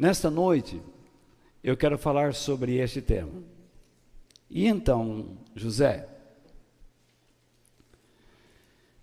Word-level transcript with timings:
Nesta 0.00 0.30
noite, 0.30 0.80
eu 1.62 1.76
quero 1.76 1.98
falar 1.98 2.32
sobre 2.32 2.78
este 2.78 3.02
tema. 3.02 3.42
E 4.48 4.66
então, 4.66 5.36
José, 5.54 6.08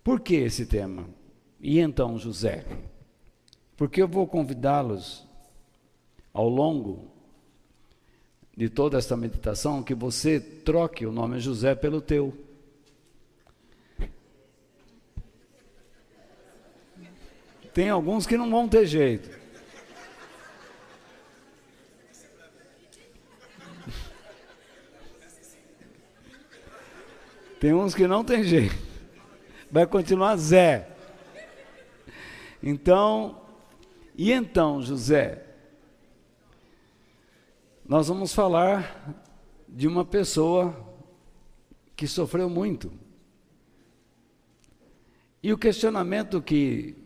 por 0.02 0.18
que 0.18 0.34
esse 0.34 0.66
tema? 0.66 1.08
E 1.60 1.78
então, 1.78 2.18
José? 2.18 2.66
Porque 3.76 4.02
eu 4.02 4.08
vou 4.08 4.26
convidá-los 4.26 5.24
ao 6.34 6.48
longo 6.48 7.12
de 8.56 8.68
toda 8.68 8.98
esta 8.98 9.16
meditação 9.16 9.84
que 9.84 9.94
você 9.94 10.40
troque 10.40 11.06
o 11.06 11.12
nome 11.12 11.38
José 11.38 11.76
pelo 11.76 12.00
teu. 12.00 12.36
Tem 17.72 17.88
alguns 17.88 18.26
que 18.26 18.36
não 18.36 18.50
vão 18.50 18.68
ter 18.68 18.84
jeito. 18.84 19.37
Tem 27.60 27.74
uns 27.74 27.94
que 27.94 28.06
não 28.06 28.22
tem 28.22 28.44
jeito. 28.44 28.76
Vai 29.70 29.86
continuar 29.86 30.36
Zé. 30.36 30.88
Então, 32.62 33.40
e 34.16 34.32
então, 34.32 34.80
José? 34.80 35.44
Nós 37.84 38.08
vamos 38.08 38.32
falar 38.32 39.24
de 39.68 39.88
uma 39.88 40.04
pessoa 40.04 40.74
que 41.96 42.06
sofreu 42.06 42.48
muito. 42.48 42.92
E 45.42 45.52
o 45.52 45.58
questionamento 45.58 46.40
que 46.40 46.96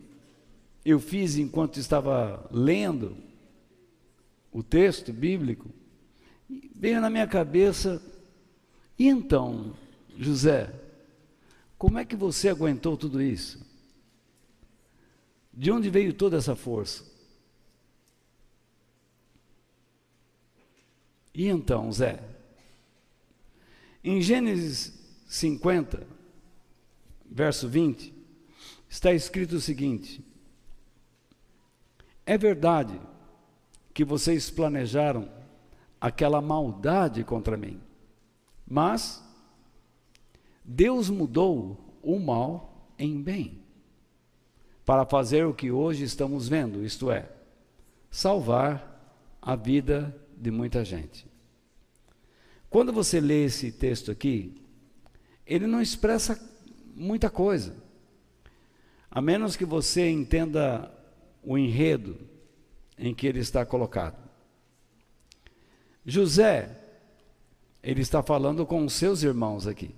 eu 0.85 0.99
fiz 0.99 1.37
enquanto 1.37 1.79
estava 1.79 2.47
lendo 2.51 3.17
o 4.51 4.61
texto 4.61 5.11
bíblico, 5.11 5.69
veio 6.75 7.01
na 7.01 7.09
minha 7.09 7.25
cabeça, 7.25 8.01
e 8.99 9.07
então, 9.07 9.73
José, 10.17 10.73
como 11.77 11.97
é 11.97 12.05
que 12.05 12.15
você 12.15 12.49
aguentou 12.49 12.95
tudo 12.95 13.21
isso? 13.21 13.59
De 15.51 15.71
onde 15.71 15.89
veio 15.89 16.13
toda 16.13 16.37
essa 16.37 16.55
força? 16.55 17.05
E 21.33 21.47
então, 21.47 21.91
Zé? 21.91 22.23
Em 24.03 24.21
Gênesis 24.21 24.93
50, 25.27 26.05
verso 27.25 27.67
20, 27.67 28.13
está 28.89 29.13
escrito 29.13 29.55
o 29.55 29.61
seguinte: 29.61 30.23
É 32.25 32.37
verdade 32.37 32.99
que 33.93 34.03
vocês 34.03 34.49
planejaram 34.49 35.31
aquela 35.99 36.41
maldade 36.41 37.23
contra 37.23 37.55
mim, 37.57 37.81
mas 38.67 39.22
Deus 40.63 41.09
mudou 41.09 41.99
o 42.01 42.19
mal 42.19 42.93
em 42.97 43.21
bem, 43.21 43.63
para 44.85 45.05
fazer 45.05 45.45
o 45.45 45.53
que 45.53 45.71
hoje 45.71 46.03
estamos 46.03 46.47
vendo, 46.47 46.83
isto 46.83 47.09
é, 47.09 47.29
salvar 48.11 49.37
a 49.41 49.55
vida 49.55 50.15
de 50.37 50.51
muita 50.51 50.83
gente. 50.83 51.25
Quando 52.69 52.91
você 52.91 53.19
lê 53.19 53.45
esse 53.45 53.71
texto 53.71 54.11
aqui, 54.11 54.61
ele 55.45 55.67
não 55.67 55.81
expressa 55.81 56.39
muita 56.95 57.29
coisa, 57.29 57.75
a 59.09 59.21
menos 59.21 59.55
que 59.55 59.65
você 59.65 60.09
entenda 60.09 60.91
o 61.43 61.57
enredo 61.57 62.17
em 62.97 63.13
que 63.13 63.27
ele 63.27 63.39
está 63.39 63.65
colocado. 63.65 64.17
José, 66.05 66.79
ele 67.81 68.01
está 68.01 68.23
falando 68.23 68.65
com 68.65 68.83
os 68.85 68.93
seus 68.93 69.23
irmãos 69.23 69.67
aqui. 69.67 69.93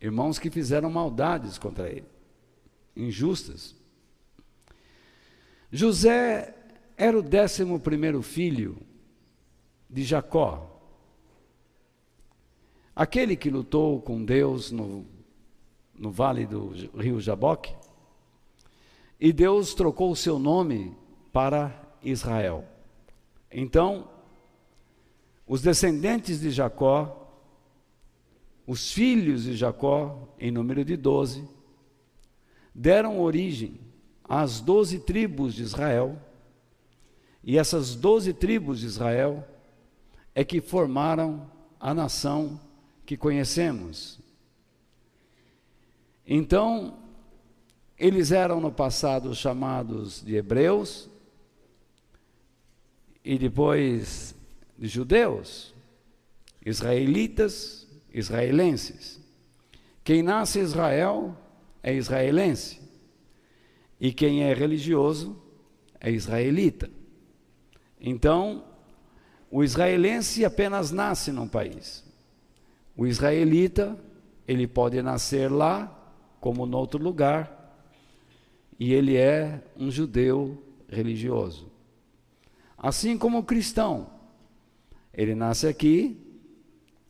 Irmãos 0.00 0.38
que 0.38 0.50
fizeram 0.50 0.90
maldades 0.90 1.58
contra 1.58 1.88
ele, 1.88 2.06
injustas. 2.96 3.74
José 5.72 6.54
era 6.96 7.18
o 7.18 7.22
décimo 7.22 7.80
primeiro 7.80 8.22
filho 8.22 8.78
de 9.90 10.04
Jacó, 10.04 10.80
aquele 12.94 13.36
que 13.36 13.50
lutou 13.50 14.00
com 14.00 14.24
Deus 14.24 14.70
no, 14.70 15.04
no 15.96 16.10
vale 16.10 16.46
do 16.46 16.68
rio 16.96 17.20
Jaboque, 17.20 17.74
e 19.20 19.32
Deus 19.32 19.74
trocou 19.74 20.12
o 20.12 20.16
seu 20.16 20.38
nome 20.38 20.96
para 21.32 21.74
Israel. 22.02 22.64
Então, 23.50 24.08
os 25.46 25.62
descendentes 25.62 26.40
de 26.40 26.50
Jacó 26.50 27.17
os 28.68 28.92
filhos 28.92 29.44
de 29.44 29.56
Jacó, 29.56 30.28
em 30.38 30.50
número 30.50 30.84
de 30.84 30.94
doze, 30.94 31.42
deram 32.74 33.18
origem 33.18 33.80
às 34.22 34.60
doze 34.60 34.98
tribos 34.98 35.54
de 35.54 35.62
Israel, 35.62 36.20
e 37.42 37.56
essas 37.56 37.94
doze 37.94 38.34
tribos 38.34 38.80
de 38.80 38.86
Israel 38.86 39.42
é 40.34 40.44
que 40.44 40.60
formaram 40.60 41.50
a 41.80 41.94
nação 41.94 42.60
que 43.06 43.16
conhecemos. 43.16 44.20
Então, 46.26 46.98
eles 47.98 48.32
eram 48.32 48.60
no 48.60 48.70
passado 48.70 49.34
chamados 49.34 50.22
de 50.22 50.36
hebreus 50.36 51.08
e 53.24 53.38
depois 53.38 54.34
de 54.78 54.88
judeus, 54.88 55.74
israelitas, 56.66 57.77
israelenses. 58.18 59.20
Quem 60.04 60.22
nasce 60.22 60.58
Israel 60.58 61.36
é 61.82 61.94
israelense. 61.94 62.80
E 64.00 64.12
quem 64.12 64.44
é 64.44 64.54
religioso 64.54 65.40
é 66.00 66.10
israelita. 66.10 66.90
Então, 68.00 68.64
o 69.50 69.64
israelense 69.64 70.44
apenas 70.44 70.90
nasce 70.90 71.32
num 71.32 71.48
país. 71.48 72.04
O 72.96 73.06
israelita, 73.06 73.98
ele 74.46 74.66
pode 74.66 75.00
nascer 75.02 75.50
lá, 75.50 75.94
como 76.40 76.66
em 76.66 76.74
outro 76.74 77.02
lugar, 77.02 77.58
e 78.78 78.92
ele 78.92 79.16
é 79.16 79.62
um 79.76 79.90
judeu 79.90 80.62
religioso. 80.88 81.70
Assim 82.76 83.18
como 83.18 83.38
o 83.38 83.44
cristão, 83.44 84.10
ele 85.12 85.34
nasce 85.34 85.66
aqui, 85.66 86.27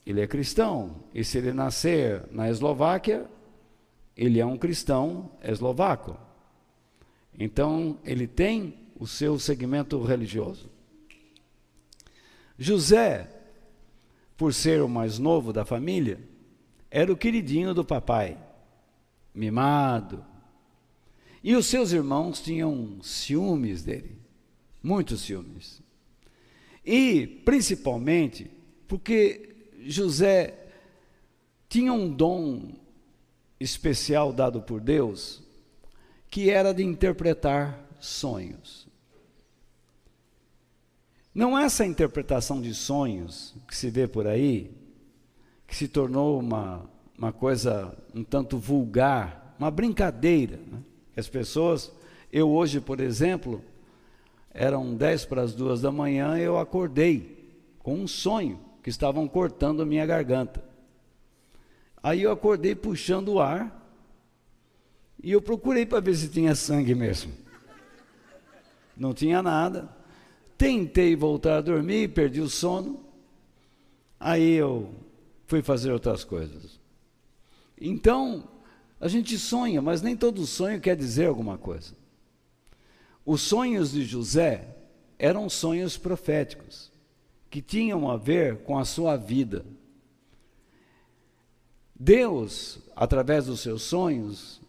ele 0.08 0.22
é 0.22 0.26
cristão. 0.26 1.04
E 1.12 1.22
se 1.22 1.36
ele 1.36 1.52
nascer 1.52 2.24
na 2.32 2.48
Eslováquia, 2.48 3.26
ele 4.16 4.40
é 4.40 4.46
um 4.46 4.56
cristão 4.56 5.30
eslovaco. 5.44 6.18
Então, 7.38 7.98
ele 8.02 8.26
tem 8.26 8.88
o 8.98 9.06
seu 9.06 9.38
segmento 9.38 10.02
religioso. 10.02 10.70
José, 12.58 13.28
por 14.34 14.54
ser 14.54 14.80
o 14.80 14.88
mais 14.88 15.18
novo 15.18 15.52
da 15.52 15.66
família, 15.66 16.18
era 16.90 17.12
o 17.12 17.16
queridinho 17.16 17.74
do 17.74 17.84
papai, 17.84 18.38
mimado. 19.34 20.24
E 21.44 21.54
os 21.54 21.66
seus 21.66 21.92
irmãos 21.92 22.40
tinham 22.40 22.98
ciúmes 23.02 23.84
dele, 23.84 24.18
muitos 24.82 25.20
ciúmes. 25.20 25.82
E, 26.82 27.26
principalmente, 27.44 28.50
porque 28.88 29.47
José 29.86 30.54
tinha 31.68 31.92
um 31.92 32.10
dom 32.10 32.72
especial 33.60 34.32
dado 34.32 34.62
por 34.62 34.80
Deus, 34.80 35.42
que 36.30 36.50
era 36.50 36.72
de 36.72 36.82
interpretar 36.82 37.78
sonhos. 38.00 38.86
Não 41.34 41.58
é 41.58 41.64
essa 41.64 41.86
interpretação 41.86 42.60
de 42.60 42.74
sonhos 42.74 43.54
que 43.66 43.76
se 43.76 43.90
vê 43.90 44.08
por 44.08 44.26
aí, 44.26 44.70
que 45.66 45.76
se 45.76 45.86
tornou 45.86 46.40
uma, 46.40 46.84
uma 47.16 47.32
coisa 47.32 47.96
um 48.14 48.24
tanto 48.24 48.58
vulgar, 48.58 49.54
uma 49.58 49.70
brincadeira. 49.70 50.56
Né? 50.56 50.80
As 51.16 51.28
pessoas, 51.28 51.92
eu 52.32 52.50
hoje, 52.50 52.80
por 52.80 53.00
exemplo, 53.00 53.62
eram 54.52 54.96
dez 54.96 55.24
para 55.24 55.42
as 55.42 55.54
duas 55.54 55.80
da 55.80 55.92
manhã, 55.92 56.36
eu 56.38 56.58
acordei 56.58 57.54
com 57.78 57.94
um 57.94 58.08
sonho 58.08 58.67
que 58.88 58.90
estavam 58.90 59.28
cortando 59.28 59.82
a 59.82 59.86
minha 59.86 60.06
garganta. 60.06 60.64
Aí 62.02 62.22
eu 62.22 62.32
acordei 62.32 62.74
puxando 62.74 63.34
o 63.34 63.40
ar 63.40 63.86
e 65.22 65.30
eu 65.30 65.42
procurei 65.42 65.84
para 65.84 66.00
ver 66.00 66.14
se 66.14 66.26
tinha 66.28 66.54
sangue 66.54 66.94
mesmo. 66.94 67.30
Não 68.96 69.12
tinha 69.12 69.42
nada. 69.42 69.94
Tentei 70.56 71.14
voltar 71.14 71.58
a 71.58 71.60
dormir, 71.60 72.14
perdi 72.14 72.40
o 72.40 72.48
sono. 72.48 73.04
Aí 74.18 74.54
eu 74.54 74.90
fui 75.46 75.60
fazer 75.60 75.92
outras 75.92 76.24
coisas. 76.24 76.80
Então, 77.78 78.48
a 78.98 79.06
gente 79.06 79.36
sonha, 79.36 79.82
mas 79.82 80.00
nem 80.00 80.16
todo 80.16 80.46
sonho 80.46 80.80
quer 80.80 80.96
dizer 80.96 81.26
alguma 81.26 81.58
coisa. 81.58 81.94
Os 83.22 83.42
sonhos 83.42 83.92
de 83.92 84.02
José 84.02 84.74
eram 85.18 85.46
sonhos 85.50 85.98
proféticos, 85.98 86.87
que 87.50 87.62
tinham 87.62 88.10
a 88.10 88.16
ver 88.16 88.58
com 88.58 88.78
a 88.78 88.84
sua 88.84 89.16
vida. 89.16 89.64
Deus, 91.94 92.78
através 92.94 93.46
dos 93.46 93.60
seus 93.60 93.82
sonhos, 93.82 94.60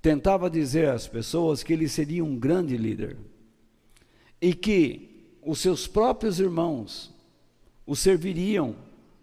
tentava 0.00 0.48
dizer 0.48 0.88
às 0.88 1.06
pessoas 1.06 1.62
que 1.62 1.72
ele 1.72 1.88
seria 1.88 2.24
um 2.24 2.38
grande 2.38 2.76
líder 2.76 3.16
e 4.40 4.54
que 4.54 5.38
os 5.42 5.58
seus 5.58 5.86
próprios 5.86 6.40
irmãos 6.40 7.12
o 7.86 7.94
serviriam 7.94 8.76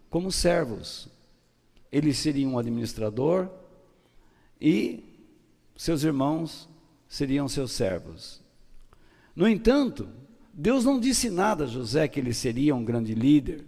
como 0.10 0.32
servos. 0.32 1.08
Ele 1.92 2.14
seria 2.14 2.48
um 2.48 2.58
administrador 2.58 3.50
e 4.60 5.04
seus 5.76 6.04
irmãos 6.04 6.70
seriam 7.08 7.48
seus 7.48 7.72
servos. 7.72 8.42
No 9.36 9.48
entanto, 9.48 10.08
Deus 10.62 10.86
não 10.86 11.00
disse 11.00 11.32
nada 11.32 11.64
a 11.64 11.68
José 11.68 12.08
que 12.08 12.20
ele 12.20 12.36
seria 12.36 12.76
um 12.76 12.86
grande 12.86 13.16
líder 13.16 13.66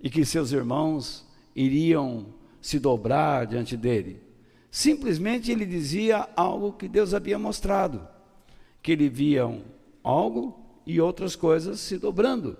e 0.00 0.08
que 0.08 0.24
seus 0.24 0.50
irmãos 0.50 1.28
iriam 1.54 2.28
se 2.58 2.78
dobrar 2.78 3.46
diante 3.46 3.76
dele. 3.76 4.18
Simplesmente 4.70 5.52
ele 5.52 5.66
dizia 5.66 6.26
algo 6.34 6.72
que 6.72 6.88
Deus 6.88 7.12
havia 7.12 7.38
mostrado, 7.38 8.08
que 8.82 8.92
ele 8.92 9.10
via 9.10 9.42
algo 10.02 10.58
e 10.86 10.98
outras 10.98 11.36
coisas 11.36 11.80
se 11.80 11.98
dobrando 11.98 12.56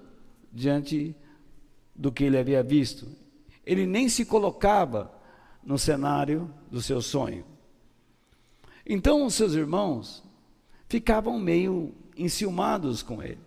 diante 0.53 1.17
do 1.97 2.13
que 2.13 2.25
ele 2.25 2.37
havia 2.37 2.63
visto. 2.63 3.09
Ele 3.65 3.87
nem 3.87 4.07
se 4.11 4.27
colocava 4.27 5.11
no 5.65 5.79
cenário 5.79 6.53
do 6.71 6.83
seu 6.83 7.01
sonho. 7.01 7.47
Então 8.85 9.25
os 9.25 9.33
seus 9.33 9.55
irmãos 9.55 10.23
ficavam 10.87 11.39
meio 11.39 11.95
enciumados 12.21 13.03
com 13.03 13.23
ele, 13.23 13.41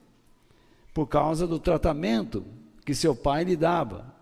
por 0.94 1.08
causa 1.08 1.46
do 1.46 1.60
tratamento 1.60 2.46
que 2.86 2.96
seu 2.96 3.16
pai 3.16 3.44
lhe 3.44 3.56
dava, 3.56 4.14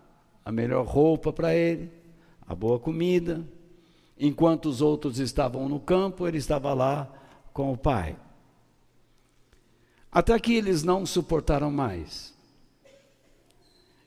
a 0.44 0.52
melhor 0.52 0.86
roupa 0.86 1.32
para 1.32 1.54
ele, 1.54 1.90
a 2.46 2.54
boa 2.54 2.78
comida. 2.78 3.44
Enquanto 4.18 4.66
os 4.66 4.80
outros 4.80 5.18
estavam 5.18 5.68
no 5.68 5.80
campo, 5.80 6.28
ele 6.28 6.38
estava 6.38 6.72
lá 6.74 7.10
com 7.52 7.72
o 7.72 7.76
pai. 7.76 8.16
Até 10.10 10.38
que 10.38 10.54
eles 10.54 10.82
não 10.82 11.06
suportaram 11.06 11.70
mais. 11.70 12.34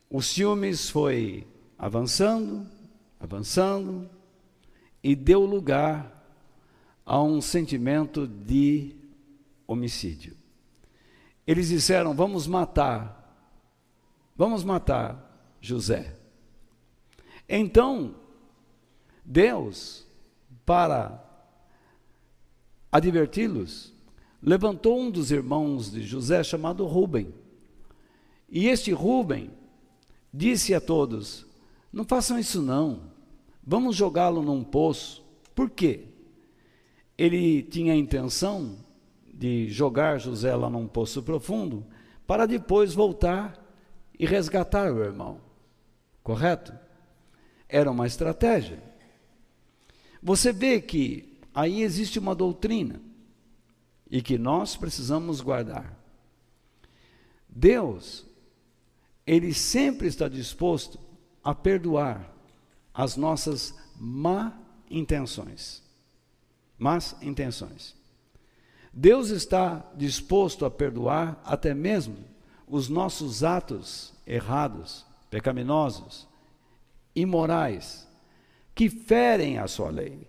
O 0.10 0.22
ciúmes 0.22 0.90
foi 0.90 1.48
avançando, 1.78 2.66
avançando, 3.20 4.10
e 5.04 5.16
deu 5.16 5.42
lugar 5.42 6.24
a 7.06 7.22
um 7.22 7.42
sentimento 7.42 8.26
de 8.26 8.96
homicídio. 9.68 10.36
Eles 11.46 11.70
disseram: 11.70 12.14
Vamos 12.14 12.48
matar, 12.48 13.54
vamos 14.36 14.64
matar 14.64 15.56
José. 15.62 16.16
Então, 17.48 18.16
Deus, 19.24 20.06
para 20.66 21.24
adverti-los, 22.92 23.94
levantou 24.42 25.00
um 25.00 25.12
dos 25.12 25.32
irmãos 25.32 25.92
de 25.92 26.04
José 26.04 26.44
chamado 26.44 26.86
Rubem. 26.86 27.34
E 28.50 28.68
este 28.68 28.92
Rubem 28.92 29.52
disse 30.34 30.74
a 30.74 30.82
todos: 30.82 31.46
Não 31.92 32.04
façam 32.04 32.40
isso 32.40 32.62
não. 32.62 33.14
Vamos 33.64 33.96
jogá-lo 33.96 34.42
num 34.44 34.64
poço. 34.64 35.24
Por 35.56 35.70
quê? 35.70 36.06
Ele 37.18 37.64
tinha 37.64 37.94
a 37.94 37.98
intenção 37.98 38.78
de 39.36 39.70
jogar 39.70 40.18
José 40.18 40.56
lá 40.56 40.70
num 40.70 40.88
poço 40.88 41.22
profundo, 41.22 41.86
para 42.26 42.46
depois 42.46 42.94
voltar 42.94 43.62
e 44.18 44.26
resgatar 44.26 44.92
o 44.92 45.04
irmão. 45.04 45.42
Correto? 46.24 46.74
Era 47.68 47.92
uma 47.92 48.08
estratégia. 48.08 48.82
Você 50.24 50.54
vê 50.54 50.80
que 50.80 51.38
aí 51.54 51.82
existe 51.82 52.18
uma 52.18 52.34
doutrina 52.34 53.02
e 54.10 54.22
que 54.22 54.38
nós 54.38 54.78
precisamos 54.78 55.42
guardar. 55.42 56.00
Deus, 57.50 58.26
Ele 59.28 59.54
sempre 59.54 60.08
está 60.08 60.30
disposto 60.30 60.98
a 61.44 61.54
perdoar 61.54 62.34
as 62.94 63.18
nossas 63.18 63.76
má 64.00 64.58
intenções. 64.90 65.84
Más 66.78 67.16
intenções. 67.22 67.96
Deus 68.98 69.30
está 69.30 69.86
disposto 69.94 70.64
a 70.64 70.72
perdoar 70.72 71.42
até 71.44 71.74
mesmo 71.74 72.16
os 72.66 72.88
nossos 72.88 73.44
atos 73.44 74.14
errados, 74.26 75.06
pecaminosos, 75.30 76.26
imorais, 77.14 78.08
que 78.74 78.90
ferem 78.90 79.58
a 79.58 79.68
sua 79.68 79.90
lei. 79.90 80.26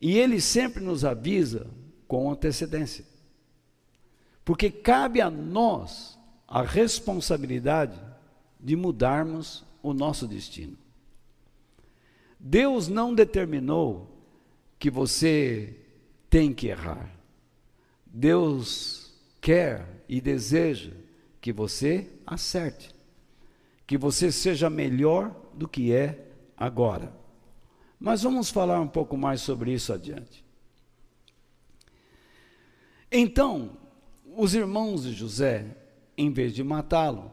E 0.00 0.18
Ele 0.18 0.40
sempre 0.40 0.82
nos 0.82 1.04
avisa 1.04 1.70
com 2.08 2.28
antecedência. 2.28 3.04
Porque 4.44 4.68
cabe 4.68 5.20
a 5.20 5.30
nós 5.30 6.18
a 6.48 6.60
responsabilidade 6.62 7.98
de 8.58 8.74
mudarmos 8.74 9.64
o 9.80 9.94
nosso 9.94 10.26
destino. 10.26 10.76
Deus 12.38 12.88
não 12.88 13.14
determinou 13.14 14.10
que 14.76 14.90
você 14.90 15.83
tem 16.34 16.52
que 16.52 16.66
errar. 16.66 17.08
Deus 18.04 19.14
quer 19.40 20.02
e 20.08 20.20
deseja 20.20 20.90
que 21.40 21.52
você 21.52 22.10
acerte, 22.26 22.92
que 23.86 23.96
você 23.96 24.32
seja 24.32 24.68
melhor 24.68 25.32
do 25.54 25.68
que 25.68 25.92
é 25.92 26.32
agora. 26.56 27.14
Mas 28.00 28.24
vamos 28.24 28.50
falar 28.50 28.80
um 28.80 28.88
pouco 28.88 29.16
mais 29.16 29.42
sobre 29.42 29.72
isso 29.72 29.92
adiante. 29.92 30.44
Então, 33.12 33.78
os 34.36 34.56
irmãos 34.56 35.04
de 35.04 35.12
José, 35.12 35.64
em 36.18 36.32
vez 36.32 36.52
de 36.52 36.64
matá-lo, 36.64 37.30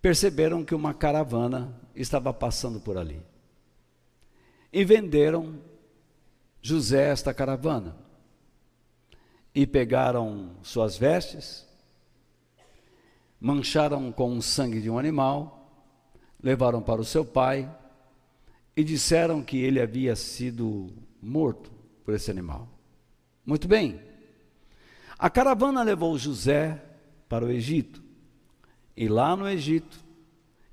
perceberam 0.00 0.64
que 0.64 0.74
uma 0.74 0.94
caravana 0.94 1.78
estava 1.94 2.32
passando 2.32 2.80
por 2.80 2.96
ali 2.96 3.20
e 4.72 4.82
venderam 4.82 5.67
José 6.60 7.10
esta 7.10 7.32
caravana. 7.32 7.96
E 9.54 9.66
pegaram 9.66 10.56
suas 10.62 10.96
vestes, 10.96 11.66
mancharam 13.40 14.12
com 14.12 14.36
o 14.36 14.42
sangue 14.42 14.80
de 14.80 14.90
um 14.90 14.98
animal, 14.98 15.86
levaram 16.42 16.82
para 16.82 17.00
o 17.00 17.04
seu 17.04 17.24
pai 17.24 17.68
e 18.76 18.84
disseram 18.84 19.42
que 19.42 19.58
ele 19.58 19.80
havia 19.80 20.14
sido 20.14 20.92
morto 21.20 21.72
por 22.04 22.14
esse 22.14 22.30
animal. 22.30 22.68
Muito 23.44 23.66
bem. 23.66 24.00
A 25.18 25.28
caravana 25.28 25.82
levou 25.82 26.16
José 26.16 26.80
para 27.28 27.44
o 27.44 27.50
Egito. 27.50 28.02
E 28.96 29.08
lá 29.08 29.34
no 29.36 29.48
Egito, 29.48 29.98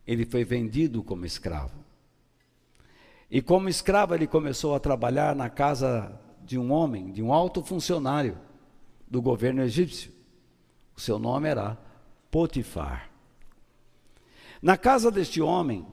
ele 0.06 0.26
foi 0.26 0.44
vendido 0.44 1.04
como 1.04 1.26
escravo. 1.26 1.85
E 3.30 3.42
como 3.42 3.70
escravo, 3.70 4.14
ele 4.14 4.28
começou 4.28 4.76
a 4.76 4.80
trabalhar 4.80 5.36
na 5.36 5.50
casa 5.50 6.20
de 6.44 6.58
um 6.58 6.72
homem, 6.72 7.12
de 7.12 7.24
um 7.24 7.34
alto 7.34 7.64
funcionário 7.64 8.38
do 9.08 9.22
governo 9.22 9.64
egípcio. 9.64 10.12
O 10.96 11.02
seu 11.02 11.18
nome 11.18 11.50
era 11.50 11.78
Potifar. 12.30 13.10
Na 14.62 14.78
casa 14.78 15.12
deste 15.12 15.42
homem, 15.42 15.86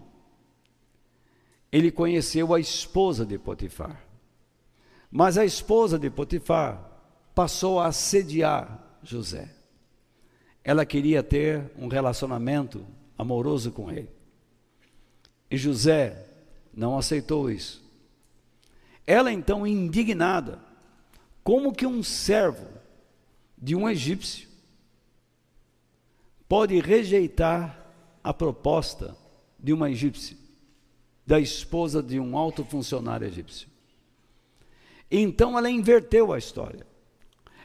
ele 1.71 1.91
conheceu 1.91 2.53
a 2.53 2.61
esposa 2.61 3.25
de 3.25 3.39
Potifar. 3.39 4.05
Mas 5.11 5.37
a 5.39 5.45
esposa 5.45 5.99
de 5.99 6.11
Potifar 6.11 6.91
passou 7.35 7.81
a 7.81 7.87
assediar 7.87 8.99
José. 9.03 9.55
Ela 10.63 10.87
queria 10.87 11.23
ter 11.23 11.73
um 11.77 11.89
relacionamento 11.89 12.87
amoroso 13.19 13.73
com 13.73 13.91
ele. 13.91 14.11
E 15.51 15.57
José 15.57 16.32
não 16.75 16.97
aceitou 16.97 17.51
isso. 17.51 17.83
Ela 19.07 19.33
então, 19.33 19.67
indignada, 19.67 20.59
como 21.43 21.73
que 21.73 21.87
um 21.87 22.03
servo 22.03 22.67
de 23.59 23.75
um 23.75 23.89
egípcio 23.89 24.49
pode 26.49 26.79
rejeitar 26.81 27.79
a 28.23 28.33
proposta 28.33 29.17
de 29.59 29.73
uma 29.73 29.91
egípcia, 29.91 30.37
da 31.27 31.41
esposa 31.41 32.03
de 32.03 32.21
um 32.21 32.37
alto 32.37 32.65
funcionário 32.65 33.27
egípcio? 33.27 33.69
Então 35.11 35.59
ela 35.59 35.71
inverteu 35.71 36.33
a 36.33 36.39
história. 36.39 36.87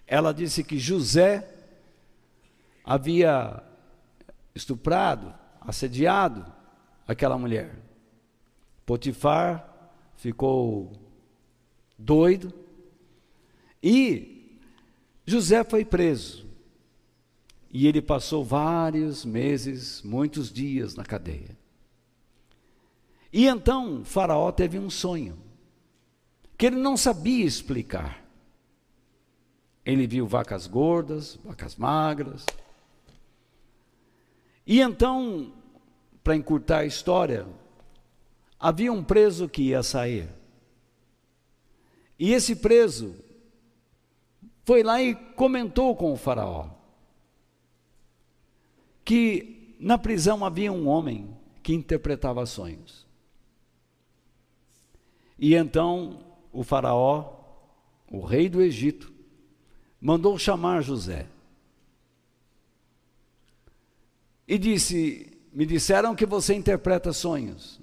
Ela 0.06 0.34
disse 0.34 0.64
que 0.64 0.78
José 0.78 1.48
havia 2.84 3.64
estuprado, 4.56 5.34
assediado 5.62 6.46
aquela 7.08 7.38
mulher. 7.38 7.87
Potifar 8.88 9.92
ficou 10.16 10.94
doido 12.00 12.54
e 13.84 14.62
José 15.26 15.62
foi 15.66 15.84
preso 15.84 16.48
e 17.70 17.86
ele 17.86 18.02
passou 18.02 18.46
vários 18.46 19.26
meses, 19.26 20.02
muitos 20.04 20.50
dias 20.50 20.96
na 20.96 21.04
cadeia. 21.04 21.58
E 23.34 23.46
então 23.46 24.06
Faraó 24.06 24.54
teve 24.54 24.80
um 24.80 24.90
sonho 24.90 25.38
que 26.58 26.68
ele 26.68 26.78
não 26.78 26.96
sabia 26.96 27.44
explicar. 27.44 28.26
Ele 29.86 30.08
viu 30.08 30.26
vacas 30.26 30.66
gordas, 30.66 31.38
vacas 31.44 31.76
magras. 31.76 32.46
E 34.66 34.80
então, 34.80 35.54
para 36.24 36.38
encurtar 36.38 36.80
a 36.80 36.86
história, 36.86 37.46
havia 38.60 38.92
um 38.92 39.04
preso 39.04 39.48
que 39.48 39.62
ia 39.64 39.84
sair. 39.84 40.30
E 42.20 42.32
esse 42.34 42.56
preso 42.56 43.16
foi 44.66 44.84
lá 44.84 45.02
e 45.02 45.16
comentou 45.16 45.96
com 45.96 46.12
o 46.12 46.18
Faraó 46.18 46.78
que 49.08 49.78
na 49.80 49.98
prisão 49.98 50.44
havia 50.44 50.70
um 50.70 50.86
homem 50.86 51.34
que 51.64 51.74
interpretava 51.74 52.46
sonhos. 52.46 53.08
E 55.40 55.56
então 55.56 56.20
o 56.52 56.62
Faraó, 56.62 57.40
o 58.12 58.20
rei 58.20 58.50
do 58.50 58.62
Egito, 58.62 59.14
mandou 60.02 60.38
chamar 60.38 60.82
José. 60.82 61.26
E 64.46 64.58
disse: 64.58 65.40
Me 65.54 65.66
disseram 65.66 66.14
que 66.14 66.26
você 66.26 66.54
interpreta 66.54 67.14
sonhos. 67.14 67.80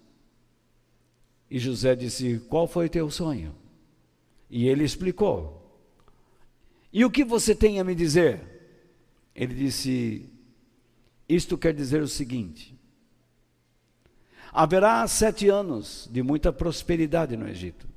E 1.50 1.58
José 1.58 1.94
disse: 1.94 2.40
Qual 2.48 2.66
foi 2.66 2.88
teu 2.88 3.10
sonho? 3.10 3.54
E 4.50 4.68
ele 4.68 4.84
explicou. 4.84 5.60
E 6.92 7.04
o 7.04 7.10
que 7.10 7.24
você 7.24 7.54
tem 7.54 7.80
a 7.80 7.84
me 7.84 7.94
dizer? 7.94 8.40
Ele 9.34 9.54
disse: 9.54 10.28
Isto 11.28 11.58
quer 11.58 11.74
dizer 11.74 12.00
o 12.00 12.08
seguinte: 12.08 12.78
haverá 14.52 15.04
sete 15.08 15.48
anos 15.48 16.08
de 16.12 16.22
muita 16.22 16.52
prosperidade 16.52 17.36
no 17.36 17.48
Egito. 17.48 17.88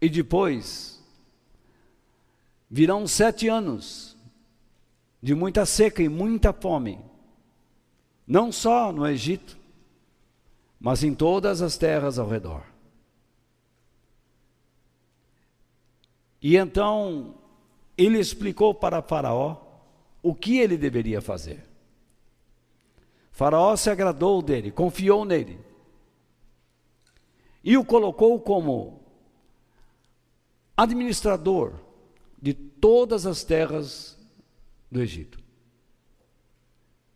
E 0.00 0.08
depois 0.08 1.04
virão 2.70 3.04
sete 3.08 3.48
anos 3.48 4.16
de 5.20 5.34
muita 5.34 5.66
seca 5.66 6.00
e 6.00 6.08
muita 6.08 6.52
fome, 6.52 7.00
não 8.24 8.52
só 8.52 8.92
no 8.92 9.04
Egito, 9.04 9.57
mas 10.80 11.02
em 11.02 11.14
todas 11.14 11.60
as 11.62 11.76
terras 11.76 12.18
ao 12.18 12.28
redor. 12.28 12.62
E 16.40 16.56
então 16.56 17.34
ele 17.96 18.18
explicou 18.18 18.72
para 18.72 19.02
Faraó 19.02 19.56
o 20.22 20.34
que 20.34 20.58
ele 20.58 20.76
deveria 20.76 21.20
fazer. 21.20 21.66
Faraó 23.32 23.74
se 23.76 23.90
agradou 23.90 24.40
dele, 24.40 24.70
confiou 24.70 25.24
nele 25.24 25.58
e 27.62 27.76
o 27.76 27.84
colocou 27.84 28.40
como 28.40 29.02
administrador 30.76 31.74
de 32.40 32.54
todas 32.54 33.26
as 33.26 33.42
terras 33.42 34.16
do 34.90 35.00
Egito. 35.00 35.38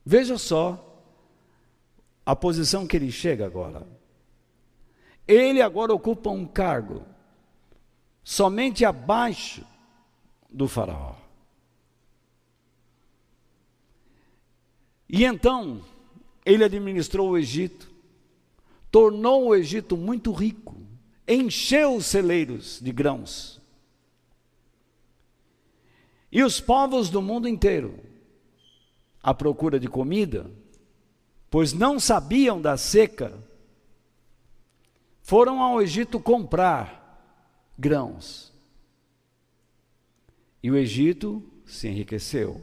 Veja 0.04 0.36
só 0.36 0.91
a 2.24 2.36
posição 2.36 2.86
que 2.86 2.96
ele 2.96 3.10
chega 3.10 3.44
agora. 3.46 3.86
Ele 5.26 5.60
agora 5.60 5.92
ocupa 5.92 6.30
um 6.30 6.46
cargo 6.46 7.02
somente 8.22 8.84
abaixo 8.84 9.64
do 10.50 10.68
Faraó. 10.68 11.16
E 15.08 15.24
então, 15.24 15.84
ele 16.44 16.64
administrou 16.64 17.30
o 17.30 17.38
Egito, 17.38 17.90
tornou 18.90 19.48
o 19.48 19.54
Egito 19.54 19.96
muito 19.96 20.32
rico, 20.32 20.76
encheu 21.26 21.96
os 21.96 22.06
celeiros 22.06 22.80
de 22.80 22.92
grãos. 22.92 23.60
E 26.30 26.42
os 26.42 26.60
povos 26.60 27.10
do 27.10 27.20
mundo 27.20 27.46
inteiro, 27.46 27.98
à 29.22 29.34
procura 29.34 29.78
de 29.78 29.86
comida, 29.86 30.50
pois 31.52 31.74
não 31.74 32.00
sabiam 32.00 32.62
da 32.62 32.78
seca, 32.78 33.38
foram 35.20 35.60
ao 35.60 35.82
Egito 35.82 36.18
comprar 36.18 37.22
grãos. 37.78 38.50
E 40.62 40.70
o 40.70 40.76
Egito 40.78 41.44
se 41.66 41.88
enriqueceu 41.88 42.58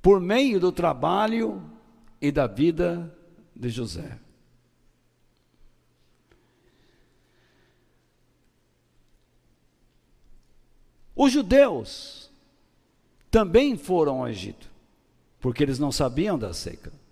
por 0.00 0.20
meio 0.20 0.58
do 0.58 0.72
trabalho 0.72 1.62
e 2.18 2.32
da 2.32 2.46
vida 2.46 3.14
de 3.54 3.68
José. 3.68 4.18
Os 11.14 11.30
judeus 11.30 12.30
também 13.30 13.76
foram 13.76 14.20
ao 14.20 14.28
Egito, 14.28 14.70
porque 15.40 15.62
eles 15.62 15.78
não 15.78 15.92
sabiam 15.92 16.38
da 16.38 16.54
seca. 16.54 17.03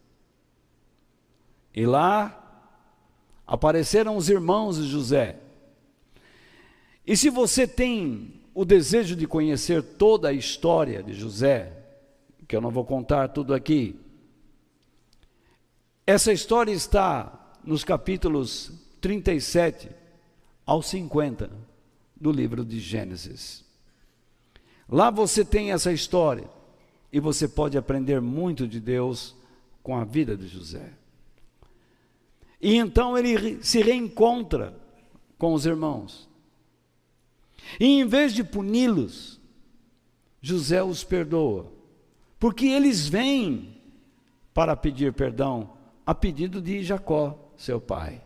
E 1.75 1.87
lá 1.87 2.38
apareceram 3.47 4.17
os 4.17 4.29
irmãos 4.29 4.76
de 4.76 4.88
José. 4.88 5.38
E 7.07 7.17
se 7.17 7.31
você 7.31 7.67
tem 7.67 8.41
o 8.55 8.64
desejo 8.64 9.17
de 9.17 9.26
conhecer 9.26 9.83
toda 9.83 10.29
a 10.29 10.33
história 10.33 11.02
de 11.02 11.14
José, 11.14 11.73
que 12.47 12.55
eu 12.55 12.61
não 12.61 12.71
vou 12.71 12.85
contar 12.85 13.29
tudo 13.29 13.55
aqui, 13.55 13.99
essa 16.07 16.33
história 16.33 16.73
está 16.73 17.57
nos 17.64 17.85
capítulos 17.85 18.73
37 19.00 19.88
ao 20.67 20.83
50 20.83 21.50
do 22.21 22.31
livro 22.31 22.64
de 22.64 22.79
Gênesis. 22.79 23.64
Lá 24.88 25.11
você 25.11 25.45
tem 25.45 25.73
essa 25.73 25.93
história 25.93 26.49
e 27.12 27.19
você 27.19 27.49
pode 27.49 27.79
aprender 27.79 28.21
muito 28.21 28.69
de 28.69 28.81
Deus 28.81 29.35
com 29.83 29.97
a 29.97 30.05
vida 30.05 30.37
de 30.37 30.47
José. 30.47 30.93
E 32.62 32.76
então 32.76 33.19
ele 33.19 33.62
se 33.64 33.83
reencontra 33.83 34.81
com 35.37 35.52
os 35.52 35.66
irmãos. 35.66 36.31
E 37.81 37.87
em 37.87 38.07
vez 38.07 38.33
de 38.33 38.45
puni-los, 38.45 39.40
José 40.40 40.83
os 40.83 41.02
perdoa, 41.02 41.73
porque 42.38 42.66
eles 42.66 43.09
vêm 43.09 43.83
para 44.54 44.76
pedir 44.76 45.12
perdão 45.12 45.76
a 46.07 46.14
pedido 46.14 46.62
de 46.62 46.83
Jacó, 46.85 47.52
seu 47.57 47.81
pai. 47.81 48.23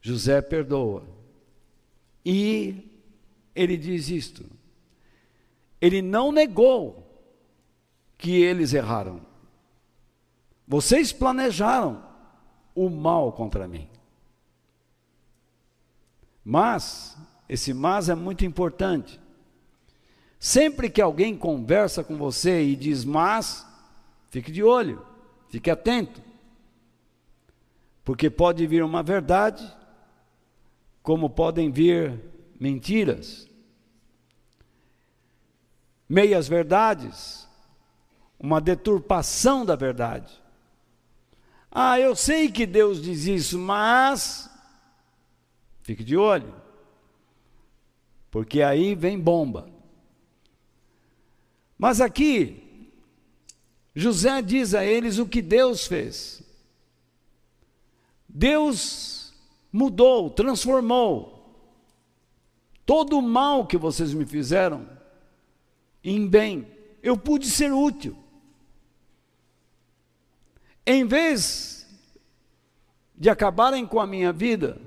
José 0.00 0.42
perdoa. 0.42 1.06
E 2.24 2.82
ele 3.54 3.76
diz 3.76 4.08
isto: 4.10 4.44
ele 5.80 6.02
não 6.02 6.32
negou 6.32 7.06
que 8.16 8.32
eles 8.32 8.74
erraram. 8.74 9.27
Vocês 10.68 11.14
planejaram 11.14 12.04
o 12.74 12.90
mal 12.90 13.32
contra 13.32 13.66
mim. 13.66 13.88
Mas, 16.44 17.16
esse 17.48 17.72
mas 17.72 18.10
é 18.10 18.14
muito 18.14 18.44
importante. 18.44 19.18
Sempre 20.38 20.90
que 20.90 21.00
alguém 21.00 21.34
conversa 21.34 22.04
com 22.04 22.18
você 22.18 22.62
e 22.62 22.76
diz 22.76 23.02
mas, 23.02 23.66
fique 24.30 24.52
de 24.52 24.62
olho, 24.62 25.04
fique 25.48 25.70
atento. 25.70 26.22
Porque 28.04 28.28
pode 28.28 28.66
vir 28.66 28.84
uma 28.84 29.02
verdade, 29.02 29.66
como 31.02 31.30
podem 31.30 31.70
vir 31.70 32.20
mentiras, 32.60 33.48
meias 36.06 36.46
verdades, 36.46 37.48
uma 38.38 38.60
deturpação 38.60 39.64
da 39.64 39.74
verdade. 39.74 40.46
Ah, 41.80 42.00
eu 42.00 42.16
sei 42.16 42.50
que 42.50 42.66
Deus 42.66 43.00
diz 43.00 43.26
isso, 43.26 43.56
mas 43.56 44.50
fique 45.82 46.02
de 46.02 46.16
olho, 46.16 46.52
porque 48.32 48.62
aí 48.62 48.96
vem 48.96 49.16
bomba. 49.16 49.70
Mas 51.78 52.00
aqui, 52.00 52.90
José 53.94 54.42
diz 54.42 54.74
a 54.74 54.84
eles 54.84 55.18
o 55.18 55.26
que 55.28 55.40
Deus 55.40 55.86
fez. 55.86 56.42
Deus 58.28 59.32
mudou, 59.70 60.30
transformou 60.30 61.62
todo 62.84 63.20
o 63.20 63.22
mal 63.22 63.64
que 63.64 63.76
vocês 63.76 64.12
me 64.12 64.26
fizeram 64.26 64.84
em 66.02 66.26
bem. 66.26 66.66
Eu 67.00 67.16
pude 67.16 67.48
ser 67.48 67.72
útil. 67.72 68.18
Em 70.90 71.04
vez 71.04 71.86
de 73.14 73.28
acabarem 73.28 73.86
com 73.86 74.00
a 74.00 74.06
minha 74.06 74.32
vida, 74.32 74.80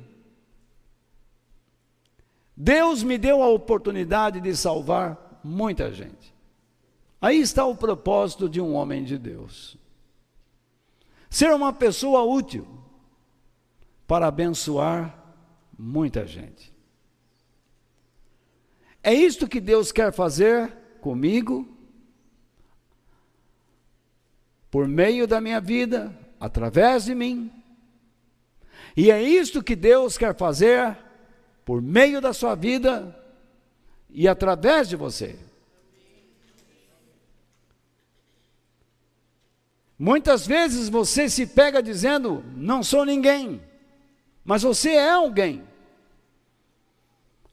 Deus 2.58 3.04
me 3.04 3.20
deu 3.20 3.44
a 3.44 3.50
oportunidade 3.50 4.42
de 4.42 4.56
salvar 4.58 5.40
muita 5.44 5.94
gente. 5.94 6.34
Aí 7.22 7.40
está 7.40 7.64
o 7.68 7.76
propósito 7.76 8.50
de 8.50 8.60
um 8.60 8.74
homem 8.74 9.04
de 9.04 9.16
Deus. 9.16 9.78
Ser 11.30 11.54
uma 11.54 11.72
pessoa 11.72 12.24
útil 12.24 12.68
para 14.08 14.26
abençoar 14.26 15.24
muita 15.78 16.26
gente. 16.26 16.74
É 19.04 19.14
isto 19.14 19.48
que 19.48 19.62
Deus 19.62 19.92
quer 19.92 20.12
fazer 20.12 20.76
comigo, 21.00 21.70
por 24.72 24.88
meio 24.88 25.28
da 25.28 25.42
minha 25.42 25.60
vida, 25.60 26.18
através 26.40 27.04
de 27.04 27.14
mim. 27.14 27.52
E 28.96 29.12
é 29.12 29.22
isto 29.22 29.62
que 29.62 29.76
Deus 29.76 30.18
quer 30.18 30.36
fazer 30.36 30.98
por 31.66 31.82
meio 31.82 32.22
da 32.22 32.34
sua 32.34 32.56
vida 32.56 33.16
e 34.10 34.28
através 34.28 34.88
de 34.88 34.96
você. 34.96 35.38
Muitas 40.00 40.48
vezes 40.48 40.90
você 40.90 41.30
se 41.30 41.46
pega 41.46 41.84
dizendo: 41.84 42.44
não 42.56 42.82
sou 42.82 43.06
ninguém, 43.06 43.62
mas 44.44 44.64
você 44.64 44.92
é 44.92 45.12
alguém. 45.12 45.64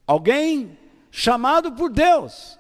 Alguém 0.07 0.79
chamado 1.11 1.73
por 1.73 1.91
Deus 1.91 2.58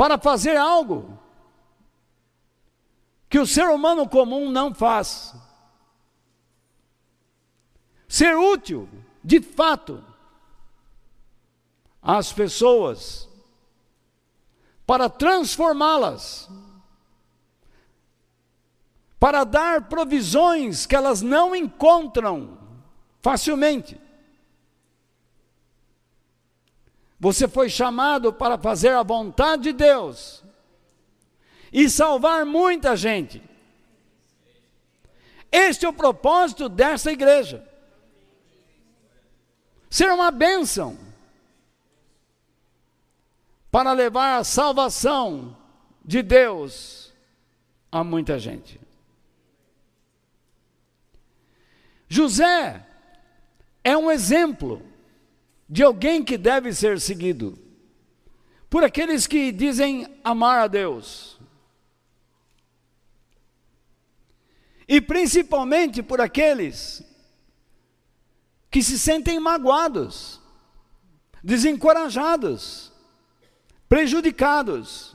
para 0.00 0.16
fazer 0.16 0.56
algo 0.56 1.18
que 3.28 3.38
o 3.38 3.46
ser 3.46 3.68
humano 3.68 4.08
comum 4.08 4.50
não 4.50 4.74
faz. 4.74 5.34
Ser 8.08 8.34
útil, 8.34 8.88
de 9.22 9.42
fato, 9.42 10.02
às 12.00 12.32
pessoas, 12.32 13.28
para 14.86 15.10
transformá-las, 15.10 16.48
para 19.18 19.44
dar 19.44 19.86
provisões 19.86 20.86
que 20.86 20.96
elas 20.96 21.20
não 21.20 21.54
encontram 21.54 22.56
facilmente. 23.20 24.00
Você 27.20 27.46
foi 27.46 27.68
chamado 27.68 28.32
para 28.32 28.56
fazer 28.56 28.94
a 28.94 29.02
vontade 29.02 29.64
de 29.64 29.72
Deus 29.74 30.42
e 31.70 31.88
salvar 31.90 32.46
muita 32.46 32.96
gente. 32.96 33.42
Este 35.52 35.84
é 35.84 35.88
o 35.88 35.92
propósito 35.92 36.66
dessa 36.66 37.12
igreja. 37.12 37.68
Ser 39.90 40.10
uma 40.10 40.30
bênção 40.30 40.98
para 43.70 43.92
levar 43.92 44.38
a 44.38 44.44
salvação 44.44 45.54
de 46.02 46.22
Deus 46.22 47.12
a 47.92 48.02
muita 48.02 48.38
gente. 48.38 48.80
José 52.08 52.86
é 53.84 53.94
um 53.94 54.10
exemplo 54.10 54.89
de 55.70 55.84
alguém 55.84 56.24
que 56.24 56.36
deve 56.36 56.74
ser 56.74 57.00
seguido 57.00 57.56
por 58.68 58.82
aqueles 58.82 59.28
que 59.28 59.52
dizem 59.52 60.18
amar 60.24 60.58
a 60.58 60.66
Deus. 60.66 61.38
E 64.88 65.00
principalmente 65.00 66.02
por 66.02 66.20
aqueles 66.20 67.04
que 68.68 68.82
se 68.82 68.98
sentem 68.98 69.38
magoados, 69.38 70.40
desencorajados, 71.40 72.92
prejudicados, 73.88 75.14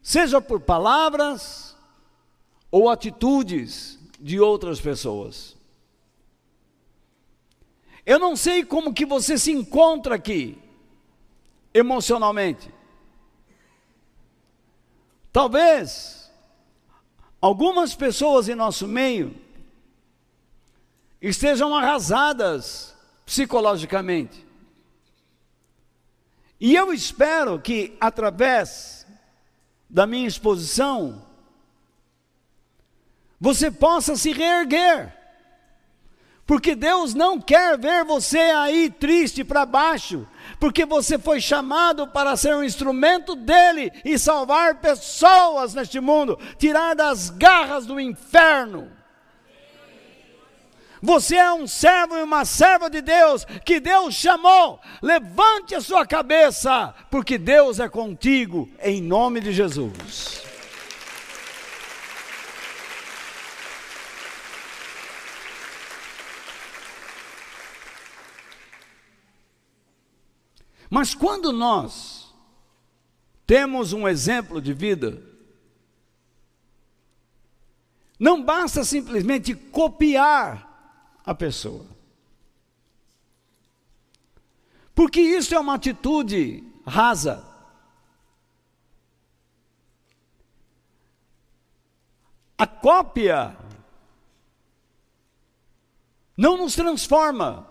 seja 0.00 0.40
por 0.40 0.60
palavras 0.60 1.76
ou 2.70 2.88
atitudes 2.88 3.98
de 4.20 4.38
outras 4.38 4.80
pessoas. 4.80 5.59
Eu 8.10 8.18
não 8.18 8.34
sei 8.34 8.64
como 8.64 8.92
que 8.92 9.06
você 9.06 9.38
se 9.38 9.52
encontra 9.52 10.16
aqui 10.16 10.60
emocionalmente. 11.72 12.68
Talvez 15.32 16.28
algumas 17.40 17.94
pessoas 17.94 18.48
em 18.48 18.56
nosso 18.56 18.88
meio 18.88 19.32
estejam 21.22 21.72
arrasadas 21.72 22.96
psicologicamente. 23.24 24.44
E 26.58 26.74
eu 26.74 26.92
espero 26.92 27.60
que 27.60 27.96
através 28.00 29.06
da 29.88 30.04
minha 30.04 30.26
exposição 30.26 31.24
você 33.40 33.70
possa 33.70 34.16
se 34.16 34.32
reerguer 34.32 35.19
porque 36.50 36.74
Deus 36.74 37.14
não 37.14 37.40
quer 37.40 37.78
ver 37.78 38.04
você 38.04 38.40
aí 38.40 38.90
triste 38.90 39.44
para 39.44 39.64
baixo, 39.64 40.26
porque 40.58 40.84
você 40.84 41.16
foi 41.16 41.40
chamado 41.40 42.08
para 42.08 42.36
ser 42.36 42.56
um 42.56 42.64
instrumento 42.64 43.36
dele 43.36 43.92
e 44.04 44.18
salvar 44.18 44.80
pessoas 44.80 45.74
neste 45.74 46.00
mundo, 46.00 46.36
tirar 46.58 46.96
das 46.96 47.30
garras 47.30 47.86
do 47.86 48.00
inferno. 48.00 48.90
Você 51.00 51.36
é 51.36 51.52
um 51.52 51.68
servo 51.68 52.16
e 52.16 52.22
uma 52.24 52.44
serva 52.44 52.90
de 52.90 53.00
Deus 53.00 53.44
que 53.64 53.78
Deus 53.78 54.12
chamou. 54.16 54.80
Levante 55.00 55.76
a 55.76 55.80
sua 55.80 56.04
cabeça, 56.04 56.92
porque 57.12 57.38
Deus 57.38 57.78
é 57.78 57.88
contigo, 57.88 58.68
em 58.82 59.00
nome 59.00 59.38
de 59.38 59.52
Jesus. 59.52 60.49
Mas 70.90 71.14
quando 71.14 71.52
nós 71.52 72.34
temos 73.46 73.92
um 73.92 74.08
exemplo 74.08 74.60
de 74.60 74.74
vida, 74.74 75.22
não 78.18 78.44
basta 78.44 78.84
simplesmente 78.84 79.54
copiar 79.54 81.16
a 81.24 81.34
pessoa. 81.34 81.86
Porque 84.94 85.20
isso 85.20 85.54
é 85.54 85.58
uma 85.58 85.74
atitude 85.74 86.64
rasa. 86.84 87.48
A 92.58 92.66
cópia 92.66 93.56
não 96.36 96.58
nos 96.58 96.74
transforma, 96.74 97.69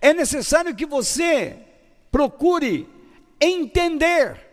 é 0.00 0.14
necessário 0.14 0.74
que 0.74 0.86
você 0.86 1.58
procure 2.10 2.88
entender 3.40 4.48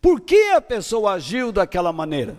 por 0.00 0.20
que 0.20 0.50
a 0.50 0.60
pessoa 0.60 1.14
agiu 1.14 1.50
daquela 1.50 1.92
maneira. 1.92 2.36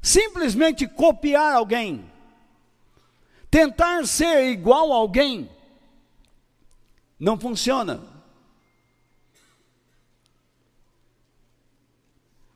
Simplesmente 0.00 0.86
copiar 0.86 1.54
alguém, 1.54 2.10
tentar 3.50 4.06
ser 4.06 4.50
igual 4.50 4.92
a 4.92 4.96
alguém, 4.96 5.50
não 7.18 7.38
funciona. 7.38 8.00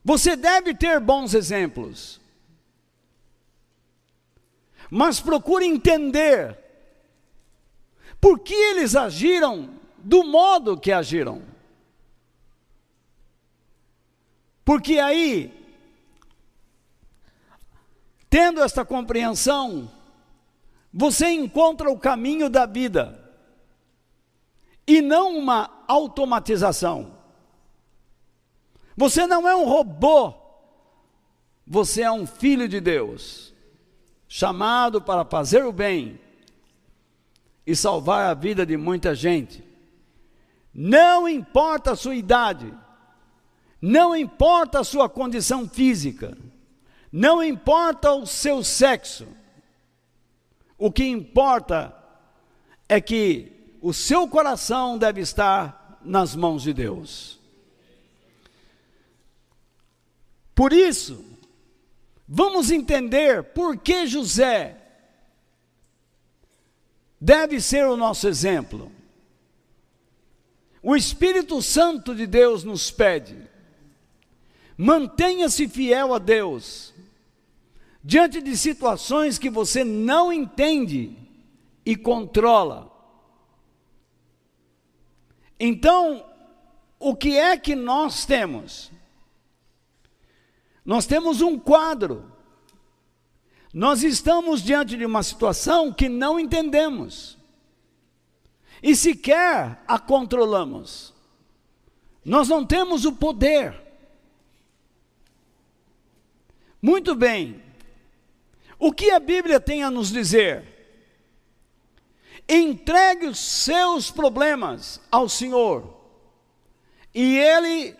Você 0.04 0.34
deve 0.34 0.74
ter 0.74 0.98
bons 0.98 1.34
exemplos 1.34 2.21
mas 4.94 5.18
procure 5.18 5.64
entender 5.64 6.58
por 8.20 8.40
que 8.40 8.52
eles 8.52 8.94
agiram 8.94 9.70
do 9.96 10.22
modo 10.22 10.78
que 10.78 10.92
agiram. 10.92 11.40
Porque 14.62 14.98
aí, 14.98 15.50
tendo 18.28 18.62
esta 18.62 18.84
compreensão, 18.84 19.90
você 20.92 21.28
encontra 21.28 21.90
o 21.90 21.98
caminho 21.98 22.50
da 22.50 22.66
vida 22.66 23.18
e 24.86 25.00
não 25.00 25.38
uma 25.38 25.70
automatização. 25.88 27.16
Você 28.94 29.26
não 29.26 29.48
é 29.48 29.56
um 29.56 29.64
robô, 29.64 30.34
você 31.66 32.02
é 32.02 32.12
um 32.12 32.26
filho 32.26 32.68
de 32.68 32.78
Deus 32.78 33.51
chamado 34.34 34.98
para 34.98 35.26
fazer 35.26 35.62
o 35.62 35.70
bem 35.70 36.18
e 37.66 37.76
salvar 37.76 38.30
a 38.30 38.32
vida 38.32 38.64
de 38.64 38.78
muita 38.78 39.14
gente. 39.14 39.62
Não 40.72 41.28
importa 41.28 41.90
a 41.90 41.96
sua 41.96 42.14
idade, 42.14 42.72
Não 43.78 44.14
importa 44.16 44.78
a 44.78 44.84
sua 44.84 45.08
condição 45.08 45.68
física, 45.68 46.38
não 47.10 47.42
importa 47.42 48.12
o 48.12 48.24
seu 48.24 48.62
sexo, 48.62 49.26
o 50.78 50.90
que 50.90 51.04
importa 51.04 51.92
é 52.88 53.00
que 53.00 53.76
o 53.80 53.92
seu 53.92 54.28
coração 54.28 54.96
deve 54.96 55.20
estar 55.20 55.98
nas 56.04 56.36
mãos 56.36 56.62
de 56.62 56.72
Deus. 56.72 57.40
Por 60.54 60.72
isso, 60.72 61.31
vamos 62.34 62.70
entender 62.70 63.42
por 63.42 63.76
que 63.76 64.06
José 64.06 64.78
deve 67.20 67.60
ser 67.60 67.86
o 67.86 67.94
nosso 67.94 68.26
exemplo. 68.26 68.90
O 70.82 70.96
Espírito 70.96 71.60
Santo 71.60 72.14
de 72.14 72.26
Deus 72.26 72.64
nos 72.64 72.90
pede: 72.90 73.36
mantenha-se 74.78 75.68
fiel 75.68 76.14
a 76.14 76.18
Deus, 76.18 76.94
diante 78.02 78.40
de 78.40 78.56
situações 78.56 79.38
que 79.38 79.50
você 79.50 79.84
não 79.84 80.32
entende 80.32 81.14
e 81.84 81.94
controla. 81.94 82.90
Então, 85.60 86.24
o 86.98 87.14
que 87.14 87.36
é 87.36 87.58
que 87.58 87.76
nós 87.76 88.24
temos? 88.24 88.90
Nós 90.84 91.06
temos 91.06 91.40
um 91.40 91.58
quadro. 91.58 92.30
Nós 93.72 94.02
estamos 94.02 94.62
diante 94.62 94.96
de 94.96 95.06
uma 95.06 95.22
situação 95.22 95.92
que 95.92 96.08
não 96.08 96.38
entendemos 96.38 97.38
e 98.82 98.96
sequer 98.96 99.82
a 99.86 99.98
controlamos. 99.98 101.14
Nós 102.24 102.48
não 102.48 102.66
temos 102.66 103.04
o 103.04 103.12
poder. 103.12 103.80
Muito 106.80 107.14
bem. 107.14 107.62
O 108.78 108.92
que 108.92 109.12
a 109.12 109.20
Bíblia 109.20 109.60
tem 109.60 109.84
a 109.84 109.90
nos 109.90 110.10
dizer? 110.10 110.72
Entregue 112.48 113.26
os 113.26 113.38
seus 113.38 114.10
problemas 114.10 115.00
ao 115.10 115.28
Senhor, 115.28 115.96
e 117.14 117.38
Ele 117.38 117.96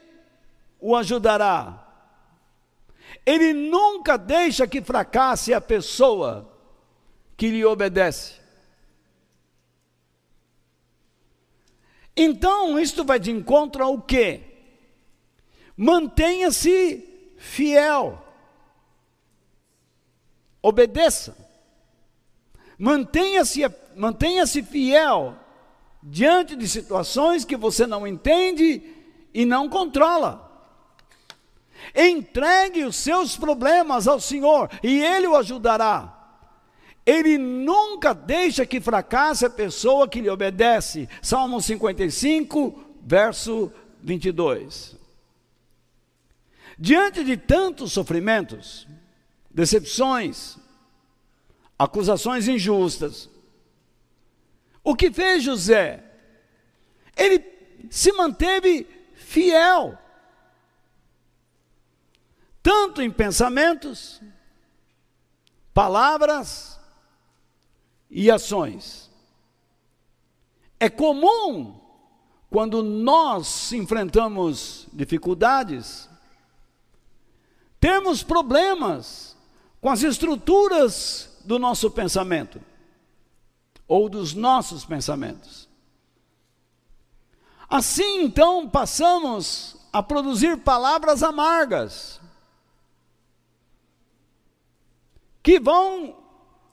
o 0.80 0.96
ajudará. 0.96 1.81
Ele 3.24 3.52
nunca 3.52 4.16
deixa 4.16 4.66
que 4.66 4.82
fracasse 4.82 5.54
a 5.54 5.60
pessoa 5.60 6.52
que 7.36 7.48
lhe 7.48 7.64
obedece. 7.64 8.40
Então, 12.16 12.78
isto 12.78 13.04
vai 13.04 13.18
de 13.18 13.30
encontro 13.30 13.82
ao 13.82 14.00
quê? 14.00 14.40
Mantenha-se 15.76 17.34
fiel. 17.38 18.22
Obedeça. 20.60 21.36
Mantenha-se 22.78 23.62
mantenha-se 23.94 24.62
fiel 24.62 25.36
diante 26.02 26.56
de 26.56 26.68
situações 26.68 27.44
que 27.44 27.56
você 27.56 27.86
não 27.86 28.06
entende 28.06 28.82
e 29.32 29.44
não 29.44 29.68
controla. 29.68 30.51
Entregue 31.94 32.84
os 32.84 32.96
seus 32.96 33.36
problemas 33.36 34.08
ao 34.08 34.20
Senhor 34.20 34.70
e 34.82 35.02
Ele 35.02 35.26
o 35.26 35.36
ajudará. 35.36 36.18
Ele 37.04 37.36
nunca 37.36 38.14
deixa 38.14 38.64
que 38.64 38.80
fracasse 38.80 39.44
a 39.44 39.50
pessoa 39.50 40.08
que 40.08 40.20
lhe 40.20 40.30
obedece. 40.30 41.08
Salmo 41.20 41.60
55, 41.60 42.82
verso 43.02 43.72
22. 44.00 44.96
Diante 46.78 47.24
de 47.24 47.36
tantos 47.36 47.92
sofrimentos, 47.92 48.86
decepções, 49.50 50.56
acusações 51.78 52.48
injustas, 52.48 53.28
o 54.84 54.94
que 54.96 55.10
fez 55.10 55.42
José? 55.42 56.02
Ele 57.16 57.44
se 57.90 58.12
manteve 58.12 58.86
fiel, 59.14 59.98
tanto 62.62 63.02
em 63.02 63.10
pensamentos, 63.10 64.20
palavras 65.74 66.78
e 68.10 68.30
ações. 68.30 69.10
É 70.78 70.88
comum, 70.88 71.80
quando 72.50 72.82
nós 72.82 73.72
enfrentamos 73.72 74.86
dificuldades, 74.92 76.08
termos 77.80 78.22
problemas 78.22 79.36
com 79.80 79.90
as 79.90 80.02
estruturas 80.02 81.38
do 81.44 81.58
nosso 81.58 81.90
pensamento 81.90 82.60
ou 83.88 84.08
dos 84.08 84.34
nossos 84.34 84.84
pensamentos. 84.84 85.68
Assim, 87.68 88.22
então, 88.22 88.68
passamos 88.68 89.76
a 89.92 90.02
produzir 90.02 90.58
palavras 90.58 91.22
amargas, 91.22 92.20
que 95.42 95.58
vão 95.58 96.16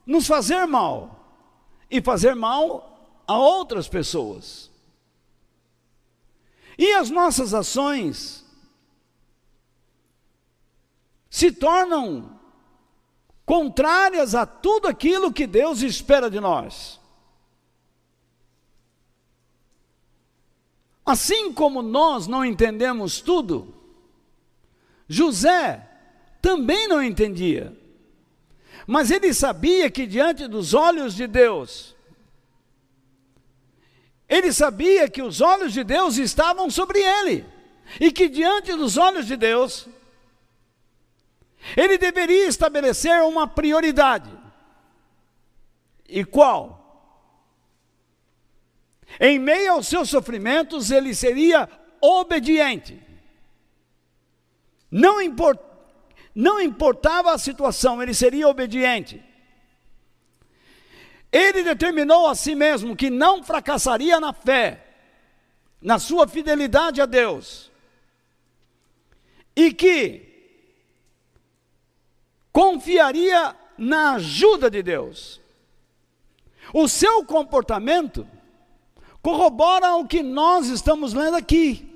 nos 0.06 0.26
fazer 0.26 0.66
mal 0.66 1.44
e 1.90 2.00
fazer 2.00 2.34
mal 2.34 3.22
a 3.26 3.36
outras 3.36 3.88
pessoas. 3.88 4.70
E 6.78 6.92
as 6.94 7.10
nossas 7.10 7.52
ações 7.52 8.44
se 11.28 11.52
tornam 11.52 12.38
contrárias 13.44 14.34
a 14.34 14.46
tudo 14.46 14.88
aquilo 14.88 15.32
que 15.32 15.46
Deus 15.46 15.82
espera 15.82 16.30
de 16.30 16.40
nós. 16.40 17.00
Assim 21.04 21.52
como 21.52 21.82
nós 21.82 22.26
não 22.26 22.44
entendemos 22.44 23.20
tudo, 23.20 23.74
José 25.08 25.88
também 26.40 26.86
não 26.86 27.02
entendia. 27.02 27.76
Mas 28.90 29.08
ele 29.12 29.32
sabia 29.32 29.88
que 29.88 30.04
diante 30.04 30.48
dos 30.48 30.74
olhos 30.74 31.14
de 31.14 31.28
Deus, 31.28 31.94
ele 34.28 34.52
sabia 34.52 35.08
que 35.08 35.22
os 35.22 35.40
olhos 35.40 35.72
de 35.72 35.84
Deus 35.84 36.16
estavam 36.16 36.68
sobre 36.68 36.98
ele, 36.98 37.46
e 38.00 38.10
que 38.10 38.28
diante 38.28 38.74
dos 38.74 38.96
olhos 38.96 39.28
de 39.28 39.36
Deus, 39.36 39.86
ele 41.76 41.96
deveria 41.98 42.48
estabelecer 42.48 43.22
uma 43.22 43.46
prioridade. 43.46 44.28
E 46.08 46.24
qual? 46.24 47.14
Em 49.20 49.38
meio 49.38 49.74
aos 49.74 49.86
seus 49.86 50.10
sofrimentos, 50.10 50.90
ele 50.90 51.14
seria 51.14 51.68
obediente. 52.00 53.00
Não, 54.90 55.22
import, 55.22 55.69
não 56.34 56.60
importava 56.60 57.32
a 57.32 57.38
situação, 57.38 58.02
ele 58.02 58.14
seria 58.14 58.48
obediente. 58.48 59.22
Ele 61.32 61.62
determinou 61.62 62.28
a 62.28 62.34
si 62.34 62.54
mesmo 62.54 62.96
que 62.96 63.10
não 63.10 63.42
fracassaria 63.42 64.18
na 64.18 64.32
fé, 64.32 64.86
na 65.80 65.98
sua 65.98 66.26
fidelidade 66.26 67.00
a 67.00 67.06
Deus, 67.06 67.70
e 69.54 69.72
que 69.72 70.28
confiaria 72.52 73.56
na 73.78 74.14
ajuda 74.14 74.70
de 74.70 74.82
Deus. 74.82 75.40
O 76.72 76.86
seu 76.88 77.24
comportamento 77.24 78.26
corrobora 79.22 79.96
o 79.96 80.06
que 80.06 80.22
nós 80.22 80.68
estamos 80.68 81.12
lendo 81.12 81.36
aqui. 81.36 81.89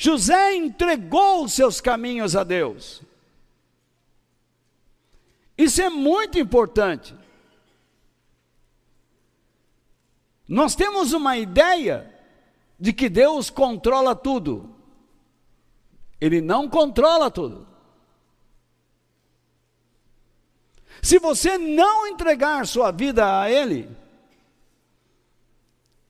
José 0.00 0.54
entregou 0.54 1.48
seus 1.48 1.80
caminhos 1.80 2.36
a 2.36 2.44
Deus. 2.44 3.02
Isso 5.58 5.82
é 5.82 5.90
muito 5.90 6.38
importante. 6.38 7.12
Nós 10.46 10.76
temos 10.76 11.12
uma 11.12 11.36
ideia 11.36 12.14
de 12.78 12.92
que 12.92 13.08
Deus 13.08 13.50
controla 13.50 14.14
tudo. 14.14 14.72
Ele 16.20 16.40
não 16.40 16.68
controla 16.68 17.28
tudo. 17.28 17.66
Se 21.02 21.18
você 21.18 21.58
não 21.58 22.06
entregar 22.06 22.64
sua 22.68 22.92
vida 22.92 23.40
a 23.40 23.50
Ele, 23.50 23.90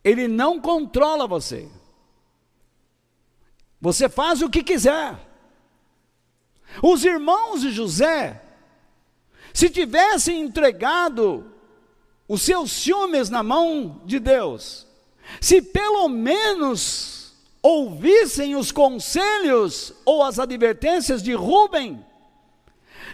ele 0.05 0.29
não 0.29 0.61
controla 0.61 1.27
você. 1.27 1.78
Você 3.81 4.09
faz 4.09 4.43
o 4.43 4.51
que 4.51 4.63
quiser. 4.63 5.17
Os 6.83 7.05
irmãos 7.05 7.61
de 7.61 7.71
José, 7.71 8.43
se 9.55 9.71
tivessem 9.71 10.41
entregado 10.41 11.53
os 12.27 12.43
seus 12.43 12.71
ciúmes 12.73 13.31
na 13.31 13.43
mão 13.43 14.03
de 14.05 14.19
Deus, 14.19 14.87
se 15.41 15.63
pelo 15.63 16.09
menos 16.09 17.35
ouvissem 17.63 18.55
os 18.55 18.71
conselhos 18.71 19.93
ou 20.05 20.23
as 20.23 20.39
advertências 20.39 21.23
de 21.23 21.33
Rubem, 21.33 22.05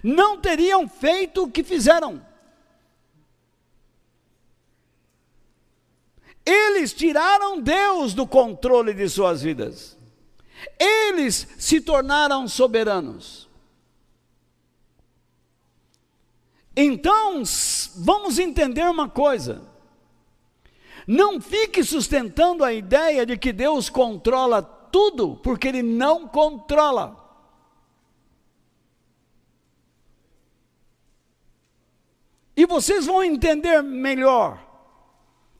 não 0.02 0.38
teriam 0.38 0.88
feito 0.88 1.44
o 1.44 1.50
que 1.50 1.62
fizeram. 1.62 2.24
Eles 6.44 6.92
tiraram 6.92 7.60
Deus 7.60 8.12
do 8.12 8.26
controle 8.26 8.92
de 8.92 9.08
suas 9.08 9.40
vidas. 9.40 9.96
Eles 10.78 11.46
se 11.58 11.80
tornaram 11.80 12.46
soberanos. 12.48 13.48
Então, 16.76 17.42
vamos 17.96 18.38
entender 18.38 18.84
uma 18.84 19.08
coisa. 19.08 19.62
Não 21.06 21.40
fique 21.40 21.84
sustentando 21.84 22.64
a 22.64 22.72
ideia 22.72 23.24
de 23.24 23.36
que 23.36 23.52
Deus 23.52 23.88
controla 23.88 24.62
tudo, 24.62 25.36
porque 25.36 25.68
Ele 25.68 25.82
não 25.82 26.26
controla. 26.26 27.22
E 32.56 32.66
vocês 32.66 33.06
vão 33.06 33.22
entender 33.22 33.82
melhor 33.82 34.64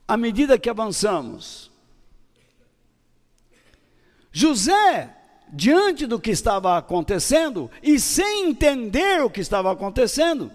à 0.07 0.15
medida 0.15 0.57
que 0.57 0.69
avançamos. 0.69 1.71
José, 4.37 5.15
diante 5.47 6.05
do 6.05 6.19
que 6.19 6.29
estava 6.29 6.77
acontecendo 6.77 7.71
e 7.81 7.97
sem 7.97 8.49
entender 8.49 9.23
o 9.23 9.29
que 9.29 9.39
estava 9.39 9.71
acontecendo, 9.71 10.51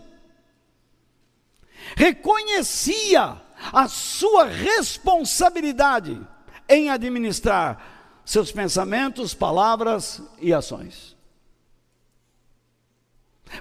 reconhecia 1.97 3.41
a 3.73 3.89
sua 3.89 4.45
responsabilidade 4.45 6.21
em 6.69 6.91
administrar 6.91 8.21
seus 8.23 8.53
pensamentos, 8.53 9.33
palavras 9.33 10.23
e 10.39 10.53
ações. 10.53 11.17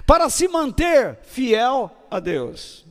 Para 0.06 0.28
se 0.28 0.46
manter 0.48 1.16
fiel 1.22 1.90
a 2.10 2.20
Deus. 2.20 2.84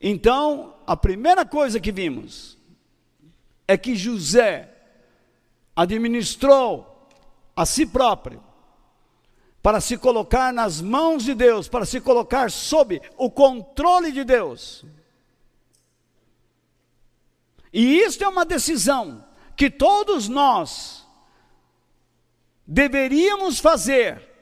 Então, 0.00 0.74
a 0.86 0.96
primeira 0.96 1.44
coisa 1.44 1.78
que 1.78 1.92
vimos 1.92 2.61
é 3.72 3.76
que 3.76 3.94
José 3.96 4.68
administrou 5.74 7.08
a 7.56 7.64
si 7.64 7.86
próprio 7.86 8.42
para 9.62 9.80
se 9.80 9.96
colocar 9.96 10.52
nas 10.52 10.80
mãos 10.80 11.24
de 11.24 11.34
Deus, 11.34 11.68
para 11.68 11.84
se 11.84 12.00
colocar 12.00 12.50
sob 12.50 13.00
o 13.16 13.30
controle 13.30 14.10
de 14.10 14.24
Deus. 14.24 14.84
E 17.72 18.00
isto 18.00 18.24
é 18.24 18.28
uma 18.28 18.44
decisão 18.44 19.24
que 19.56 19.70
todos 19.70 20.28
nós 20.28 21.06
deveríamos 22.66 23.58
fazer 23.60 24.32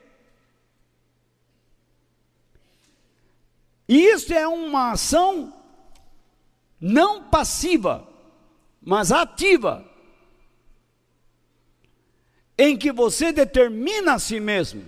E 3.91 4.05
isso 4.05 4.33
é 4.33 4.47
uma 4.47 4.93
ação 4.93 5.53
não 6.81 7.25
passiva, 7.25 8.07
mas 8.91 9.13
ativa, 9.13 9.89
em 12.59 12.77
que 12.77 12.91
você 12.91 13.31
determina 13.33 14.15
a 14.15 14.19
si 14.19 14.41
mesmo 14.41 14.85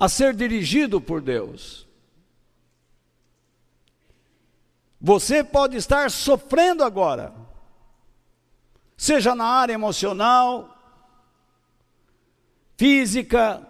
a 0.00 0.08
ser 0.08 0.34
dirigido 0.34 0.98
por 0.98 1.20
Deus. 1.20 1.86
Você 4.98 5.44
pode 5.44 5.76
estar 5.76 6.10
sofrendo 6.10 6.82
agora, 6.82 7.34
seja 8.96 9.34
na 9.34 9.44
área 9.44 9.74
emocional, 9.74 10.74
física, 12.78 13.62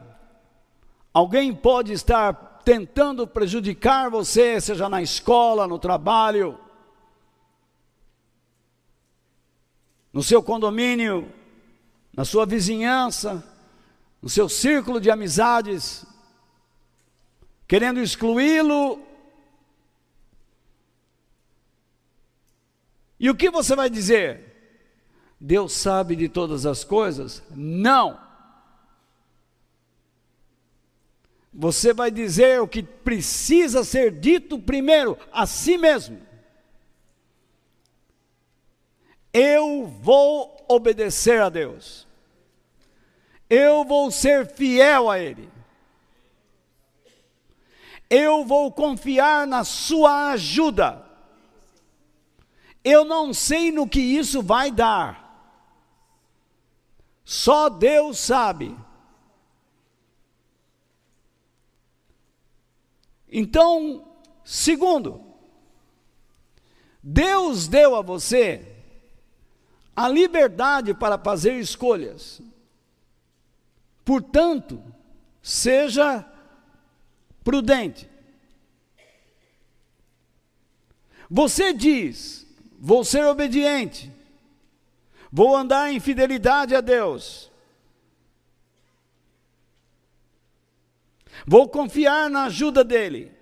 Alguém 1.13 1.55
pode 1.55 1.95
estar 1.95 2.61
tentando 2.63 3.27
prejudicar 3.27 4.11
você, 4.11 4.61
seja 4.61 4.87
na 4.87 5.01
escola, 5.01 5.67
no 5.67 5.79
trabalho, 5.79 6.61
no 10.17 10.23
seu 10.23 10.43
condomínio, 10.43 11.31
na 12.11 12.25
sua 12.25 12.47
vizinhança, 12.47 13.47
no 14.23 14.31
seu 14.31 14.49
círculo 14.49 14.99
de 14.99 15.11
amizades, 15.11 16.07
querendo 17.69 18.01
excluí-lo. 18.01 18.99
E 23.21 23.29
o 23.29 23.35
que 23.35 23.51
você 23.51 23.77
vai 23.77 23.91
dizer? 23.91 24.81
Deus 25.39 25.75
sabe 25.75 26.17
de 26.17 26.31
todas 26.31 26.65
as 26.65 26.83
coisas? 26.83 27.43
Não. 27.51 28.19
Você 31.53 31.93
vai 31.93 32.11
dizer 32.11 32.63
o 32.63 32.67
que 32.67 32.83
precisa 32.83 33.85
ser 33.85 34.19
dito 34.19 34.59
primeiro 34.59 35.19
a 35.31 35.45
si 35.45 35.77
mesmo. 35.77 36.26
Eu 39.39 39.87
vou 39.87 40.65
obedecer 40.67 41.43
a 41.43 41.51
Deus. 41.51 42.07
Eu 43.51 43.85
vou 43.85 44.11
ser 44.11 44.47
fiel 44.47 45.11
a 45.11 45.19
Ele. 45.19 45.53
Eu 48.09 48.47
vou 48.47 48.73
confiar 48.73 49.47
na 49.47 49.63
Sua 49.63 50.31
ajuda. 50.31 51.05
Eu 52.83 53.05
não 53.05 53.35
sei 53.35 53.71
no 53.71 53.87
que 53.87 54.01
isso 54.01 54.43
vai 54.43 54.71
dar. 54.71 55.23
Só 57.23 57.69
Deus 57.69 58.19
sabe. 58.19 58.75
Então, 63.31 64.17
segundo, 64.43 65.23
Deus 67.03 67.69
deu 67.69 67.95
a 67.97 68.01
você 68.01 68.76
a 69.97 70.07
liberdade 70.09 70.93
para 70.93 71.19
fazer 71.19 71.59
escolhas. 71.59 72.43
Portanto, 74.05 74.83
seja 75.43 76.25
prudente. 77.43 78.09
Você 81.31 81.73
diz: 81.73 82.47
vou 82.79 83.03
ser 83.05 83.25
obediente, 83.25 84.13
vou 85.33 85.57
andar 85.57 85.91
em 85.91 85.99
fidelidade 85.99 86.75
a 86.75 86.81
Deus. 86.81 87.51
Vou 91.47 91.69
confiar 91.69 92.31
na 92.31 92.45
ajuda 92.45 92.85
dele. 92.85 93.36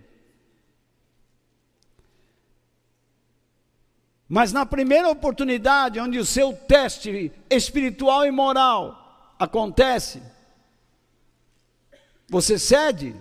Mas 4.35 4.53
na 4.53 4.67
primeira 4.67 5.09
oportunidade, 5.09 6.01
onde 6.01 6.19
o 6.19 6.27
seu 6.27 6.53
teste 6.53 7.31
espiritual 7.49 8.27
e 8.27 8.33
moral 8.33 9.33
acontece, 9.39 10.21
você 12.29 12.59
cede. 12.59 13.15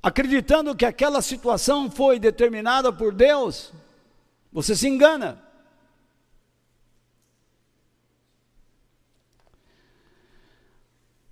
Acreditando 0.00 0.76
que 0.76 0.86
aquela 0.86 1.20
situação 1.20 1.90
foi 1.90 2.20
determinada 2.20 2.92
por 2.92 3.12
Deus, 3.12 3.72
você 4.52 4.76
se 4.76 4.86
engana. 4.86 5.42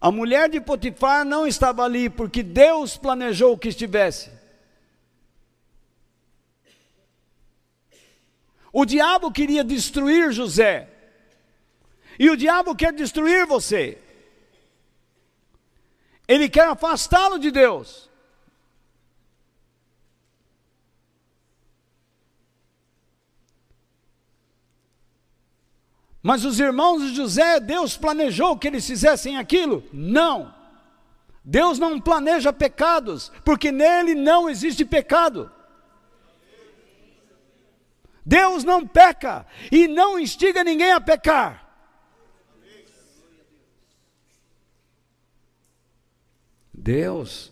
A 0.01 0.13
mulher 0.13 0.49
de 0.49 0.61
Potifar 0.61 1.25
não 1.25 1.47
estava 1.47 1.83
ali 1.83 2.09
porque 2.09 2.43
Deus 2.43 2.97
planejou 2.97 3.59
que 3.59 3.69
estivesse. 3.69 4.31
O 8.73 8.85
diabo 8.85 9.33
queria 9.33 9.65
destruir 9.65 10.33
José. 10.33 10.89
E 12.19 12.31
o 12.31 12.37
diabo 12.37 12.77
quer 12.77 12.93
destruir 12.93 13.47
você. 13.47 13.99
Ele 16.27 16.49
quer 16.49 16.67
afastá-lo 16.69 17.39
de 17.39 17.51
Deus. 17.51 18.08
Mas 26.23 26.45
os 26.45 26.59
irmãos 26.59 27.03
de 27.03 27.15
José, 27.15 27.61
Deus 27.61 27.97
planejou 27.97 28.59
que 28.59 28.67
eles 28.67 28.87
fizessem 28.87 29.37
aquilo? 29.37 29.85
Não. 29.93 30.55
Deus 31.45 31.79
não 31.79 32.01
planeja 32.01 32.53
pecados, 32.53 33.33
porque 33.45 33.71
nele 33.73 34.15
não 34.15 34.51
existe 34.51 34.85
pecado. 34.85 35.51
Deus 38.25 38.65
não 38.65 38.87
peca 38.87 39.47
e 39.73 39.89
não 39.89 40.19
instiga 40.19 40.63
ninguém 40.63 40.93
a 40.93 41.01
pecar. 41.01 41.67
Deus 46.75 47.51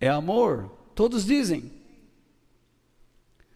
é 0.00 0.08
amor, 0.08 0.70
todos 0.94 1.24
dizem. 1.24 1.72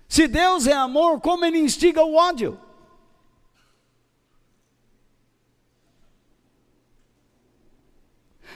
Se 0.09 0.29
Deus 0.29 0.67
é 0.67 0.73
amor, 0.73 1.21
como 1.21 1.45
ele 1.45 1.59
instiga 1.59 2.05
o 2.05 2.15
ódio? 2.15 2.61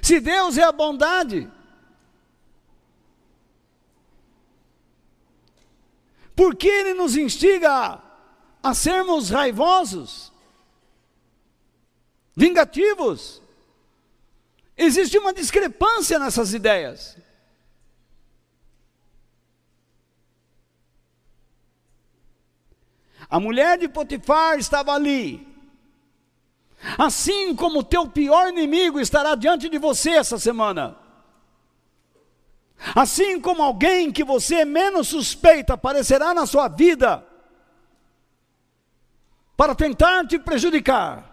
Se 0.04 0.20
Deus 0.20 0.58
é 0.58 0.62
a 0.62 0.70
bondade, 0.70 1.50
por 6.36 6.54
que 6.54 6.68
Ele 6.68 6.92
nos 6.92 7.16
instiga 7.16 8.02
a 8.62 8.74
sermos 8.74 9.30
raivosos, 9.30 10.30
vingativos? 12.36 13.40
Existe 14.76 15.16
uma 15.16 15.32
discrepância 15.32 16.18
nessas 16.18 16.52
ideias. 16.52 17.16
A 23.30 23.40
mulher 23.40 23.78
de 23.78 23.88
Potifar 23.88 24.58
estava 24.58 24.92
ali, 24.92 25.53
Assim 26.98 27.54
como 27.54 27.80
o 27.80 27.84
teu 27.84 28.08
pior 28.08 28.48
inimigo 28.48 29.00
estará 29.00 29.34
diante 29.34 29.68
de 29.68 29.78
você 29.78 30.10
essa 30.10 30.38
semana. 30.38 30.96
Assim 32.94 33.40
como 33.40 33.62
alguém 33.62 34.12
que 34.12 34.22
você 34.22 34.64
menos 34.64 35.08
suspeita 35.08 35.74
aparecerá 35.74 36.34
na 36.34 36.46
sua 36.46 36.68
vida 36.68 37.24
para 39.56 39.74
tentar 39.74 40.26
te 40.26 40.38
prejudicar. 40.38 41.32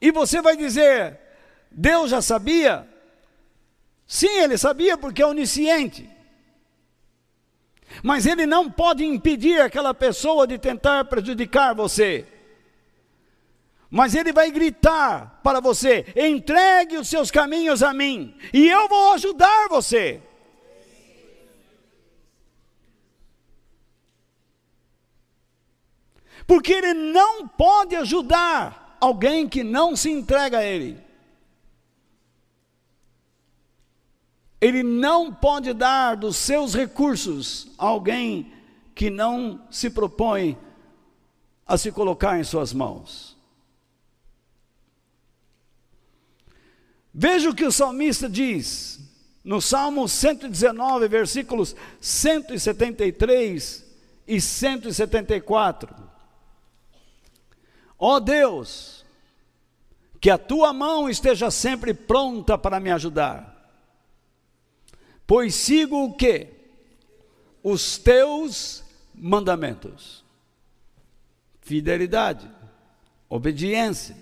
E 0.00 0.12
você 0.12 0.40
vai 0.40 0.56
dizer: 0.56 1.18
Deus 1.70 2.10
já 2.10 2.22
sabia? 2.22 2.88
Sim, 4.06 4.38
ele 4.38 4.58
sabia 4.58 4.96
porque 4.96 5.22
é 5.22 5.26
onisciente. 5.26 6.13
Mas 8.02 8.26
ele 8.26 8.46
não 8.46 8.70
pode 8.70 9.04
impedir 9.04 9.60
aquela 9.60 9.94
pessoa 9.94 10.46
de 10.46 10.58
tentar 10.58 11.04
prejudicar 11.04 11.74
você. 11.74 12.26
Mas 13.90 14.14
ele 14.14 14.32
vai 14.32 14.50
gritar 14.50 15.40
para 15.42 15.60
você: 15.60 16.04
entregue 16.16 16.96
os 16.96 17.08
seus 17.08 17.30
caminhos 17.30 17.82
a 17.82 17.92
mim, 17.92 18.36
e 18.52 18.68
eu 18.68 18.88
vou 18.88 19.12
ajudar 19.12 19.68
você. 19.68 20.20
Porque 26.46 26.72
ele 26.72 26.92
não 26.92 27.46
pode 27.46 27.96
ajudar 27.96 28.98
alguém 29.00 29.48
que 29.48 29.62
não 29.62 29.94
se 29.94 30.10
entrega 30.10 30.58
a 30.58 30.64
ele. 30.64 31.03
Ele 34.64 34.82
não 34.82 35.30
pode 35.30 35.74
dar 35.74 36.16
dos 36.16 36.36
seus 36.36 36.74
recursos 36.74 37.68
a 37.76 37.84
alguém 37.84 38.50
que 38.94 39.10
não 39.10 39.60
se 39.70 39.90
propõe 39.90 40.56
a 41.66 41.76
se 41.76 41.92
colocar 41.92 42.40
em 42.40 42.44
suas 42.44 42.72
mãos. 42.72 43.36
Veja 47.12 47.50
o 47.50 47.54
que 47.54 47.66
o 47.66 47.70
salmista 47.70 48.26
diz 48.26 49.00
no 49.44 49.60
Salmo 49.60 50.08
119, 50.08 51.08
versículos 51.08 51.76
173 52.00 53.84
e 54.26 54.40
174. 54.40 55.94
Ó 57.98 58.14
oh 58.14 58.20
Deus, 58.20 59.04
que 60.18 60.30
a 60.30 60.38
tua 60.38 60.72
mão 60.72 61.06
esteja 61.10 61.50
sempre 61.50 61.92
pronta 61.92 62.56
para 62.56 62.80
me 62.80 62.90
ajudar 62.90 63.53
Pois 65.26 65.54
sigo 65.54 66.04
o 66.04 66.14
que? 66.14 66.48
Os 67.62 67.98
teus 67.98 68.84
mandamentos. 69.14 70.24
Fidelidade, 71.60 72.50
obediência, 73.28 74.16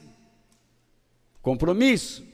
compromisso. 1.40 2.24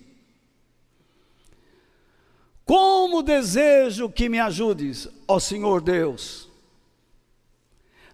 Como 2.65 3.23
desejo 3.23 4.11
que 4.11 4.29
me 4.29 4.39
ajudes, 4.39 5.09
ó 5.27 5.41
Senhor 5.41 5.81
Deus. 5.81 6.47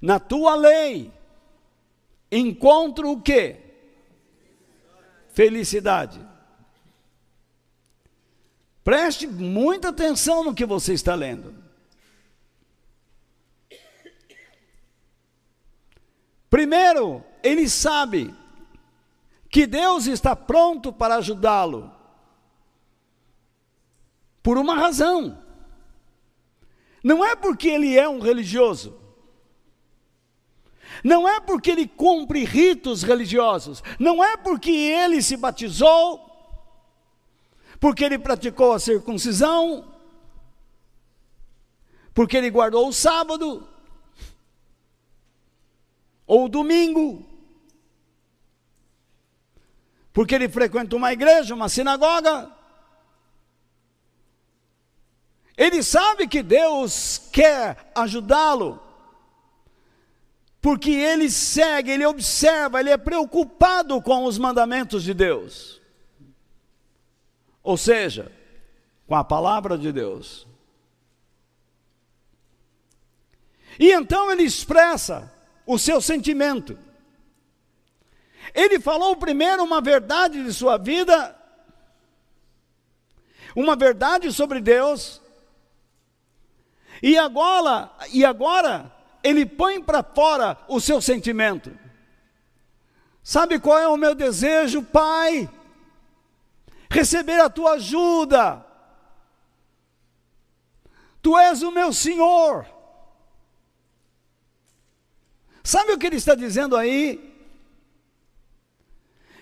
Na 0.00 0.20
tua 0.20 0.54
lei 0.54 1.10
encontro 2.30 3.10
o 3.10 3.20
que? 3.20 3.56
Felicidade. 5.30 6.20
Preste 8.84 9.26
muita 9.26 9.88
atenção 9.88 10.44
no 10.44 10.54
que 10.54 10.66
você 10.66 10.92
está 10.92 11.14
lendo. 11.14 11.54
Primeiro, 16.50 17.24
ele 17.42 17.66
sabe 17.68 18.32
que 19.48 19.66
Deus 19.66 20.06
está 20.06 20.36
pronto 20.36 20.92
para 20.92 21.16
ajudá-lo. 21.16 21.90
Por 24.42 24.58
uma 24.58 24.74
razão. 24.74 25.42
Não 27.02 27.24
é 27.24 27.34
porque 27.34 27.68
ele 27.68 27.98
é 27.98 28.06
um 28.06 28.20
religioso. 28.20 29.00
Não 31.02 31.26
é 31.28 31.40
porque 31.40 31.70
ele 31.70 31.88
cumpre 31.88 32.44
ritos 32.44 33.02
religiosos. 33.02 33.82
Não 33.98 34.22
é 34.22 34.36
porque 34.36 34.70
ele 34.70 35.22
se 35.22 35.36
batizou 35.38 36.33
porque 37.84 38.02
ele 38.02 38.18
praticou 38.18 38.72
a 38.72 38.78
circuncisão, 38.78 39.84
porque 42.14 42.34
ele 42.34 42.48
guardou 42.48 42.88
o 42.88 42.92
sábado, 42.94 43.68
ou 46.26 46.46
o 46.46 46.48
domingo, 46.48 47.22
porque 50.14 50.34
ele 50.34 50.48
frequenta 50.48 50.96
uma 50.96 51.12
igreja, 51.12 51.54
uma 51.54 51.68
sinagoga. 51.68 52.50
Ele 55.54 55.82
sabe 55.82 56.26
que 56.26 56.42
Deus 56.42 57.28
quer 57.30 57.92
ajudá-lo, 57.94 58.82
porque 60.58 60.90
ele 60.90 61.28
segue, 61.28 61.90
ele 61.90 62.06
observa, 62.06 62.80
ele 62.80 62.88
é 62.88 62.96
preocupado 62.96 64.00
com 64.00 64.24
os 64.24 64.38
mandamentos 64.38 65.02
de 65.02 65.12
Deus. 65.12 65.83
Ou 67.64 67.78
seja, 67.78 68.30
com 69.08 69.16
a 69.16 69.24
palavra 69.24 69.78
de 69.78 69.90
Deus. 69.90 70.46
E 73.78 73.90
então 73.90 74.30
ele 74.30 74.42
expressa 74.42 75.32
o 75.66 75.78
seu 75.78 76.00
sentimento. 76.00 76.78
Ele 78.54 78.78
falou 78.78 79.16
primeiro 79.16 79.64
uma 79.64 79.80
verdade 79.80 80.44
de 80.44 80.52
sua 80.52 80.76
vida, 80.76 81.34
uma 83.56 83.74
verdade 83.74 84.30
sobre 84.30 84.60
Deus, 84.60 85.20
e 87.02 87.16
agora, 87.16 87.90
e 88.12 88.24
agora 88.24 88.92
ele 89.22 89.46
põe 89.46 89.82
para 89.82 90.02
fora 90.02 90.58
o 90.68 90.80
seu 90.80 91.00
sentimento. 91.00 91.76
Sabe 93.22 93.58
qual 93.58 93.78
é 93.78 93.88
o 93.88 93.96
meu 93.96 94.14
desejo, 94.14 94.82
Pai? 94.82 95.48
Receber 96.94 97.40
a 97.40 97.50
tua 97.50 97.72
ajuda. 97.72 98.64
Tu 101.20 101.36
és 101.38 101.62
o 101.62 101.70
meu 101.70 101.92
Senhor. 101.92 102.66
Sabe 105.62 105.92
o 105.92 105.98
que 105.98 106.06
ele 106.06 106.16
está 106.16 106.34
dizendo 106.34 106.76
aí? 106.76 107.32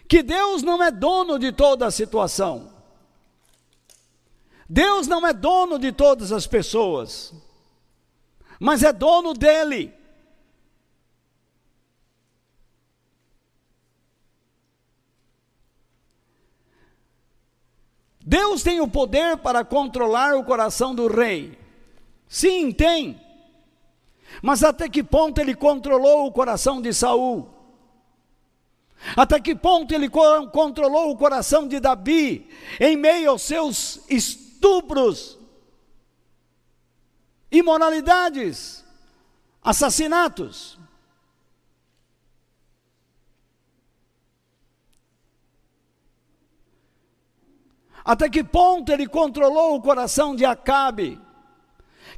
Que 0.09 0.23
Deus 0.23 0.63
não 0.63 0.83
é 0.83 0.91
dono 0.91 1.39
de 1.39 1.53
toda 1.53 1.87
a 1.87 1.91
situação. 1.91 2.73
Deus 4.69 5.07
não 5.07 5.27
é 5.27 5.33
dono 5.35 5.79
de 5.79 5.93
todas 5.93 6.33
as 6.33 6.47
pessoas, 6.47 7.35
mas 8.59 8.83
é 8.83 8.93
dono 8.93 9.35
dele. 9.35 9.93
Deus 18.33 18.63
tem 18.63 18.81
o 18.81 18.89
poder 18.89 19.37
para 19.37 19.63
controlar 19.63 20.35
o 20.37 20.43
coração 20.43 20.95
do 20.95 21.07
rei. 21.07 21.59
Sim, 22.27 22.73
tem. 22.73 23.21
Mas 24.41 24.65
até 24.65 24.89
que 24.89 25.03
ponto 25.03 25.39
ele 25.39 25.55
controlou 25.55 26.27
o 26.27 26.33
coração 26.33 26.81
de 26.81 26.95
Saul? 26.95 27.47
Até 29.15 29.39
que 29.39 29.55
ponto 29.55 29.93
ele 29.93 30.09
controlou 30.09 31.11
o 31.11 31.17
coração 31.19 31.69
de 31.69 31.79
Davi 31.79 32.49
em 32.81 32.97
meio 32.97 33.33
aos 33.33 33.43
seus 33.43 34.01
estupros, 34.09 35.39
imoralidades, 37.51 38.83
assassinatos? 39.63 40.79
Até 48.05 48.29
que 48.29 48.43
ponto 48.43 48.91
ele 48.91 49.07
controlou 49.07 49.77
o 49.77 49.83
coração 49.83 50.35
de 50.35 50.45
Acabe, 50.45 51.21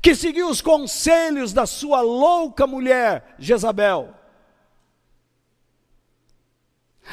que 0.01 0.15
seguiu 0.15 0.49
os 0.49 0.61
conselhos 0.61 1.53
da 1.53 1.67
sua 1.67 2.01
louca 2.01 2.67
mulher 2.67 3.35
Jezabel? 3.39 4.15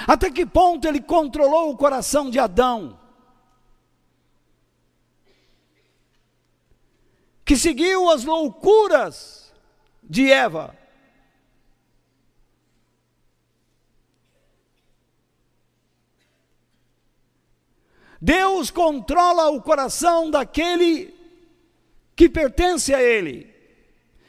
Até 0.08 0.32
que 0.32 0.46
ponto 0.46 0.88
ele 0.88 1.02
controlou 1.02 1.70
o 1.70 1.78
coração 1.78 2.30
de 2.30 2.40
Adão, 2.40 2.98
que 7.44 7.58
seguiu 7.58 8.10
as 8.10 8.24
loucuras 8.24 9.54
de 10.02 10.32
Eva? 10.32 10.81
Deus 18.22 18.70
controla 18.70 19.50
o 19.50 19.60
coração 19.60 20.30
daquele 20.30 21.12
que 22.16 22.30
pertence 22.30 22.94
a 22.94 23.02
Ele, 23.02 23.52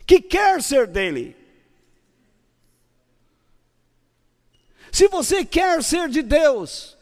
que 0.06 0.18
quer 0.18 0.62
ser 0.62 0.86
dele. 0.86 1.36
Se 4.90 5.08
você 5.08 5.44
quer 5.44 5.82
ser 5.82 6.08
de 6.08 6.22
Deus, 6.22 6.96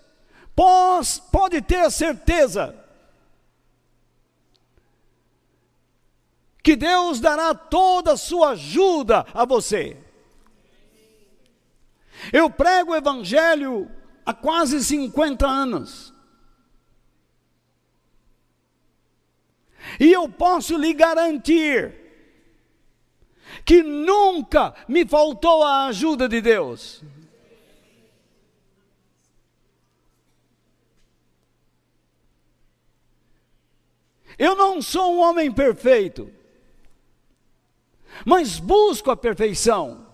pode 1.31 1.63
ter 1.63 1.81
a 1.81 1.91
certeza 1.91 2.77
que 6.63 6.75
Deus 6.75 7.21
dará 7.21 7.55
toda 7.55 8.13
a 8.13 8.17
sua 8.17 8.51
ajuda 8.51 9.25
a 9.33 9.45
você. 9.45 9.97
Eu 12.33 12.51
prego 12.51 12.93
o 12.93 12.97
Evangelho 12.97 13.91
há 14.27 14.35
quase 14.35 14.83
50 14.85 15.47
anos. 15.47 16.13
E 20.01 20.11
eu 20.11 20.27
posso 20.31 20.79
lhe 20.79 20.95
garantir 20.95 21.95
que 23.67 23.83
nunca 23.83 24.75
me 24.89 25.05
faltou 25.05 25.63
a 25.63 25.89
ajuda 25.89 26.27
de 26.27 26.41
Deus. 26.41 27.03
Eu 34.39 34.57
não 34.57 34.81
sou 34.81 35.17
um 35.17 35.21
homem 35.21 35.53
perfeito, 35.53 36.33
mas 38.25 38.59
busco 38.59 39.11
a 39.11 39.17
perfeição. 39.17 40.07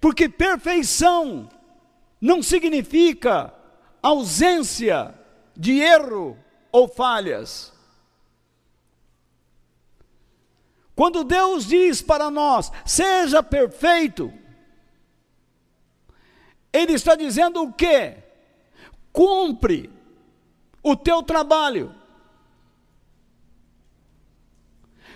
Porque 0.00 0.26
perfeição 0.26 1.50
não 2.18 2.42
significa 2.42 3.52
ausência 4.02 5.14
de 5.54 5.80
erro 5.80 6.41
ou 6.72 6.88
falhas. 6.88 7.72
Quando 10.96 11.22
Deus 11.22 11.66
diz 11.66 12.02
para 12.02 12.30
nós, 12.30 12.72
seja 12.84 13.42
perfeito, 13.42 14.32
Ele 16.72 16.94
está 16.94 17.14
dizendo 17.14 17.62
o 17.62 17.72
quê? 17.72 18.16
Cumpre 19.12 19.90
o 20.82 20.96
teu 20.96 21.22
trabalho. 21.22 21.94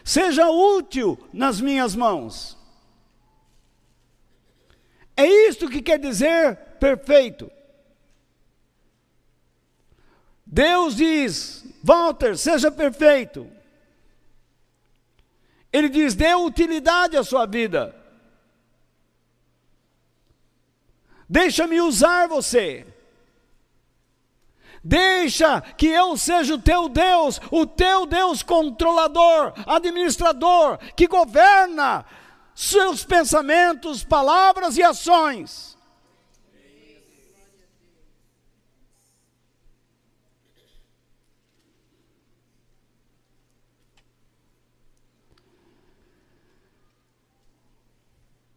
Seja 0.05 0.49
útil 0.49 1.19
nas 1.33 1.61
minhas 1.61 1.97
mãos. 1.97 2.57
É 5.17 5.27
isto 5.27 5.69
que 5.69 5.83
quer 5.83 5.99
dizer 5.99 6.57
perfeito. 6.79 7.51
Deus 10.47 10.95
diz: 10.95 11.65
Walter, 11.83 12.39
seja 12.39 12.71
perfeito. 12.71 13.51
Ele 15.73 15.89
diz: 15.89 16.15
dê 16.15 16.35
utilidade 16.35 17.17
à 17.17 17.25
sua 17.25 17.45
vida. 17.47 17.95
Deixa-me 21.29 21.81
usar 21.81 22.29
você. 22.29 22.87
Deixa 24.83 25.61
que 25.61 25.89
eu 25.89 26.17
seja 26.17 26.55
o 26.55 26.63
teu 26.63 26.89
Deus, 26.89 27.41
o 27.51 27.67
teu 27.67 28.07
Deus 28.07 28.41
controlador, 28.41 29.53
administrador, 29.67 30.79
que 30.95 31.09
governa 31.09 32.07
seus 32.55 33.05
pensamentos, 33.05 34.05
palavras 34.05 34.77
e 34.77 34.85
ações. 34.85 35.76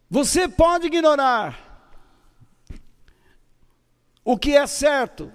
Você 0.09 0.47
pode 0.47 0.87
ignorar 0.87 1.69
o 4.25 4.37
que 4.37 4.55
é 4.55 4.65
certo. 4.65 5.31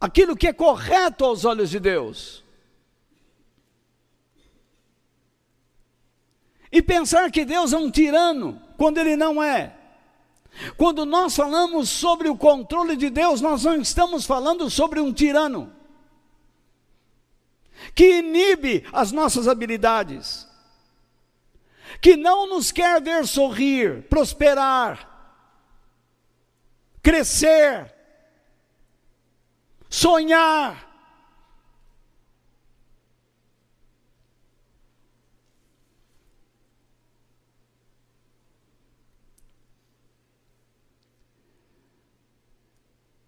Aquilo 0.00 0.36
que 0.36 0.48
é 0.48 0.52
correto 0.52 1.24
aos 1.24 1.44
olhos 1.44 1.70
de 1.70 1.78
Deus. 1.78 2.44
E 6.72 6.82
pensar 6.82 7.30
que 7.30 7.44
Deus 7.44 7.72
é 7.72 7.76
um 7.76 7.90
tirano, 7.90 8.60
quando 8.76 8.98
Ele 8.98 9.14
não 9.14 9.40
é. 9.42 9.74
Quando 10.76 11.06
nós 11.06 11.36
falamos 11.36 11.88
sobre 11.88 12.28
o 12.28 12.36
controle 12.36 12.96
de 12.96 13.10
Deus, 13.10 13.40
nós 13.40 13.62
não 13.62 13.76
estamos 13.80 14.26
falando 14.26 14.68
sobre 14.68 15.00
um 15.00 15.12
tirano 15.12 15.75
que 17.94 18.18
inibe 18.18 18.86
as 18.92 19.12
nossas 19.12 19.48
habilidades, 19.48 20.46
que 22.00 22.16
não 22.16 22.48
nos 22.48 22.72
quer 22.72 23.00
ver 23.00 23.26
sorrir, 23.26 24.02
prosperar, 24.08 25.08
crescer, 27.02 27.94
sonhar. 29.88 30.84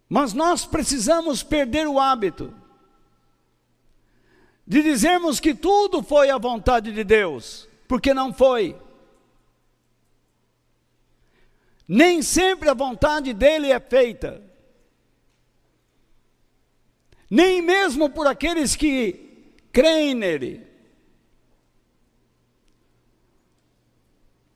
Mas 0.09 0.33
nós 0.33 0.65
precisamos 0.65 1.43
perder 1.43 1.87
o 1.87 2.01
hábito 2.01 2.58
de 4.69 4.83
dizermos 4.83 5.41
que 5.41 5.55
tudo 5.55 6.03
foi 6.03 6.29
a 6.29 6.37
vontade 6.37 6.93
de 6.93 7.03
Deus, 7.03 7.67
porque 7.89 8.13
não 8.13 8.35
foi. 8.35 8.77
Nem 11.89 12.21
sempre 12.21 12.69
a 12.69 12.75
vontade 12.75 13.33
dele 13.33 13.73
é 13.73 13.81
feita. 13.81 14.43
Nem 17.31 17.63
mesmo 17.63 18.11
por 18.11 18.27
aqueles 18.27 18.77
que 18.77 19.55
creem 19.73 20.15
nele. 20.15 20.67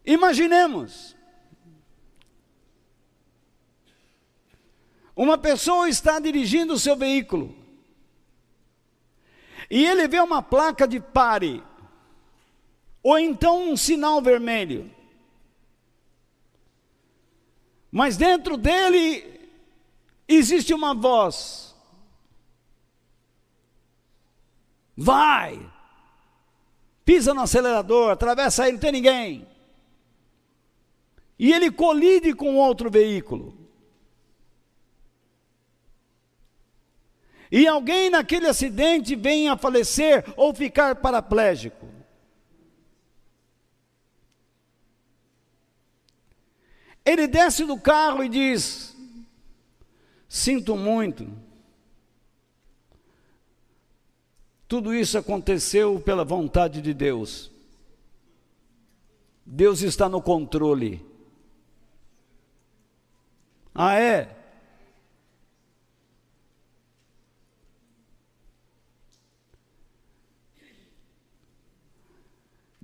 Imaginemos. 0.04 1.16
Uma 5.16 5.38
pessoa 5.38 5.88
está 5.88 6.20
dirigindo 6.20 6.74
o 6.74 6.78
seu 6.78 6.96
veículo 6.96 7.61
e 9.72 9.86
ele 9.86 10.06
vê 10.06 10.20
uma 10.20 10.42
placa 10.42 10.86
de 10.86 11.00
pare, 11.00 11.64
ou 13.02 13.18
então 13.18 13.70
um 13.70 13.74
sinal 13.74 14.20
vermelho. 14.20 14.94
Mas 17.90 18.18
dentro 18.18 18.58
dele 18.58 19.48
existe 20.28 20.74
uma 20.74 20.94
voz. 20.94 21.74
Vai! 24.94 25.58
Pisa 27.02 27.32
no 27.32 27.40
acelerador, 27.40 28.10
atravessa 28.10 28.64
aí, 28.64 28.72
não 28.72 28.78
tem 28.78 28.92
ninguém. 28.92 29.48
E 31.38 31.50
ele 31.50 31.70
colide 31.70 32.34
com 32.34 32.56
outro 32.56 32.90
veículo. 32.90 33.61
E 37.53 37.66
alguém 37.66 38.09
naquele 38.09 38.46
acidente 38.46 39.14
venha 39.14 39.53
a 39.53 39.59
falecer 39.59 40.24
ou 40.38 40.55
ficar 40.55 40.96
paraplégico. 40.96 41.86
Ele 47.05 47.26
desce 47.26 47.66
do 47.66 47.78
carro 47.78 48.24
e 48.24 48.28
diz: 48.30 48.96
Sinto 50.26 50.78
muito. 50.78 51.30
Tudo 54.66 54.94
isso 54.94 55.18
aconteceu 55.18 56.00
pela 56.00 56.24
vontade 56.24 56.80
de 56.80 56.94
Deus. 56.94 57.50
Deus 59.44 59.82
está 59.82 60.09
no 60.09 60.22
controle. 60.22 61.05
Ah, 63.74 63.94
é? 64.00 64.41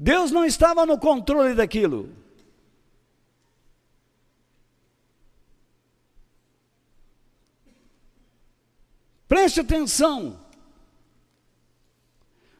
Deus 0.00 0.30
não 0.30 0.44
estava 0.44 0.86
no 0.86 0.96
controle 0.96 1.54
daquilo. 1.54 2.08
Preste 9.26 9.58
atenção. 9.58 10.38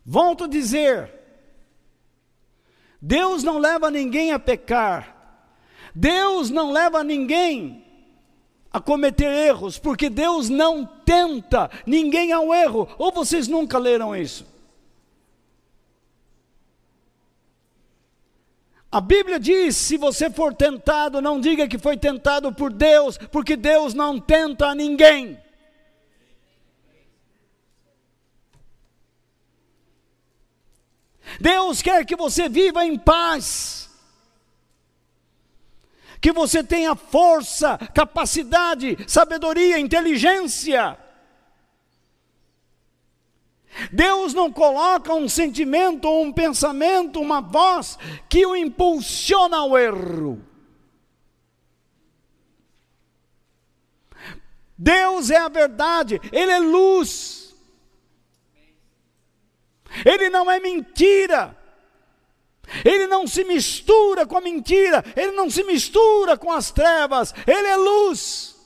Volto 0.05 0.45
a 0.45 0.49
dizer: 0.49 1.15
Deus 3.01 3.45
não 3.45 3.59
leva 3.59 3.89
ninguém 3.89 4.33
a 4.33 4.39
pecar. 4.41 5.15
Deus 5.95 6.51
não 6.51 6.73
leva 6.73 7.05
ninguém 7.05 7.87
a 8.73 8.81
cometer 8.81 9.33
erros, 9.33 9.79
porque 9.79 10.11
Deus 10.11 10.49
não 10.49 10.85
tenta 10.85 11.71
ninguém 11.87 12.33
ao 12.33 12.53
erro. 12.53 12.89
Ou 12.99 13.13
vocês 13.13 13.47
nunca 13.47 13.79
leram 13.79 14.15
isso? 14.15 14.58
A 18.91 19.01
Bíblia 19.01 19.39
diz: 19.39 19.77
se 19.77 19.97
você 19.97 20.31
for 20.31 20.55
tentado, 20.55 21.21
não 21.21 21.41
diga 21.41 21.69
que 21.69 21.79
foi 21.79 21.97
tentado 21.97 22.53
por 22.53 22.73
Deus, 22.73 23.19
porque 23.19 23.57
Deus 23.57 23.95
não 23.95 24.19
tenta 24.19 24.69
a 24.69 24.75
ninguém. 24.75 25.39
Deus 31.39 31.83
quer 31.83 32.07
que 32.07 32.17
você 32.17 32.49
viva 32.49 32.85
em 32.87 32.99
paz, 32.99 33.91
que 36.21 36.33
você 36.33 36.65
tenha 36.65 36.95
força, 36.95 37.77
capacidade, 37.93 38.97
sabedoria, 39.07 39.79
inteligência 39.79 40.99
Deus 43.93 44.35
não 44.35 44.53
coloca 44.53 45.15
um 45.15 45.29
sentimento, 45.29 46.09
um 46.09 46.33
pensamento, 46.33 47.21
uma 47.21 47.41
voz 47.41 47.99
que 48.29 48.45
o 48.45 48.57
impulsiona 48.57 49.59
ao 49.59 49.79
erro. 49.79 50.45
Deus 54.77 55.31
é 55.31 55.37
a 55.37 55.49
verdade, 55.49 56.21
Ele 56.33 56.53
é 56.53 56.59
luz. 56.59 57.55
Ele 60.05 60.29
não 60.29 60.51
é 60.51 60.61
mentira. 60.61 61.57
Ele 62.85 63.07
não 63.07 63.27
se 63.27 63.45
mistura 63.45 64.27
com 64.27 64.37
a 64.37 64.41
mentira, 64.41 65.03
ele 65.17 65.33
não 65.33 65.49
se 65.49 65.63
mistura 65.65 66.37
com 66.37 66.53
as 66.53 66.71
trevas, 66.71 67.35
ele 67.47 67.67
é 67.67 67.77
luz. 67.77 68.58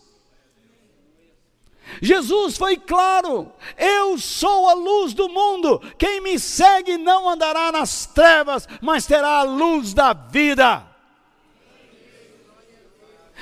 Jesus 2.03 2.59
foi 2.59 2.77
claro: 2.77 3.53
eu 3.79 4.19
sou 4.19 4.69
a 4.69 4.75
luz 4.75 5.15
do 5.15 5.29
mundo, 5.29 5.81
quem 5.97 6.21
me 6.21 6.37
segue 6.37 6.99
não 6.99 7.29
andará 7.29 7.71
nas 7.71 8.07
trevas, 8.07 8.69
mas 8.81 9.07
terá 9.07 9.39
a 9.39 9.43
luz 9.45 9.95
da 9.95 10.13
vida. 10.13 10.85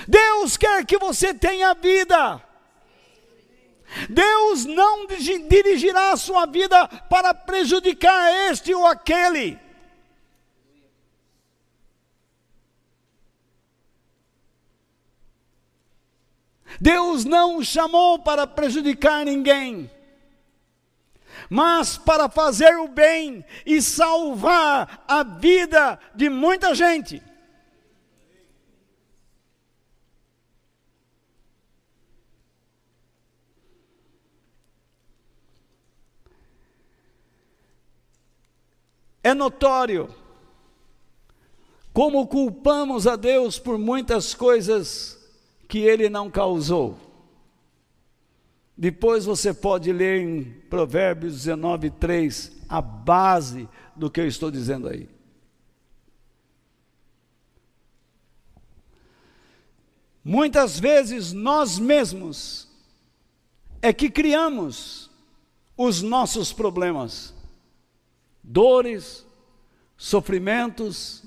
Deus 0.06 0.58
quer 0.58 0.84
que 0.84 0.98
você 0.98 1.32
tenha 1.32 1.72
vida. 1.72 2.42
Deus 4.08 4.66
não 4.66 5.06
dirigirá 5.06 6.12
a 6.12 6.16
sua 6.16 6.46
vida 6.46 6.86
para 7.08 7.32
prejudicar 7.32 8.30
este 8.50 8.74
ou 8.74 8.86
aquele. 8.86 9.58
Deus 16.80 17.26
não 17.26 17.58
o 17.58 17.64
chamou 17.64 18.18
para 18.20 18.46
prejudicar 18.46 19.26
ninguém, 19.26 19.90
mas 21.50 21.98
para 21.98 22.26
fazer 22.26 22.74
o 22.78 22.88
bem 22.88 23.44
e 23.66 23.82
salvar 23.82 25.04
a 25.06 25.22
vida 25.22 26.00
de 26.14 26.30
muita 26.30 26.74
gente. 26.74 27.22
É 39.22 39.34
notório 39.34 40.14
como 41.92 42.26
culpamos 42.26 43.06
a 43.06 43.16
Deus 43.16 43.58
por 43.58 43.76
muitas 43.76 44.32
coisas 44.32 45.19
que 45.70 45.78
ele 45.78 46.08
não 46.10 46.28
causou. 46.28 46.98
Depois 48.76 49.24
você 49.24 49.54
pode 49.54 49.92
ler 49.92 50.20
em 50.20 50.42
Provérbios 50.68 51.34
19, 51.34 51.90
3, 51.90 52.64
a 52.68 52.82
base 52.82 53.68
do 53.94 54.10
que 54.10 54.20
eu 54.20 54.26
estou 54.26 54.50
dizendo 54.50 54.88
aí. 54.88 55.08
Muitas 60.24 60.80
vezes 60.80 61.32
nós 61.32 61.78
mesmos 61.78 62.68
é 63.80 63.92
que 63.92 64.10
criamos 64.10 65.08
os 65.76 66.02
nossos 66.02 66.52
problemas, 66.52 67.32
dores, 68.42 69.24
sofrimentos, 69.96 71.19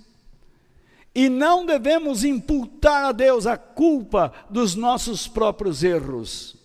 e 1.16 1.30
não 1.30 1.66
devemos 1.66 2.24
imputar 2.24 3.06
a 3.06 3.12
Deus 3.12 3.46
a 3.46 3.58
culpa 3.58 4.34
dos 4.50 4.74
nossos 4.74 5.28
próprios 5.28 5.84
erros. 5.84 6.56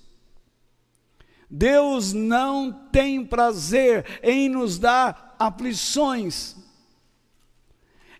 Deus 1.50 2.12
não 2.12 2.72
tem 2.72 3.24
prazer 3.24 4.20
em 4.22 4.48
nos 4.48 4.78
dar 4.78 5.36
aflições. 5.38 6.56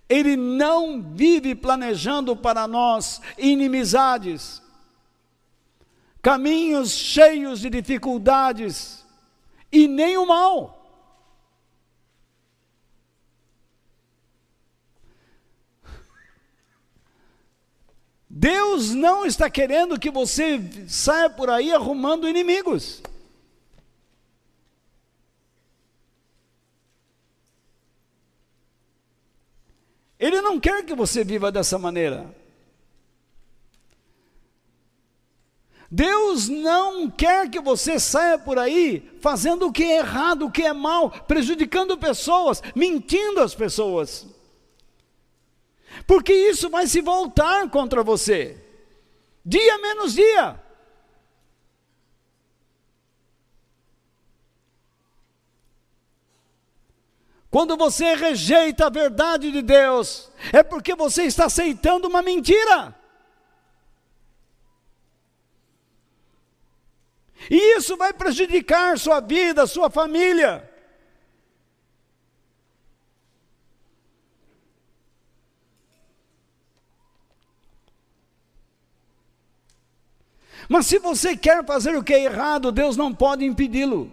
Ele 0.08 0.36
não 0.36 1.02
vive 1.02 1.54
planejando 1.54 2.34
para 2.34 2.66
nós 2.66 3.20
inimizades, 3.36 4.62
caminhos 6.22 6.90
cheios 6.92 7.60
de 7.60 7.68
dificuldades 7.68 9.04
e 9.70 9.86
nem 9.86 10.16
o 10.16 10.26
mal. 10.26 10.77
Deus 18.40 18.90
não 18.90 19.26
está 19.26 19.50
querendo 19.50 19.98
que 19.98 20.12
você 20.12 20.60
saia 20.86 21.28
por 21.28 21.50
aí 21.50 21.72
arrumando 21.72 22.28
inimigos. 22.28 23.02
Ele 30.20 30.40
não 30.40 30.60
quer 30.60 30.84
que 30.84 30.94
você 30.94 31.24
viva 31.24 31.50
dessa 31.50 31.80
maneira. 31.80 32.32
Deus 35.90 36.48
não 36.48 37.10
quer 37.10 37.50
que 37.50 37.58
você 37.58 37.98
saia 37.98 38.38
por 38.38 38.56
aí 38.56 39.18
fazendo 39.20 39.66
o 39.66 39.72
que 39.72 39.82
é 39.82 39.96
errado, 39.96 40.46
o 40.46 40.50
que 40.50 40.62
é 40.62 40.72
mal, 40.72 41.10
prejudicando 41.10 41.98
pessoas, 41.98 42.62
mentindo 42.76 43.40
às 43.40 43.52
pessoas 43.52 44.37
porque 46.08 46.32
isso 46.32 46.70
vai 46.70 46.86
se 46.86 47.02
voltar 47.02 47.68
contra 47.68 48.02
você, 48.02 48.58
dia 49.44 49.76
menos 49.76 50.14
dia. 50.14 50.58
Quando 57.50 57.76
você 57.76 58.14
rejeita 58.14 58.86
a 58.86 58.90
verdade 58.90 59.52
de 59.52 59.60
Deus, 59.60 60.32
é 60.50 60.62
porque 60.62 60.94
você 60.94 61.24
está 61.24 61.44
aceitando 61.44 62.08
uma 62.08 62.22
mentira. 62.22 62.94
E 67.50 67.76
isso 67.76 67.98
vai 67.98 68.14
prejudicar 68.14 68.98
sua 68.98 69.20
vida, 69.20 69.66
sua 69.66 69.90
família. 69.90 70.67
Mas 80.68 80.86
se 80.86 80.98
você 80.98 81.34
quer 81.34 81.64
fazer 81.64 81.96
o 81.96 82.04
que 82.04 82.12
é 82.12 82.24
errado, 82.24 82.70
Deus 82.70 82.96
não 82.96 83.14
pode 83.14 83.44
impedi-lo. 83.44 84.12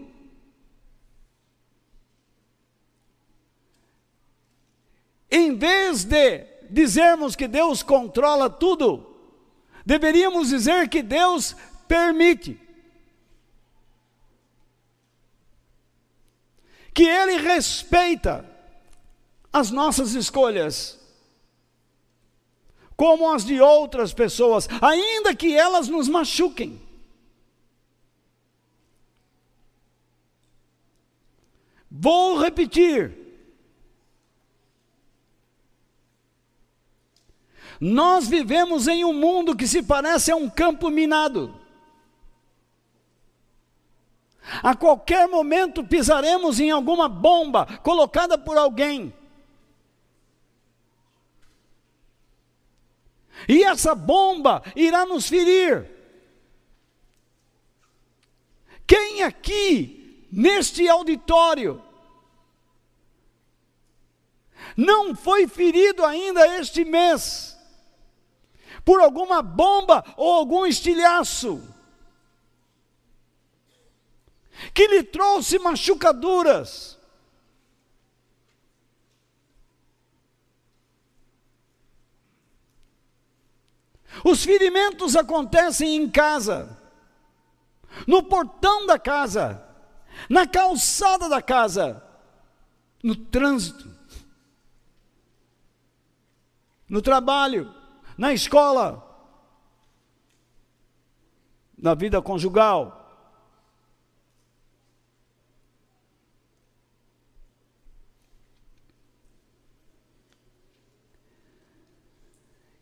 Em 5.30 5.58
vez 5.58 6.06
de 6.06 6.46
dizermos 6.70 7.36
que 7.36 7.46
Deus 7.46 7.84
controla 7.84 8.50
tudo, 8.50 9.06
deveríamos 9.86 10.48
dizer 10.48 10.88
que 10.88 11.04
Deus 11.04 11.54
permite. 11.90 12.58
Que 16.94 17.04
Ele 17.04 17.38
respeita 17.38 18.50
as 19.52 19.72
nossas 19.72 20.14
escolhas. 20.14 21.05
Como 22.96 23.30
as 23.32 23.46
de 23.46 23.60
outras 23.60 24.14
pessoas, 24.14 24.68
ainda 24.82 25.36
que 25.36 25.56
elas 25.56 25.88
nos 25.88 26.08
machuquem. 26.08 26.82
Vou 31.90 32.38
repetir. 32.38 33.26
Nós 37.80 38.28
vivemos 38.28 38.88
em 38.88 39.04
um 39.04 39.14
mundo 39.14 39.56
que 39.56 39.68
se 39.68 39.84
parece 39.84 40.32
a 40.32 40.36
um 40.36 40.50
campo 40.50 40.90
minado. 40.90 41.54
A 44.62 44.76
qualquer 44.76 45.28
momento 45.28 45.84
pisaremos 45.84 46.60
em 46.60 46.70
alguma 46.70 47.10
bomba 47.10 47.66
colocada 47.82 48.38
por 48.38 48.58
alguém. 48.58 49.14
E 53.48 53.64
essa 53.64 53.94
bomba 53.94 54.64
irá 54.76 55.06
nos 55.06 55.28
ferir. 55.28 55.90
Quem 58.88 59.24
aqui, 59.24 60.28
neste 60.32 60.88
auditório, 60.88 61.82
não 64.76 65.16
foi 65.16 65.48
ferido 65.48 66.06
ainda 66.06 66.60
este 66.60 66.84
mês 66.84 67.58
por 68.84 69.00
alguma 69.02 69.42
bomba 69.42 70.04
ou 70.18 70.34
algum 70.34 70.66
estilhaço? 70.66 71.76
que 74.74 74.88
lhe 74.88 75.04
trouxe 75.04 75.60
machucaduras. 75.60 76.95
Os 84.28 84.44
ferimentos 84.44 85.16
acontecem 85.16 85.96
em 85.96 86.10
casa, 86.10 86.82
no 88.08 88.24
portão 88.24 88.88
da 88.88 88.98
casa, 88.98 89.64
na 90.28 90.48
calçada 90.48 91.30
da 91.30 91.44
casa, 91.44 92.04
no 93.04 93.16
trânsito, 93.16 93.88
no 96.90 97.04
trabalho, 97.04 97.72
na 98.18 98.34
escola, 98.34 99.04
na 101.78 101.94
vida 101.94 102.20
conjugal. 102.20 103.04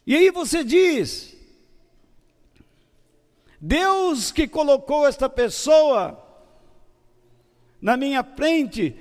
E 0.07 0.15
aí 0.15 0.31
você 0.31 0.63
diz: 0.63 1.32
Deus 3.65 4.29
que 4.29 4.45
colocou 4.45 5.07
esta 5.07 5.29
pessoa 5.29 6.21
na 7.81 7.95
minha 7.95 8.21
frente 8.21 8.93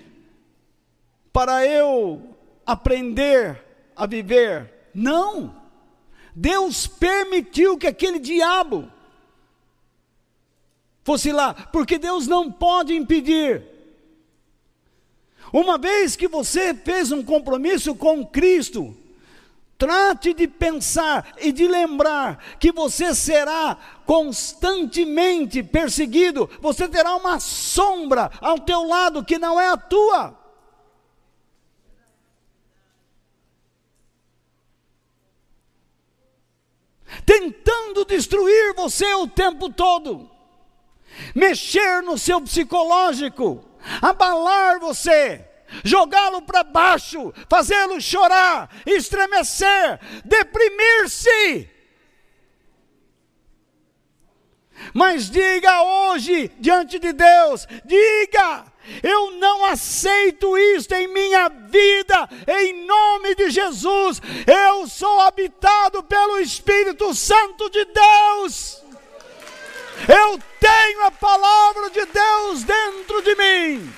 para 1.33 1.67
eu 1.67 2.37
aprender 2.65 3.61
a 3.97 4.07
viver. 4.07 4.73
Não! 4.95 5.61
Deus 6.33 6.87
permitiu 6.87 7.77
que 7.77 7.89
aquele 7.89 8.21
diabo 8.21 8.89
fosse 11.03 11.33
lá, 11.33 11.53
porque 11.53 11.99
Deus 11.99 12.29
não 12.29 12.49
pode 12.53 12.95
impedir. 12.95 13.67
Uma 15.53 15.77
vez 15.77 16.15
que 16.15 16.29
você 16.29 16.73
fez 16.73 17.11
um 17.11 17.25
compromisso 17.25 17.97
com 17.97 18.25
Cristo, 18.25 18.97
Trate 19.83 20.33
de 20.33 20.47
pensar 20.47 21.35
e 21.39 21.51
de 21.51 21.67
lembrar 21.67 22.39
que 22.61 22.71
você 22.71 23.13
será 23.17 23.77
constantemente 24.07 25.61
perseguido, 25.61 26.49
você 26.61 26.89
terá 26.89 27.17
uma 27.17 27.41
sombra 27.41 28.31
ao 28.41 28.61
teu 28.61 28.87
lado 28.87 29.25
que 29.25 29.39
não 29.39 29.61
é 29.61 29.71
a 29.71 29.77
tua. 29.77 30.39
Tentando 37.27 38.05
destruir 38.05 38.75
você 38.77 39.13
o 39.15 39.27
tempo 39.27 39.69
todo, 39.69 40.31
mexer 41.35 42.05
no 42.05 42.17
seu 42.17 42.41
psicológico, 42.41 43.65
abalar 44.01 44.79
você 44.79 45.52
jogá-lo 45.85 46.43
para 46.43 46.63
baixo, 46.63 47.33
fazê-lo 47.49 48.01
chorar, 48.01 48.71
estremecer, 48.87 50.01
deprimir-se. 50.25 51.69
Mas 54.93 55.31
diga 55.31 55.83
hoje 55.83 56.51
diante 56.59 56.99
de 56.99 57.13
Deus: 57.13 57.67
diga, 57.85 58.65
eu 59.03 59.33
não 59.33 59.65
aceito 59.65 60.59
isto 60.59 60.93
em 60.93 61.07
minha 61.07 61.49
vida, 61.49 62.29
em 62.49 62.85
nome 62.85 63.35
de 63.35 63.51
Jesus. 63.51 64.21
Eu 64.47 64.89
sou 64.89 65.21
habitado 65.21 66.03
pelo 66.03 66.41
Espírito 66.41 67.15
Santo 67.15 67.71
de 67.71 67.85
Deus. 67.85 68.83
Eu 70.09 70.39
tenho 70.59 71.05
a 71.05 71.11
palavra 71.11 71.91
de 71.91 72.05
Deus 72.07 72.65
dentro 72.65 73.23
de 73.23 73.35
mim. 73.37 73.93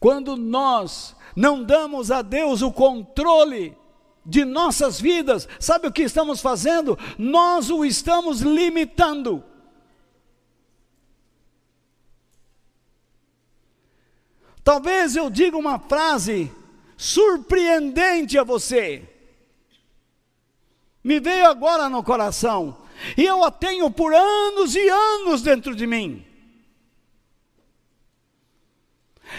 Quando 0.00 0.36
nós 0.36 1.16
não 1.34 1.62
damos 1.62 2.10
a 2.10 2.22
Deus 2.22 2.62
o 2.62 2.72
controle 2.72 3.76
de 4.24 4.44
nossas 4.44 5.00
vidas, 5.00 5.48
sabe 5.58 5.88
o 5.88 5.92
que 5.92 6.02
estamos 6.02 6.40
fazendo? 6.40 6.98
Nós 7.16 7.70
o 7.70 7.84
estamos 7.84 8.40
limitando. 8.40 9.42
Talvez 14.62 15.16
eu 15.16 15.30
diga 15.30 15.56
uma 15.56 15.78
frase 15.78 16.52
surpreendente 16.96 18.36
a 18.36 18.44
você. 18.44 19.08
Me 21.02 21.18
veio 21.20 21.46
agora 21.46 21.88
no 21.88 22.02
coração, 22.02 22.76
e 23.16 23.24
eu 23.24 23.42
a 23.42 23.50
tenho 23.50 23.90
por 23.90 24.12
anos 24.12 24.74
e 24.74 24.88
anos 24.88 25.40
dentro 25.40 25.74
de 25.74 25.86
mim. 25.86 26.27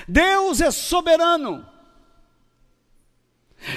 Deus 0.08 0.62
é 0.62 0.72
soberano. 0.72 1.68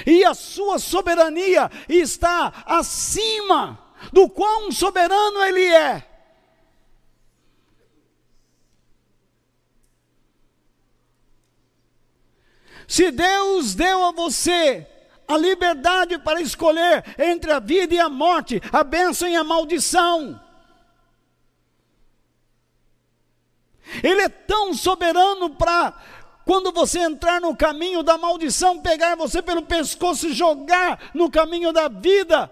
E 0.05 0.23
a 0.23 0.33
sua 0.33 0.79
soberania 0.79 1.69
está 1.89 2.63
acima 2.65 3.79
do 4.11 4.29
quão 4.29 4.71
soberano 4.71 5.43
Ele 5.43 5.65
é. 5.65 6.09
Se 12.87 13.11
Deus 13.11 13.73
deu 13.73 14.03
a 14.03 14.11
você 14.11 14.87
a 15.27 15.37
liberdade 15.37 16.17
para 16.19 16.41
escolher 16.41 17.03
entre 17.17 17.51
a 17.51 17.59
vida 17.59 17.95
e 17.95 17.99
a 17.99 18.09
morte, 18.09 18.61
a 18.71 18.83
bênção 18.83 19.27
e 19.27 19.35
a 19.35 19.43
maldição, 19.43 20.39
Ele 24.03 24.21
é 24.21 24.29
tão 24.29 24.73
soberano 24.73 25.49
para, 25.51 25.93
quando 26.45 26.71
você 26.71 26.99
entrar 26.99 27.41
no 27.41 27.55
caminho 27.55 28.03
da 28.03 28.17
maldição, 28.17 28.79
pegar 28.79 29.15
você 29.15 29.41
pelo 29.41 29.63
pescoço 29.63 30.27
e 30.27 30.33
jogar 30.33 31.11
no 31.13 31.29
caminho 31.29 31.71
da 31.71 31.87
vida. 31.87 32.51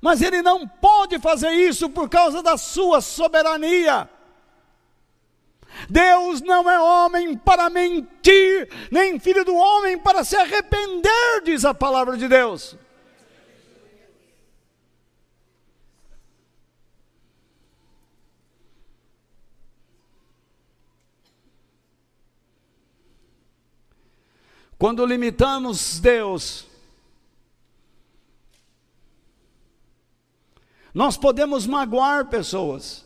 Mas 0.00 0.22
Ele 0.22 0.42
não 0.42 0.66
pode 0.66 1.18
fazer 1.18 1.50
isso 1.50 1.88
por 1.88 2.08
causa 2.08 2.42
da 2.42 2.56
sua 2.56 3.00
soberania. 3.00 4.08
Deus 5.88 6.40
não 6.40 6.68
é 6.68 6.80
homem 6.80 7.36
para 7.36 7.70
mentir, 7.70 8.68
nem 8.90 9.18
filho 9.20 9.44
do 9.44 9.54
homem 9.54 9.98
para 9.98 10.24
se 10.24 10.36
arrepender, 10.36 11.42
diz 11.44 11.64
a 11.64 11.72
palavra 11.72 12.16
de 12.16 12.28
Deus. 12.28 12.76
Quando 24.80 25.04
limitamos 25.04 26.00
Deus, 26.00 26.66
nós 30.94 31.18
podemos 31.18 31.66
magoar 31.66 32.30
pessoas 32.30 33.04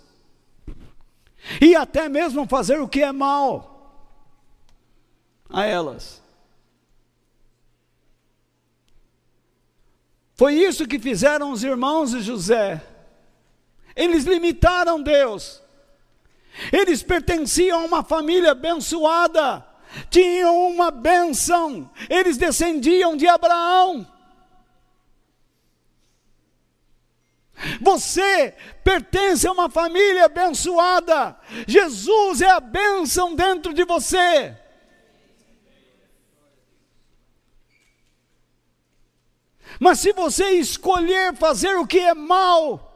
e 1.61 1.75
até 1.75 2.09
mesmo 2.09 2.47
fazer 2.47 2.81
o 2.81 2.87
que 2.87 3.03
é 3.03 3.11
mal. 3.11 3.73
a 5.51 5.65
elas. 5.65 6.23
Foi 10.35 10.55
isso 10.55 10.87
que 10.87 11.01
fizeram 11.01 11.51
os 11.51 11.65
irmãos 11.65 12.13
de 12.13 12.23
José. 12.23 12.81
Eles 13.97 14.25
limitaram 14.25 15.03
Deus. 15.03 15.61
Eles 16.73 17.03
pertenciam 17.03 17.81
a 17.81 17.85
uma 17.85 18.05
família 18.05 18.53
abençoada, 18.53 19.74
tinham 20.11 20.69
uma 20.69 20.91
benção, 20.91 21.91
eles 22.09 22.37
descendiam 22.37 23.17
de 23.17 23.27
Abraão. 23.27 24.07
Você 27.81 28.55
pertence 28.83 29.47
a 29.47 29.53
uma 29.53 29.71
família 29.71 30.27
abençoada. 30.27 31.37
Jesus 31.67 32.43
é 32.43 32.51
a 32.51 32.61
bênção 32.61 33.35
dentro 33.35 33.73
de 33.73 33.85
você. 33.85 34.57
Mas 39.81 40.01
se 40.01 40.13
você 40.13 40.51
escolher 40.53 41.35
fazer 41.35 41.75
o 41.77 41.87
que 41.87 41.99
é 41.99 42.15
mal, 42.15 42.93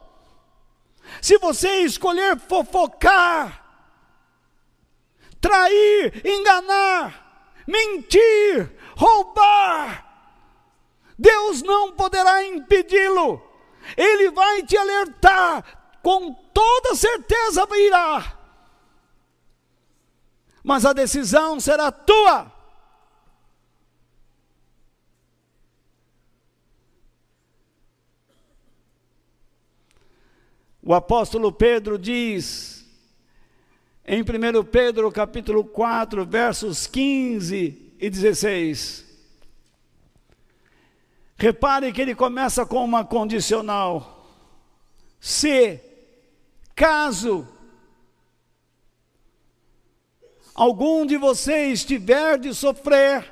se 1.21 1.37
você 1.37 1.81
escolher 1.81 2.39
fofocar, 2.39 3.58
trair, 5.41 6.21
enganar, 6.25 7.63
mentir, 7.67 8.71
roubar, 8.95 10.09
Deus 11.19 11.61
não 11.61 11.91
poderá 11.91 12.45
impedi-lo. 12.45 13.41
Ele 13.97 14.31
vai 14.31 14.63
te 14.63 14.77
alertar, 14.77 15.97
com 16.01 16.33
toda 16.53 16.95
certeza 16.95 17.65
virá. 17.65 18.37
Mas 20.63 20.85
a 20.85 20.93
decisão 20.93 21.59
será 21.59 21.91
tua. 21.91 22.51
O 30.81 30.93
apóstolo 30.93 31.51
Pedro 31.51 31.99
diz, 31.99 32.78
em 34.11 34.23
1 34.23 34.63
Pedro 34.63 35.11
capítulo 35.11 35.63
4, 35.63 36.25
versos 36.25 36.87
15 36.87 37.93
e 37.99 38.09
16. 38.09 39.05
Repare 41.37 41.93
que 41.93 42.01
ele 42.01 42.15
começa 42.15 42.65
com 42.65 42.83
uma 42.83 43.05
condicional. 43.05 44.27
Se, 45.19 45.79
caso, 46.73 47.47
algum 50.55 51.05
de 51.05 51.15
vocês 51.15 51.85
tiver 51.85 52.39
de 52.39 52.51
sofrer 52.51 53.31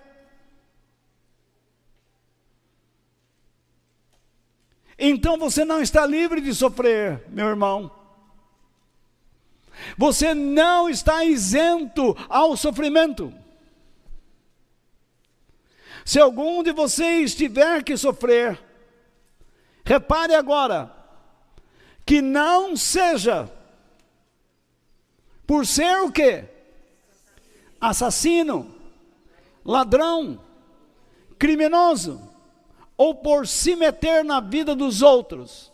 então 4.99 5.37
você 5.37 5.63
não 5.63 5.79
está 5.79 6.05
livre 6.05 6.41
de 6.41 6.53
sofrer, 6.55 7.23
meu 7.29 7.47
irmão. 7.47 7.96
Você 9.97 10.33
não 10.33 10.87
está 10.87 11.25
isento 11.25 12.15
ao 12.29 12.55
sofrimento. 12.55 13.33
Se 16.05 16.19
algum 16.19 16.61
de 16.61 16.71
vocês 16.71 17.33
tiver 17.35 17.83
que 17.83 17.97
sofrer, 17.97 18.63
repare 19.83 20.35
agora, 20.35 20.95
que 22.05 22.21
não 22.21 22.77
seja 22.77 23.51
por 25.45 25.65
ser 25.65 25.97
o 26.01 26.11
quê? 26.11 26.45
Assassino, 27.81 28.73
ladrão, 29.65 30.39
criminoso, 31.37 32.21
ou 32.95 33.15
por 33.15 33.47
se 33.47 33.75
meter 33.75 34.23
na 34.23 34.39
vida 34.39 34.75
dos 34.75 35.01
outros. 35.01 35.71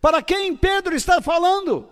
Para 0.00 0.22
quem 0.22 0.56
Pedro 0.56 0.94
está 0.94 1.20
falando? 1.20 1.88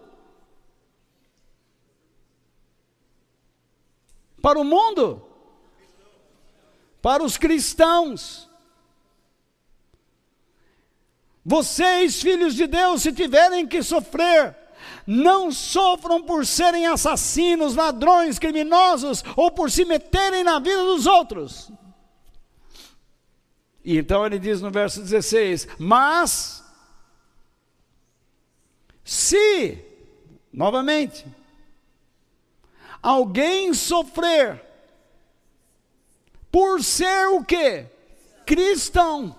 Para 4.41 4.59
o 4.59 4.65
mundo? 4.65 5.23
Para 7.03 7.23
os 7.23 7.37
cristãos. 7.37 8.49
Vocês, 11.45 12.21
filhos 12.21 12.55
de 12.55 12.67
Deus, 12.67 13.03
se 13.03 13.13
tiverem 13.13 13.67
que 13.67 13.83
sofrer, 13.83 14.57
não 15.07 15.53
sofram 15.53 16.21
por 16.23 16.45
serem 16.45 16.87
assassinos, 16.87 17.77
ladrões, 17.77 18.39
criminosos 18.39 19.23
ou 19.37 19.51
por 19.51 19.71
se 19.71 19.85
meterem 19.85 20.43
na 20.43 20.59
vida 20.59 20.83
dos 20.83 21.07
outros. 21.07 21.71
E 23.85 23.97
então 23.97 24.27
ele 24.27 24.41
diz 24.41 24.61
no 24.61 24.71
verso 24.73 25.01
16: 25.01 25.69
Mas, 25.79 26.65
se, 29.07 29.79
novamente, 30.53 31.25
alguém 33.01 33.73
sofrer 33.73 34.61
por 36.51 36.83
ser 36.83 37.29
o 37.29 37.45
que? 37.45 37.87
Cristão, 38.45 39.37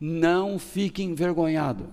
não 0.00 0.58
fique 0.58 1.00
envergonhado, 1.04 1.88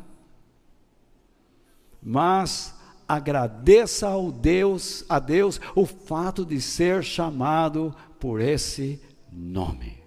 mas 2.02 2.74
agradeça 3.08 4.08
ao 4.08 4.32
Deus, 4.32 5.06
a 5.08 5.20
Deus, 5.20 5.62
o 5.76 5.86
fato 5.86 6.44
de 6.44 6.60
ser 6.60 7.04
chamado 7.04 7.96
por 8.20 8.42
esse 8.42 9.00
nome. 9.32 10.03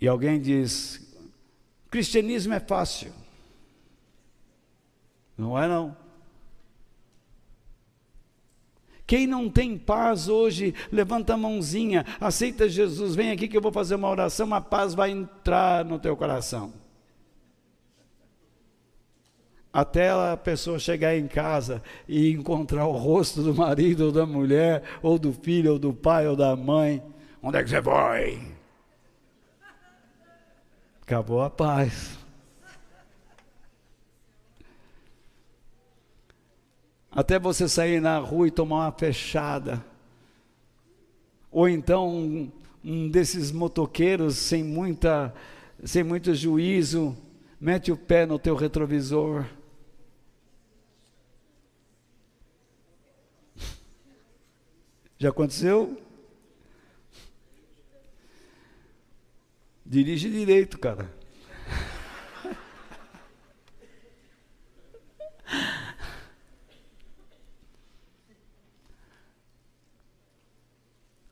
E 0.00 0.06
alguém 0.06 0.40
diz: 0.40 1.16
cristianismo 1.90 2.54
é 2.54 2.60
fácil. 2.60 3.12
Não 5.36 5.58
é 5.58 5.68
não. 5.68 5.96
Quem 9.06 9.26
não 9.26 9.48
tem 9.48 9.78
paz 9.78 10.28
hoje, 10.28 10.74
levanta 10.92 11.32
a 11.32 11.36
mãozinha, 11.36 12.04
aceita 12.20 12.68
Jesus, 12.68 13.14
vem 13.14 13.30
aqui 13.30 13.48
que 13.48 13.56
eu 13.56 13.62
vou 13.62 13.72
fazer 13.72 13.94
uma 13.94 14.10
oração, 14.10 14.52
a 14.52 14.60
paz 14.60 14.92
vai 14.92 15.10
entrar 15.10 15.82
no 15.82 15.98
teu 15.98 16.14
coração. 16.14 16.74
Até 19.72 20.10
a 20.10 20.36
pessoa 20.36 20.78
chegar 20.78 21.16
em 21.16 21.26
casa 21.26 21.82
e 22.06 22.32
encontrar 22.32 22.86
o 22.86 22.92
rosto 22.92 23.42
do 23.42 23.54
marido 23.54 24.06
ou 24.06 24.12
da 24.12 24.26
mulher, 24.26 24.82
ou 25.02 25.18
do 25.18 25.32
filho, 25.32 25.72
ou 25.72 25.78
do 25.78 25.94
pai, 25.94 26.28
ou 26.28 26.36
da 26.36 26.54
mãe. 26.54 27.02
Onde 27.42 27.56
é 27.56 27.62
que 27.62 27.70
você 27.70 27.80
vai? 27.80 28.57
Acabou 31.08 31.40
a 31.40 31.48
paz. 31.48 32.18
Até 37.10 37.38
você 37.38 37.66
sair 37.66 37.98
na 37.98 38.18
rua 38.18 38.48
e 38.48 38.50
tomar 38.50 38.84
uma 38.84 38.92
fechada. 38.92 39.82
Ou 41.50 41.66
então 41.66 42.06
um, 42.10 42.52
um 42.84 43.08
desses 43.08 43.50
motoqueiros 43.50 44.36
sem 44.36 44.62
muita 44.62 45.34
sem 45.82 46.04
muito 46.04 46.34
juízo, 46.34 47.16
mete 47.58 47.90
o 47.90 47.96
pé 47.96 48.26
no 48.26 48.38
teu 48.38 48.54
retrovisor. 48.54 49.46
Já 55.16 55.30
aconteceu? 55.30 56.07
Dirige 59.88 60.28
direito, 60.28 60.78
cara. 60.78 61.10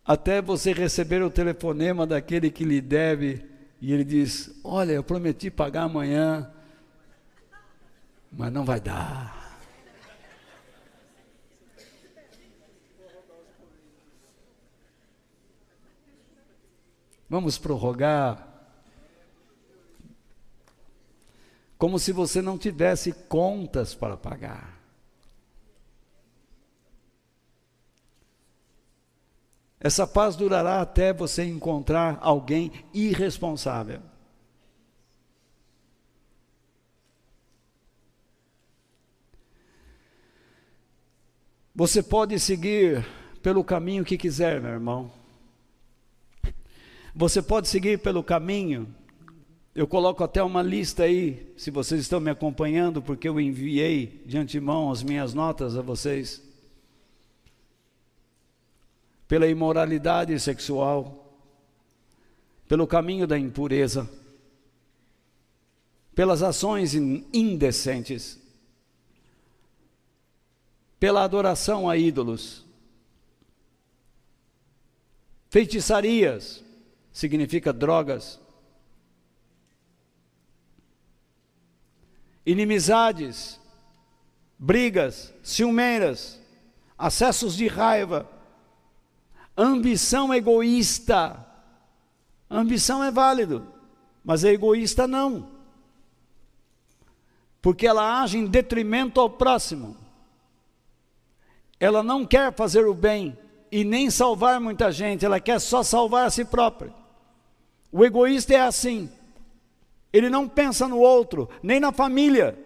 Até 0.03 0.41
você 0.41 0.73
receber 0.73 1.23
o 1.23 1.29
telefonema 1.29 2.07
daquele 2.07 2.51
que 2.51 2.65
lhe 2.65 2.81
deve 2.81 3.45
e 3.79 3.93
ele 3.93 4.05
diz: 4.05 4.59
Olha, 4.65 4.93
eu 4.93 5.05
prometi 5.05 5.51
pagar 5.51 5.83
amanhã, 5.83 6.51
mas 8.33 8.51
não 8.51 8.65
vai 8.65 8.81
dar. 8.81 9.36
Vamos 17.29 17.59
prorrogar. 17.59 18.47
Como 21.77 21.99
se 21.99 22.13
você 22.13 22.41
não 22.41 22.57
tivesse 22.57 23.13
contas 23.13 23.95
para 23.95 24.17
pagar. 24.17 24.77
Essa 29.79 30.07
paz 30.07 30.35
durará 30.35 30.81
até 30.81 31.13
você 31.13 31.45
encontrar 31.45 32.19
alguém 32.21 32.73
irresponsável. 32.95 34.01
Você 41.75 42.03
pode 42.03 42.41
seguir 42.41 43.07
pelo 43.43 43.63
caminho 43.63 44.03
que 44.03 44.17
quiser, 44.17 44.63
meu 44.63 44.71
irmão. 44.71 45.16
Você 47.19 47.41
pode 47.41 47.67
seguir 47.67 47.99
pelo 48.01 48.23
caminho. 48.23 48.95
Eu 49.75 49.87
coloco 49.87 50.23
até 50.23 50.43
uma 50.43 50.61
lista 50.63 51.05
aí, 51.05 51.51
se 51.57 51.71
vocês 51.71 52.03
estão 52.03 52.21
me 52.21 52.31
acompanhando, 52.31 53.01
porque 53.01 53.27
eu 53.27 53.41
enviei 53.41 54.23
de 54.27 54.37
antemão 54.37 54.91
as 54.93 55.03
minhas 55.03 55.33
notas 55.33 55.79
a 55.79 55.81
vocês. 55.81 56.43
Pela 59.27 59.47
imoralidade 59.47 60.39
sexual, 60.39 61.35
pelo 62.69 62.87
caminho 62.87 63.27
da 63.27 63.39
impureza, 63.39 64.07
pelas 66.15 66.43
ações 66.43 66.95
indecentes, 66.95 68.39
pela 71.01 71.25
adoração 71.25 71.89
a 71.89 71.97
ídolos, 71.97 72.63
feitiçarias, 75.49 76.66
significa 77.17 77.73
drogas, 77.73 78.39
inimizades, 82.45 83.59
brigas, 84.59 85.33
ciumeiras, 85.43 86.39
acessos 86.99 87.57
de 87.57 87.69
raiva, 87.69 88.29
ambição 89.57 90.35
egoísta. 90.35 91.43
ambição 92.51 93.03
é 93.03 93.11
válido, 93.11 93.67
mas 94.23 94.45
é 94.45 94.51
egoísta 94.51 95.09
não. 95.09 95.49
Porque 97.63 97.87
ela 97.87 98.21
age 98.21 98.37
em 98.37 98.45
detrimento 98.45 99.23
ao 99.23 99.31
próximo. 99.31 99.97
Ela 101.81 102.03
não 102.03 102.27
quer 102.27 102.53
fazer 102.55 102.87
o 102.87 102.93
bem 102.93 103.39
e 103.73 103.85
nem 103.85 104.11
salvar 104.11 104.61
muita 104.61 104.93
gente, 104.93 105.25
ela 105.25 105.41
quer 105.41 105.59
só 105.59 105.83
salvar 105.83 106.27
a 106.27 106.31
si 106.31 106.45
própria. 106.45 107.06
O 107.91 108.05
egoísta 108.05 108.55
é 108.55 108.61
assim. 108.61 109.11
Ele 110.13 110.31
não 110.31 110.49
pensa 110.49 110.87
no 110.89 110.99
outro, 110.99 111.49
nem 111.63 111.79
na 111.79 111.93
família, 111.93 112.59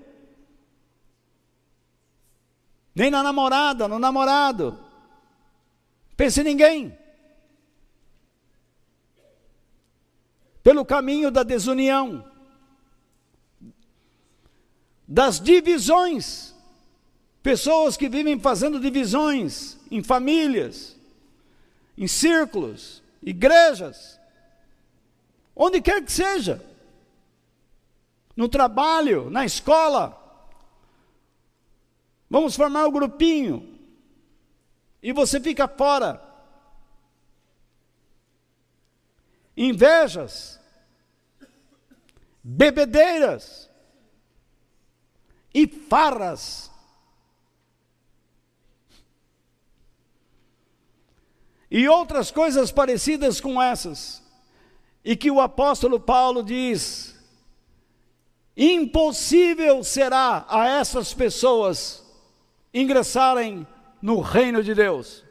nem 2.95 3.11
na 3.11 3.23
namorada, 3.23 3.89
no 3.89 3.99
namorado. 3.99 4.79
Pensa 6.17 6.43
em 6.43 6.45
ninguém. 6.45 6.99
Pelo 10.63 10.85
caminho 10.85 11.31
da 11.31 11.43
desunião, 11.43 12.25
das 15.09 15.41
divisões. 15.41 16.55
Pessoas 17.43 17.97
que 17.97 18.07
vivem 18.09 18.39
fazendo 18.39 18.79
divisões 18.79 19.79
em 19.91 20.03
famílias, 20.03 20.95
em 21.97 22.07
círculos, 22.07 23.03
igrejas, 23.23 24.20
onde 25.63 25.83
quer 25.83 26.03
que 26.03 26.11
seja, 26.11 26.65
no 28.35 28.49
trabalho, 28.49 29.29
na 29.29 29.45
escola. 29.45 30.17
Vamos 32.31 32.57
formar 32.57 32.87
um 32.87 32.91
grupinho. 32.91 33.79
E 35.03 35.13
você 35.13 35.39
fica 35.39 35.69
fora. 35.69 36.19
Invejas, 39.55 40.59
bebedeiras. 42.43 43.69
E 45.53 45.67
farras. 45.67 46.71
E 51.71 51.87
outras 51.87 52.31
coisas 52.31 52.73
parecidas 52.73 53.43
com 53.43 53.61
essas, 53.61 54.20
e 55.05 55.17
que 55.17 55.31
o 55.31 55.41
apóstolo 55.41 55.99
Paulo 55.99 56.43
diz: 56.43 57.19
impossível 58.57 59.83
será 59.83 60.45
a 60.49 60.69
essas 60.69 61.15
pessoas 61.15 62.05
ingressarem 62.73 63.67
no 64.01 64.21
reino 64.21 64.63
de 64.63 64.75
Deus. 64.75 65.25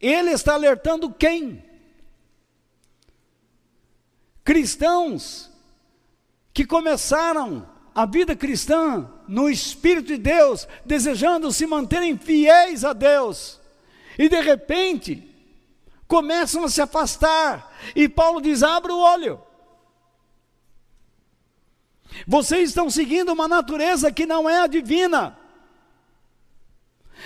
Ele 0.00 0.30
está 0.30 0.54
alertando 0.54 1.10
quem? 1.10 1.64
Cristãos 4.44 5.50
que 6.52 6.66
começaram 6.66 7.66
a 7.94 8.04
vida 8.04 8.36
cristã 8.36 9.10
no 9.26 9.48
Espírito 9.48 10.08
de 10.08 10.18
Deus, 10.18 10.68
desejando 10.84 11.50
se 11.50 11.66
manterem 11.66 12.18
fiéis 12.18 12.84
a 12.84 12.92
Deus, 12.92 13.60
e 14.18 14.28
de 14.28 14.40
repente 14.40 15.30
começam 16.06 16.64
a 16.64 16.68
se 16.68 16.80
afastar, 16.80 17.72
e 17.94 18.08
Paulo 18.08 18.40
diz: 18.40 18.62
abra 18.62 18.92
o 18.92 18.98
olho. 18.98 19.40
Vocês 22.26 22.68
estão 22.68 22.88
seguindo 22.88 23.32
uma 23.32 23.48
natureza 23.48 24.12
que 24.12 24.24
não 24.24 24.48
é 24.48 24.60
a 24.60 24.66
divina. 24.66 25.36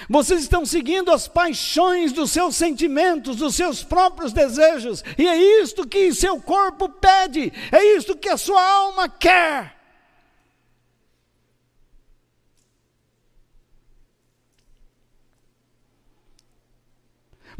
Vocês 0.08 0.42
estão 0.42 0.64
seguindo 0.64 1.10
as 1.10 1.26
paixões 1.26 2.12
dos 2.12 2.30
seus 2.30 2.56
sentimentos, 2.56 3.36
dos 3.36 3.54
seus 3.54 3.82
próprios 3.82 4.32
desejos, 4.32 5.02
e 5.16 5.26
é 5.26 5.36
isto 5.62 5.86
que 5.86 6.12
seu 6.12 6.40
corpo 6.40 6.88
pede, 6.88 7.52
é 7.72 7.96
isto 7.96 8.16
que 8.16 8.28
a 8.28 8.36
sua 8.36 8.62
alma 8.62 9.08
quer. 9.08 9.77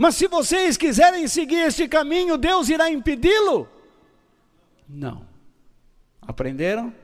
Mas 0.01 0.15
se 0.15 0.29
vocês 0.29 0.77
quiserem 0.77 1.27
seguir 1.27 1.59
este 1.59 1.89
caminho, 1.89 2.39
Deus 2.39 2.69
irá 2.69 2.89
impedi-lo? 2.89 3.69
Não. 4.89 5.27
Aprenderam? 6.23 6.95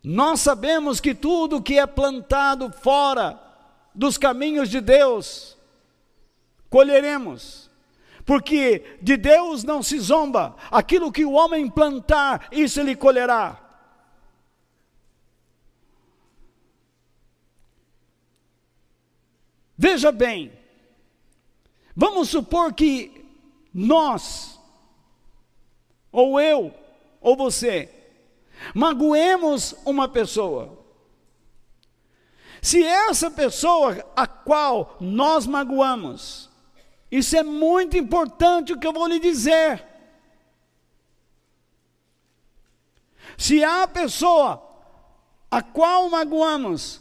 Nós 0.00 0.40
sabemos 0.40 1.00
que 1.00 1.12
tudo 1.12 1.60
que 1.60 1.76
é 1.76 1.86
plantado 1.88 2.70
fora 2.70 3.38
dos 3.92 4.16
caminhos 4.16 4.70
de 4.70 4.80
Deus, 4.80 5.58
colheremos. 6.70 7.68
Porque 8.24 8.96
de 9.02 9.16
Deus 9.16 9.64
não 9.64 9.82
se 9.82 9.98
zomba, 9.98 10.54
aquilo 10.70 11.10
que 11.10 11.24
o 11.24 11.32
homem 11.32 11.68
plantar, 11.68 12.46
isso 12.52 12.78
ele 12.78 12.94
colherá. 12.94 13.69
Veja 19.82 20.12
bem, 20.12 20.52
vamos 21.96 22.28
supor 22.28 22.74
que 22.74 23.24
nós, 23.72 24.60
ou 26.12 26.38
eu, 26.38 26.74
ou 27.18 27.34
você, 27.34 27.88
magoemos 28.74 29.74
uma 29.86 30.06
pessoa. 30.06 30.78
Se 32.60 32.84
essa 32.84 33.30
pessoa 33.30 34.06
a 34.14 34.26
qual 34.26 34.98
nós 35.00 35.46
magoamos, 35.46 36.50
isso 37.10 37.34
é 37.34 37.42
muito 37.42 37.96
importante 37.96 38.74
o 38.74 38.78
que 38.78 38.86
eu 38.86 38.92
vou 38.92 39.06
lhe 39.06 39.18
dizer. 39.18 39.82
Se 43.38 43.64
a 43.64 43.88
pessoa 43.88 44.62
a 45.50 45.62
qual 45.62 46.10
magoamos 46.10 47.00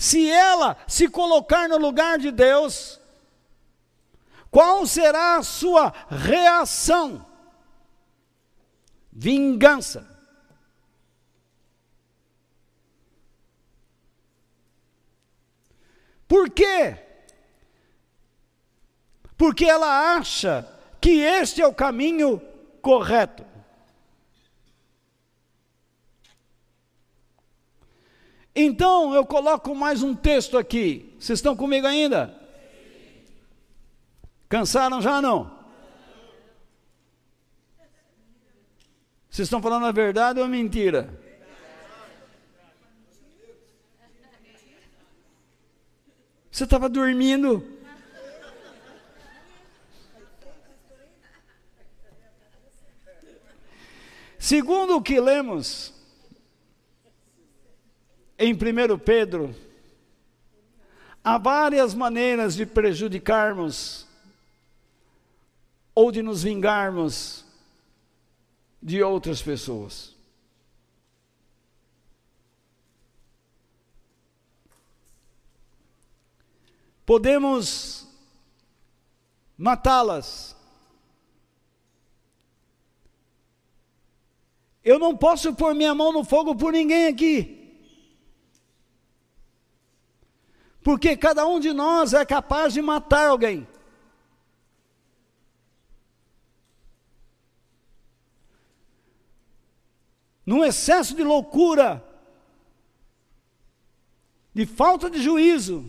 se 0.00 0.30
ela 0.30 0.78
se 0.88 1.08
colocar 1.08 1.68
no 1.68 1.76
lugar 1.76 2.18
de 2.18 2.30
Deus, 2.30 2.98
qual 4.50 4.86
será 4.86 5.36
a 5.36 5.42
sua 5.42 5.92
reação? 6.08 7.26
Vingança. 9.12 10.08
Por 16.26 16.48
quê? 16.48 16.96
Porque 19.36 19.66
ela 19.66 20.16
acha 20.16 20.66
que 20.98 21.20
este 21.20 21.60
é 21.60 21.66
o 21.66 21.74
caminho 21.74 22.40
correto. 22.80 23.49
Então 28.54 29.14
eu 29.14 29.24
coloco 29.24 29.74
mais 29.74 30.02
um 30.02 30.14
texto 30.14 30.58
aqui. 30.58 31.14
Vocês 31.18 31.38
estão 31.38 31.56
comigo 31.56 31.86
ainda? 31.86 32.34
Cansaram 34.48 35.00
já 35.00 35.22
não? 35.22 35.58
Vocês 39.30 39.46
estão 39.46 39.62
falando 39.62 39.86
a 39.86 39.92
verdade 39.92 40.40
ou 40.40 40.44
a 40.44 40.48
mentira? 40.48 41.08
Você 46.50 46.64
estava 46.64 46.88
dormindo? 46.88 47.80
segundo 54.50 54.96
o 54.96 55.02
que 55.02 55.20
lemos 55.20 55.94
em 58.40 58.54
1 58.54 58.98
Pedro, 58.98 59.54
há 61.22 61.36
várias 61.36 61.92
maneiras 61.92 62.54
de 62.54 62.64
prejudicarmos 62.64 64.06
ou 65.94 66.10
de 66.10 66.22
nos 66.22 66.42
vingarmos 66.42 67.44
de 68.82 69.02
outras 69.02 69.42
pessoas. 69.42 70.16
Podemos 77.04 78.08
matá-las. 79.58 80.56
Eu 84.82 84.98
não 84.98 85.14
posso 85.14 85.54
pôr 85.54 85.74
minha 85.74 85.94
mão 85.94 86.10
no 86.10 86.24
fogo 86.24 86.56
por 86.56 86.72
ninguém 86.72 87.08
aqui. 87.08 87.59
Porque 90.82 91.16
cada 91.16 91.46
um 91.46 91.60
de 91.60 91.72
nós 91.72 92.14
é 92.14 92.24
capaz 92.24 92.72
de 92.72 92.80
matar 92.80 93.28
alguém. 93.28 93.66
Num 100.44 100.64
excesso 100.64 101.14
de 101.14 101.22
loucura, 101.22 102.02
de 104.54 104.66
falta 104.66 105.10
de 105.10 105.22
juízo, 105.22 105.88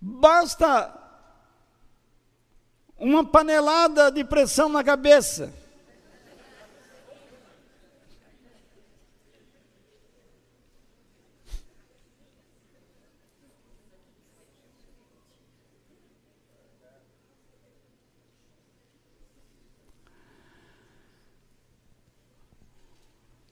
basta 0.00 1.00
uma 2.96 3.24
panelada 3.24 4.10
de 4.10 4.24
pressão 4.24 4.68
na 4.68 4.82
cabeça 4.82 5.63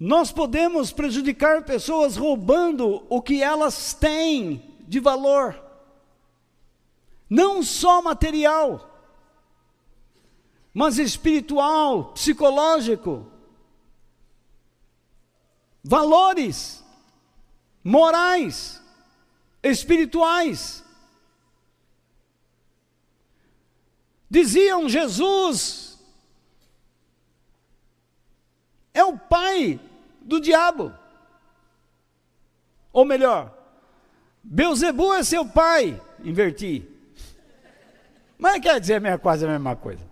Nós 0.04 0.32
podemos 0.32 0.90
prejudicar 0.90 1.62
pessoas 1.64 2.16
roubando 2.16 3.06
o 3.08 3.22
que 3.22 3.40
elas 3.40 3.94
têm 3.94 4.74
de 4.80 4.98
valor, 4.98 5.56
não 7.30 7.62
só 7.62 8.02
material, 8.02 9.00
mas 10.74 10.98
espiritual, 10.98 12.06
psicológico, 12.14 13.30
valores 15.84 16.84
morais, 17.84 18.82
espirituais. 19.62 20.82
Diziam 24.28 24.88
Jesus 24.88 25.96
é 28.92 29.04
o 29.04 29.16
pai 29.16 29.80
do 30.24 30.40
diabo. 30.40 30.92
Ou 32.92 33.04
melhor, 33.04 33.56
Beuzebu 34.42 35.14
é 35.14 35.22
seu 35.22 35.46
pai, 35.46 36.00
inverti. 36.22 36.88
Mas 38.38 38.60
quer 38.60 38.80
dizer 38.80 39.04
é 39.04 39.16
quase 39.16 39.44
a 39.44 39.48
mesma 39.48 39.76
coisa. 39.76 40.04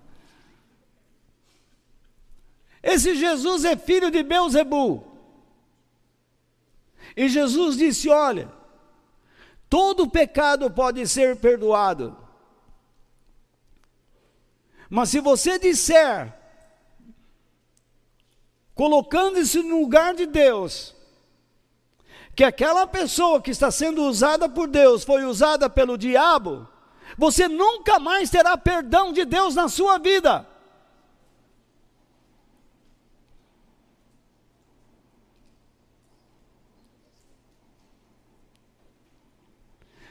Esse 2.83 3.15
Jesus 3.15 3.65
é 3.65 3.77
filho 3.77 4.11
de 4.11 4.23
Beuzebu. 4.23 5.07
E 7.17 7.29
Jesus 7.29 7.77
disse: 7.77 8.09
Olha, 8.09 8.51
todo 9.69 10.09
pecado 10.09 10.71
pode 10.71 11.07
ser 11.07 11.37
perdoado. 11.37 12.17
Mas 14.89 15.11
se 15.11 15.21
você 15.21 15.59
disser 15.59 16.40
colocando-se 18.81 19.63
no 19.63 19.79
lugar 19.79 20.15
de 20.15 20.25
Deus, 20.25 20.97
que 22.35 22.43
aquela 22.43 22.87
pessoa 22.87 23.39
que 23.39 23.51
está 23.51 23.71
sendo 23.71 24.03
usada 24.05 24.49
por 24.49 24.67
Deus 24.69 25.05
foi 25.05 25.23
usada 25.27 25.69
pelo 25.69 25.99
diabo, 25.99 26.67
você 27.19 27.47
nunca 27.47 27.99
mais 27.99 28.31
terá 28.31 28.57
perdão 28.57 29.13
de 29.13 29.27
Deus 29.27 29.55
na 29.55 29.69
sua 29.69 29.99
vida. 29.99 30.49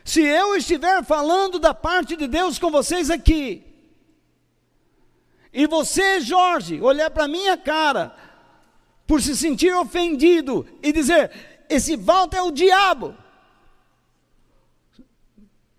Se 0.05 0.21
eu 0.21 0.55
estiver 0.55 1.03
falando 1.03 1.57
da 1.57 1.73
parte 1.73 2.15
de 2.15 2.27
Deus 2.27 2.59
com 2.59 2.69
vocês 2.69 3.09
aqui, 3.09 3.65
e 5.51 5.65
você, 5.65 6.21
Jorge, 6.21 6.79
olhar 6.79 7.09
para 7.09 7.27
minha 7.27 7.57
cara 7.57 8.28
por 9.09 9.23
se 9.23 9.35
sentir 9.35 9.73
ofendido 9.73 10.67
e 10.83 10.93
dizer: 10.93 11.31
esse 11.67 11.95
Walter 11.95 12.37
é 12.37 12.41
o 12.43 12.51
diabo. 12.51 13.15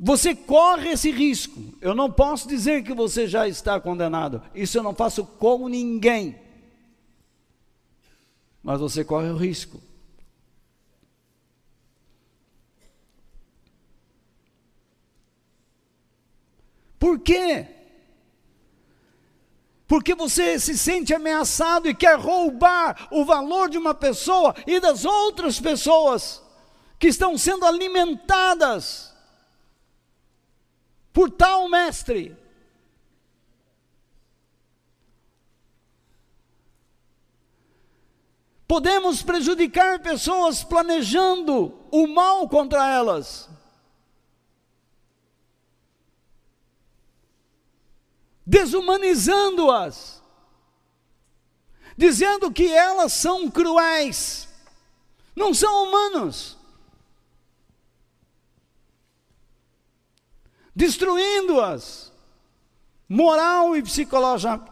Você 0.01 0.35
corre 0.35 0.89
esse 0.89 1.13
risco. 1.13 1.63
Eu 1.81 1.95
não 1.95 2.11
posso 2.11 2.49
dizer 2.49 2.83
que 2.83 2.93
você 2.93 3.29
já 3.29 3.47
está 3.47 3.79
condenado. 3.79 4.43
Isso 4.53 4.77
eu 4.77 4.83
não 4.83 4.97
faço 4.97 5.25
com 5.25 5.69
ninguém. 5.69 6.41
Mas 8.65 8.81
você 8.81 9.05
corre 9.05 9.29
o 9.29 9.37
risco. 9.37 9.81
Por 16.99 17.21
quê? 17.21 17.80
Porque 19.91 20.15
você 20.15 20.57
se 20.57 20.79
sente 20.79 21.13
ameaçado 21.13 21.89
e 21.89 21.95
quer 21.97 22.17
roubar 22.17 23.09
o 23.11 23.25
valor 23.25 23.69
de 23.69 23.77
uma 23.77 23.93
pessoa 23.93 24.55
e 24.65 24.79
das 24.79 25.05
outras 25.05 25.59
pessoas 25.59 26.41
que 26.97 27.09
estão 27.09 27.37
sendo 27.37 27.67
alimentadas 27.67 29.13
por 31.13 31.29
tal 31.29 31.69
mestre. 31.69 32.39
Podemos 38.69 39.25
prejudicar 39.25 39.99
pessoas 39.99 40.63
planejando 40.63 41.75
o 41.91 42.07
mal 42.07 42.49
contra 42.49 42.89
elas. 42.89 43.50
Desumanizando-as, 48.51 50.21
dizendo 51.97 52.51
que 52.51 52.67
elas 52.67 53.13
são 53.13 53.49
cruéis, 53.49 54.49
não 55.37 55.55
são 55.55 55.85
humanos, 55.85 56.59
destruindo-as, 60.75 62.13
moral 63.09 63.77
e, 63.77 63.85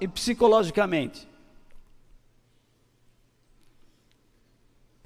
e 0.00 0.08
psicologicamente. 0.08 1.28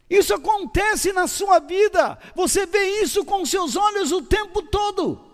Isso 0.08 0.32
acontece 0.32 1.12
na 1.12 1.26
sua 1.26 1.58
vida, 1.58 2.18
você 2.34 2.64
vê 2.64 3.02
isso 3.02 3.22
com 3.22 3.44
seus 3.44 3.76
olhos 3.76 4.12
o 4.12 4.22
tempo 4.22 4.62
todo. 4.62 5.31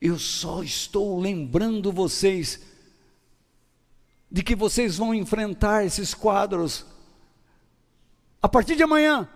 Eu 0.00 0.18
só 0.18 0.62
estou 0.62 1.18
lembrando 1.18 1.92
vocês 1.92 2.60
de 4.30 4.42
que 4.42 4.54
vocês 4.54 4.96
vão 4.96 5.14
enfrentar 5.14 5.84
esses 5.84 6.14
quadros 6.14 6.86
a 8.40 8.48
partir 8.48 8.76
de 8.76 8.82
amanhã. 8.82 9.28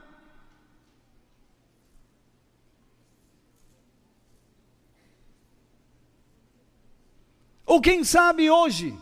Ou 7.66 7.80
quem 7.80 8.04
sabe 8.04 8.50
hoje. 8.50 8.96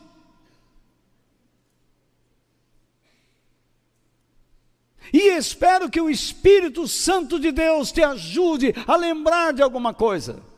E 5.12 5.36
espero 5.36 5.90
que 5.90 6.00
o 6.00 6.08
Espírito 6.08 6.86
Santo 6.86 7.38
de 7.40 7.50
Deus 7.50 7.90
te 7.90 8.00
ajude 8.00 8.72
a 8.86 8.94
lembrar 8.96 9.52
de 9.52 9.61
alguma 9.61 9.92
coisa. 9.92 10.49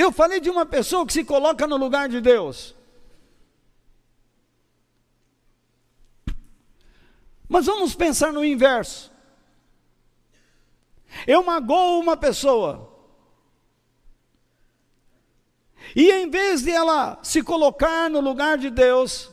Eu 0.00 0.10
falei 0.10 0.40
de 0.40 0.48
uma 0.48 0.64
pessoa 0.64 1.06
que 1.06 1.12
se 1.12 1.22
coloca 1.22 1.66
no 1.66 1.76
lugar 1.76 2.08
de 2.08 2.22
Deus. 2.22 2.74
Mas 7.46 7.66
vamos 7.66 7.94
pensar 7.94 8.32
no 8.32 8.42
inverso. 8.42 9.12
Eu 11.26 11.42
magoo 11.42 12.00
uma 12.00 12.16
pessoa, 12.16 12.88
E 15.94 16.10
em 16.10 16.30
vez 16.30 16.62
de 16.62 16.70
ela 16.70 17.18
se 17.22 17.42
colocar 17.42 18.08
no 18.08 18.20
lugar 18.20 18.56
de 18.56 18.70
Deus, 18.70 19.28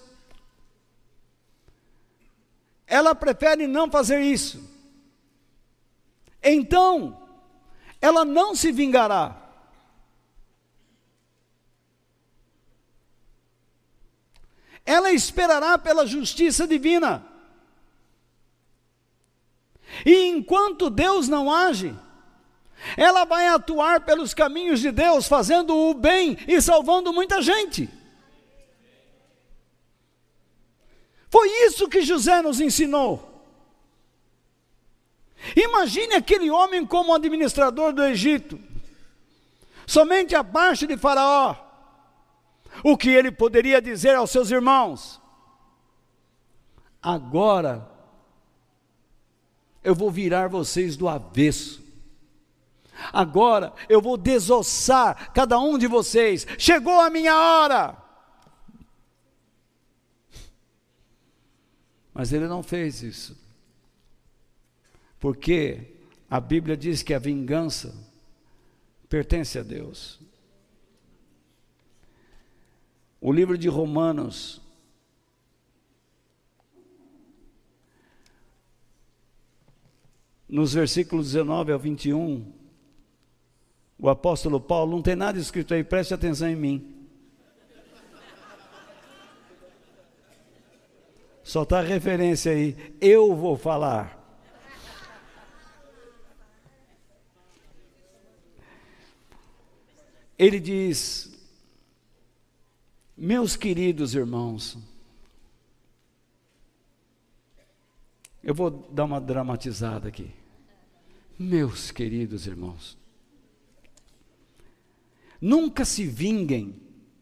ela 2.86 3.15
prefere 3.15 3.68
não 3.68 3.89
fazer 3.89 4.22
isso. 4.22 4.68
Então, 6.41 7.22
ela 8.01 8.26
não 8.26 8.55
se 8.55 8.72
vingará. 8.72 9.47
Ela 14.88 15.12
esperará 15.12 15.78
pela 15.78 16.08
justiça 16.08 16.66
divina. 16.66 17.24
E 20.06 20.28
enquanto 20.28 20.90
Deus 20.90 21.28
não 21.28 21.52
age, 21.52 21.94
ela 22.96 23.26
vai 23.26 23.50
atuar 23.50 24.06
pelos 24.06 24.34
caminhos 24.34 24.80
de 24.80 24.90
Deus, 24.90 25.28
fazendo 25.28 25.76
o 25.76 25.94
bem 25.94 26.38
e 26.48 26.62
salvando 26.62 27.12
muita 27.12 27.42
gente. 27.42 27.90
Foi 31.30 31.50
isso 31.66 31.90
que 31.90 32.02
José 32.02 32.42
nos 32.42 32.62
ensinou. 32.62 33.44
Imagine 35.54 36.14
aquele 36.14 36.50
homem 36.50 36.86
como 36.86 37.14
administrador 37.14 37.92
do 37.92 38.04
Egito, 38.06 38.58
somente 39.86 40.34
abaixo 40.34 40.88
de 40.88 40.96
Faraó. 40.96 41.66
O 42.84 42.98
que 42.98 43.10
ele 43.10 43.32
poderia 43.32 43.82
dizer 43.82 44.16
aos 44.16 44.32
seus 44.32 44.52
irmãos? 44.52 45.22
Agora 47.02 47.90
eu 49.84 49.96
vou 49.96 50.12
virar 50.12 50.50
vocês 50.50 50.98
do 50.98 51.08
avesso. 51.08 51.82
Agora 53.14 53.74
eu 53.88 54.02
vou 54.02 54.18
desossar 54.18 55.32
cada 55.34 55.60
um 55.60 55.78
de 55.78 55.88
vocês. 55.88 56.46
Chegou 56.58 57.00
a 57.00 57.10
minha 57.10 57.36
hora. 57.36 57.98
Mas 62.14 62.34
ele 62.34 62.48
não 62.48 62.64
fez 62.64 63.04
isso. 63.04 63.38
Porque 65.20 65.96
a 66.30 66.40
Bíblia 66.40 66.76
diz 66.76 67.02
que 67.02 67.14
a 67.14 67.20
vingança 67.20 67.96
pertence 69.08 69.58
a 69.58 69.64
Deus. 69.64 70.20
O 73.20 73.32
livro 73.32 73.57
de 73.57 73.68
Romanos, 73.68 74.61
nos 80.47 80.74
versículos 80.74 81.32
19 81.32 81.72
ao 81.72 81.80
21, 81.80 82.53
o 83.97 84.09
apóstolo 84.09 84.59
Paulo, 84.59 84.91
não 84.91 85.01
tem 85.01 85.15
nada 85.15 85.39
escrito 85.39 85.74
aí, 85.74 85.84
preste 85.84 86.13
atenção 86.13 86.47
em 86.47 86.55
mim. 86.55 86.93
Só 91.43 91.63
está 91.63 91.80
a 91.80 91.82
referência 91.82 92.51
aí, 92.51 92.76
eu 93.01 93.36
vou 93.36 93.57
falar. 93.57 94.18
Ele 100.38 100.59
diz: 100.59 101.27
Meus 103.18 103.55
queridos 103.55 104.13
irmãos, 104.13 104.78
eu 108.43 108.53
vou 108.53 108.70
dar 108.70 109.05
uma 109.05 109.20
dramatizada 109.20 110.07
aqui. 110.07 110.32
Meus 111.39 111.91
queridos 111.91 112.45
irmãos, 112.45 112.97
Nunca 115.39 115.86
se 115.86 116.05
vinguem 116.05 116.76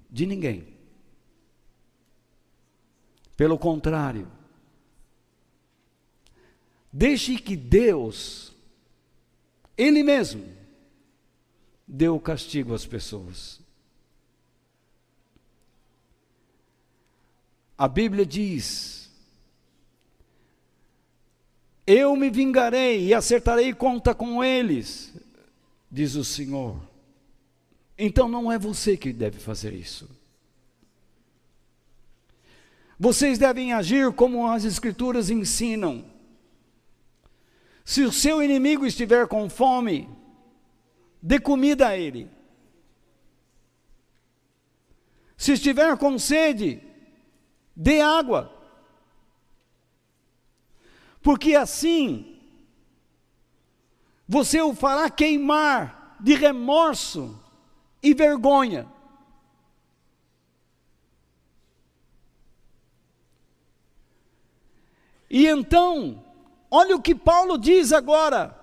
de 0.09 0.25
ninguém. 0.25 0.67
Pelo 3.35 3.59
contrário, 3.59 4.31
deixe 6.91 7.37
que 7.37 7.55
Deus, 7.57 8.53
Ele 9.77 10.03
mesmo, 10.03 10.45
dê 11.85 12.07
o 12.07 12.19
castigo 12.19 12.73
às 12.73 12.85
pessoas. 12.85 13.64
A 17.78 17.88
Bíblia 17.88 18.26
diz: 18.26 19.09
Eu 21.86 22.15
me 22.15 22.30
vingarei 22.30 23.07
e 23.07 23.13
acertarei 23.13 23.73
conta 23.73 24.15
com 24.15 24.43
eles, 24.43 25.13
diz 25.91 26.15
o 26.15 26.23
Senhor. 26.23 26.82
Então 27.97 28.28
não 28.28 28.51
é 28.51 28.57
você 28.57 28.97
que 28.97 29.11
deve 29.11 29.39
fazer 29.39 29.73
isso. 29.73 30.09
Vocês 32.97 33.38
devem 33.38 33.73
agir 33.73 34.11
como 34.13 34.47
as 34.47 34.63
Escrituras 34.63 35.30
ensinam. 35.30 36.05
Se 37.84 38.01
o 38.03 38.11
seu 38.11 38.41
inimigo 38.41 38.86
estiver 38.86 39.28
com 39.28 39.49
fome, 39.49 40.09
dê 41.21 41.39
comida 41.39 41.89
a 41.89 41.97
ele. 41.97 42.30
Se 45.38 45.51
estiver 45.51 45.97
com 45.97 46.17
sede, 46.17 46.82
dê 47.76 48.01
água. 48.01 48.51
Porque 51.21 51.55
assim 51.55 52.39
você 54.28 54.61
o 54.61 54.73
fará 54.73 55.09
queimar 55.09 56.17
de 56.19 56.34
remorso 56.34 57.39
e 58.01 58.13
vergonha. 58.13 58.88
E 65.30 65.47
então, 65.47 66.23
olha 66.71 66.95
o 66.95 67.01
que 67.01 67.13
Paulo 67.13 67.57
diz 67.57 67.91
agora. 67.91 68.57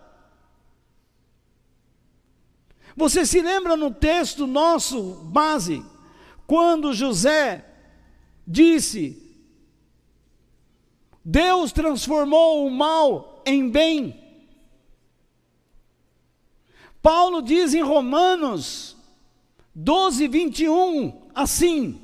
Você 2.97 3.25
se 3.25 3.41
lembra 3.41 3.77
no 3.77 3.91
texto 3.91 4.47
nosso 4.47 5.15
base, 5.25 5.85
quando 6.47 6.93
José 6.93 7.72
disse: 8.53 9.21
Deus 11.25 11.73
transformou 11.73 12.67
o 12.67 12.71
mal 12.71 13.43
em 13.47 13.69
bem. 13.71 14.21
Paulo 17.01 17.43
diz 17.43 17.75
em 17.75 17.83
Romanos 17.83 18.97
12, 19.75 20.29
21, 20.29 21.31
assim: 21.35 22.01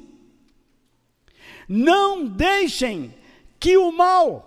Não 1.68 2.26
deixem 2.26 3.14
que 3.60 3.76
o 3.76 3.92
mal 3.92 4.44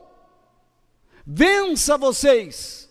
vença 1.25 1.97
vocês, 1.97 2.89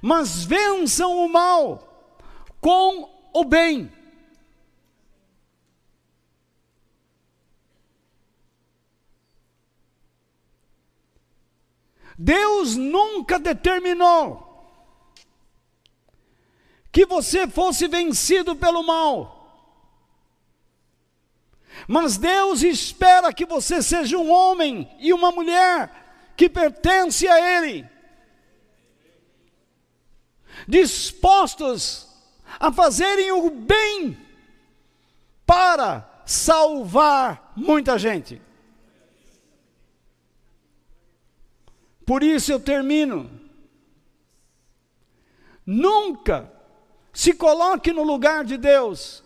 mas 0.00 0.44
vençam 0.44 1.24
o 1.24 1.28
mal 1.28 2.16
com 2.60 3.30
o 3.32 3.44
bem. 3.44 3.97
Deus 12.18 12.74
nunca 12.74 13.38
determinou 13.38 14.44
que 16.90 17.06
você 17.06 17.46
fosse 17.46 17.86
vencido 17.86 18.56
pelo 18.56 18.82
mal. 18.82 19.36
Mas 21.86 22.16
Deus 22.16 22.62
espera 22.62 23.32
que 23.32 23.46
você 23.46 23.80
seja 23.80 24.18
um 24.18 24.32
homem 24.32 24.90
e 24.98 25.12
uma 25.12 25.30
mulher 25.30 26.32
que 26.36 26.48
pertence 26.48 27.28
a 27.28 27.58
Ele, 27.58 27.88
dispostos 30.66 32.08
a 32.58 32.72
fazerem 32.72 33.30
o 33.30 33.48
bem 33.50 34.18
para 35.46 36.22
salvar 36.26 37.52
muita 37.54 37.96
gente. 37.96 38.42
Por 42.08 42.22
isso 42.22 42.50
eu 42.50 42.58
termino. 42.58 43.30
Nunca 45.66 46.50
se 47.12 47.34
coloque 47.34 47.92
no 47.92 48.02
lugar 48.02 48.46
de 48.46 48.56
Deus, 48.56 49.22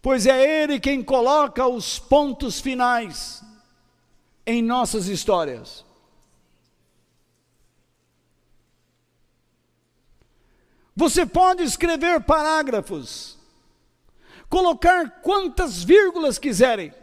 pois 0.00 0.24
é 0.24 0.62
Ele 0.62 0.80
quem 0.80 1.04
coloca 1.04 1.66
os 1.66 1.98
pontos 1.98 2.58
finais 2.58 3.44
em 4.46 4.62
nossas 4.62 5.08
histórias. 5.08 5.84
Você 10.96 11.26
pode 11.26 11.62
escrever 11.62 12.22
parágrafos, 12.22 13.38
colocar 14.48 15.20
quantas 15.20 15.84
vírgulas 15.84 16.38
quiserem, 16.38 16.94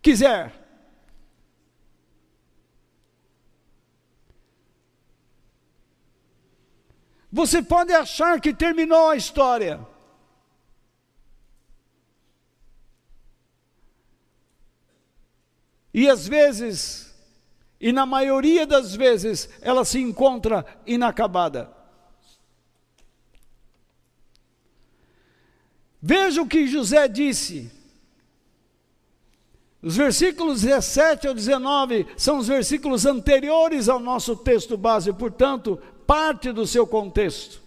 quiser. 0.00 0.61
Você 7.32 7.62
pode 7.62 7.94
achar 7.94 8.38
que 8.38 8.52
terminou 8.52 9.08
a 9.08 9.16
história. 9.16 9.80
E 15.94 16.08
às 16.10 16.28
vezes, 16.28 17.14
e 17.80 17.90
na 17.90 18.04
maioria 18.04 18.66
das 18.66 18.94
vezes, 18.94 19.48
ela 19.62 19.82
se 19.82 19.98
encontra 19.98 20.66
inacabada. 20.86 21.74
Veja 26.00 26.42
o 26.42 26.48
que 26.48 26.66
José 26.66 27.08
disse. 27.08 27.70
Os 29.80 29.96
versículos 29.96 30.62
17 30.62 31.28
ao 31.28 31.34
19 31.34 32.06
são 32.16 32.38
os 32.38 32.46
versículos 32.46 33.06
anteriores 33.06 33.88
ao 33.88 33.98
nosso 33.98 34.36
texto 34.36 34.76
base, 34.76 35.12
portanto, 35.12 35.80
parte 36.12 36.52
do 36.52 36.66
seu 36.66 36.86
contexto. 36.86 37.58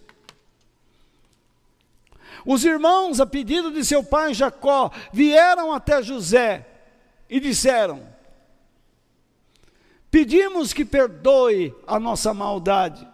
Os 2.44 2.64
irmãos, 2.64 3.18
a 3.18 3.26
pedido 3.26 3.72
de 3.72 3.84
seu 3.84 4.04
pai 4.04 4.32
Jacó, 4.32 4.92
vieram 5.12 5.72
até 5.72 6.00
José 6.00 6.64
e 7.28 7.40
disseram: 7.40 8.08
Pedimos 10.12 10.72
que 10.72 10.84
perdoe 10.84 11.74
a 11.88 11.98
nossa 11.98 12.32
maldade, 12.32 13.04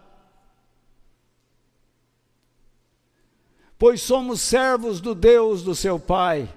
pois 3.75 4.03
somos 4.03 4.39
servos 4.39 5.01
do 5.01 5.15
Deus 5.15 5.63
do 5.63 5.73
seu 5.73 5.99
pai. 5.99 6.47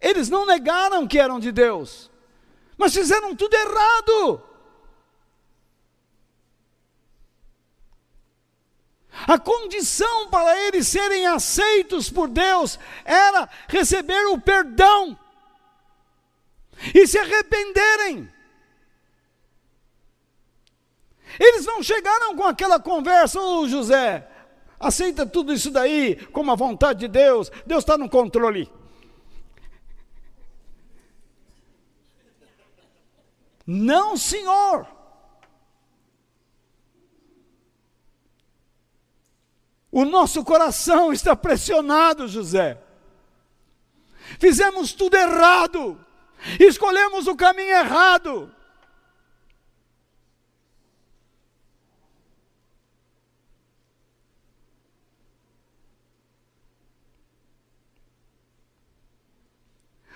Eles 0.00 0.30
não 0.30 0.46
negaram 0.46 1.06
que 1.06 1.18
eram 1.18 1.38
de 1.38 1.52
Deus, 1.52 2.10
mas 2.78 2.94
fizeram 2.94 3.36
tudo 3.36 3.52
errado. 3.52 4.55
A 9.26 9.38
condição 9.38 10.28
para 10.28 10.58
eles 10.66 10.88
serem 10.88 11.26
aceitos 11.26 12.10
por 12.10 12.28
Deus 12.28 12.78
era 13.04 13.48
receber 13.68 14.26
o 14.26 14.40
perdão 14.40 15.18
e 16.94 17.06
se 17.06 17.18
arrependerem. 17.18 18.28
Eles 21.38 21.66
não 21.66 21.82
chegaram 21.82 22.36
com 22.36 22.44
aquela 22.44 22.80
conversa, 22.80 23.40
ô 23.40 23.60
oh, 23.60 23.68
José, 23.68 24.28
aceita 24.78 25.26
tudo 25.26 25.52
isso 25.52 25.70
daí 25.70 26.16
como 26.26 26.50
a 26.52 26.56
vontade 26.56 27.00
de 27.00 27.08
Deus, 27.08 27.50
Deus 27.66 27.82
está 27.82 27.96
no 27.96 28.08
controle. 28.08 28.70
Não, 33.66 34.16
senhor. 34.16 34.95
O 39.96 40.04
nosso 40.04 40.44
coração 40.44 41.10
está 41.10 41.34
pressionado, 41.34 42.28
José. 42.28 42.78
Fizemos 44.38 44.92
tudo 44.92 45.16
errado. 45.16 45.98
Escolhemos 46.60 47.26
o 47.26 47.34
caminho 47.34 47.70
errado. 47.70 48.54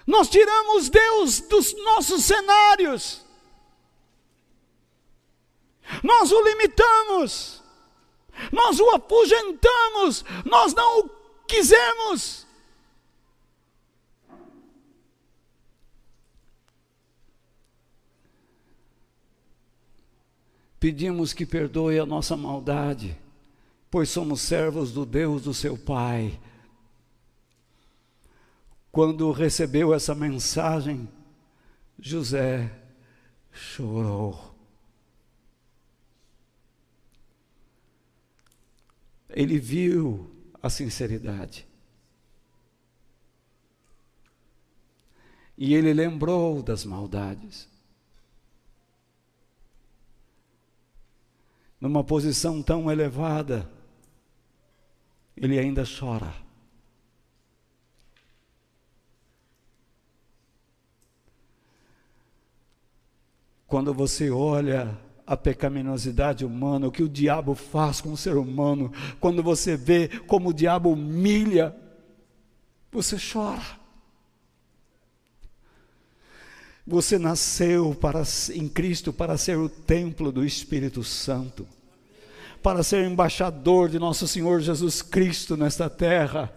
Nós 0.07 0.29
tiramos 0.29 0.91
Deus 0.91 1.41
dos 1.41 1.73
nossos 1.85 2.27
cenários. 2.27 3.25
Nós 6.03 6.31
o 6.31 6.43
limitamos 6.43 7.60
nós 8.53 8.79
o 8.81 8.91
apugentamos, 8.91 10.25
nós 10.45 10.75
não 10.75 11.01
o 11.01 11.11
quisemos. 11.47 12.47
Pedimos 20.81 21.35
que 21.35 21.45
perdoe 21.45 21.99
a 21.99 22.07
nossa 22.07 22.35
maldade, 22.35 23.15
pois 23.91 24.09
somos 24.09 24.41
servos 24.41 24.93
do 24.93 25.05
Deus 25.05 25.43
do 25.43 25.53
seu 25.53 25.77
Pai. 25.77 26.41
Quando 28.91 29.31
recebeu 29.31 29.93
essa 29.93 30.15
mensagem, 30.15 31.07
José 31.99 32.73
chorou. 33.53 34.50
Ele 39.33 39.59
viu 39.59 40.31
a 40.63 40.69
sinceridade. 40.69 41.67
E 45.57 45.75
ele 45.75 45.93
lembrou 45.93 46.63
das 46.63 46.85
maldades. 46.85 47.69
Numa 51.81 52.03
posição 52.03 52.63
tão 52.63 52.91
elevada, 52.91 53.71
ele 55.37 55.59
ainda 55.59 55.85
chora. 55.85 56.35
Quando 63.67 63.95
você 63.95 64.31
olha 64.31 64.99
a 65.31 65.37
pecaminosidade 65.37 66.45
humana, 66.45 66.89
o 66.89 66.91
que 66.91 67.05
o 67.05 67.09
diabo 67.09 67.55
faz 67.55 68.01
com 68.01 68.13
o 68.13 68.17
ser 68.17 68.37
humano, 68.37 68.93
quando 69.21 69.45
você 69.45 69.77
vê 69.77 70.09
como 70.27 70.49
o 70.49 70.53
diabo 70.53 70.91
humilha, 70.91 71.73
você 72.91 73.17
chora. 73.17 73.63
Você 76.85 77.17
nasceu 77.17 77.95
para, 77.95 78.25
em 78.53 78.69
Cristo 78.69 79.13
para 79.13 79.39
ser 79.39 79.57
o 79.57 79.69
templo 79.69 80.33
do 80.33 80.45
Espírito 80.45 81.05
Santo, 81.05 81.65
para 82.61 82.83
ser 82.83 83.09
embaixador 83.09 83.89
de 83.89 84.01
nosso 84.01 84.27
Senhor 84.27 84.61
Jesus 84.61 85.01
Cristo 85.01 85.57
nesta 85.57 85.89
terra. 85.89 86.53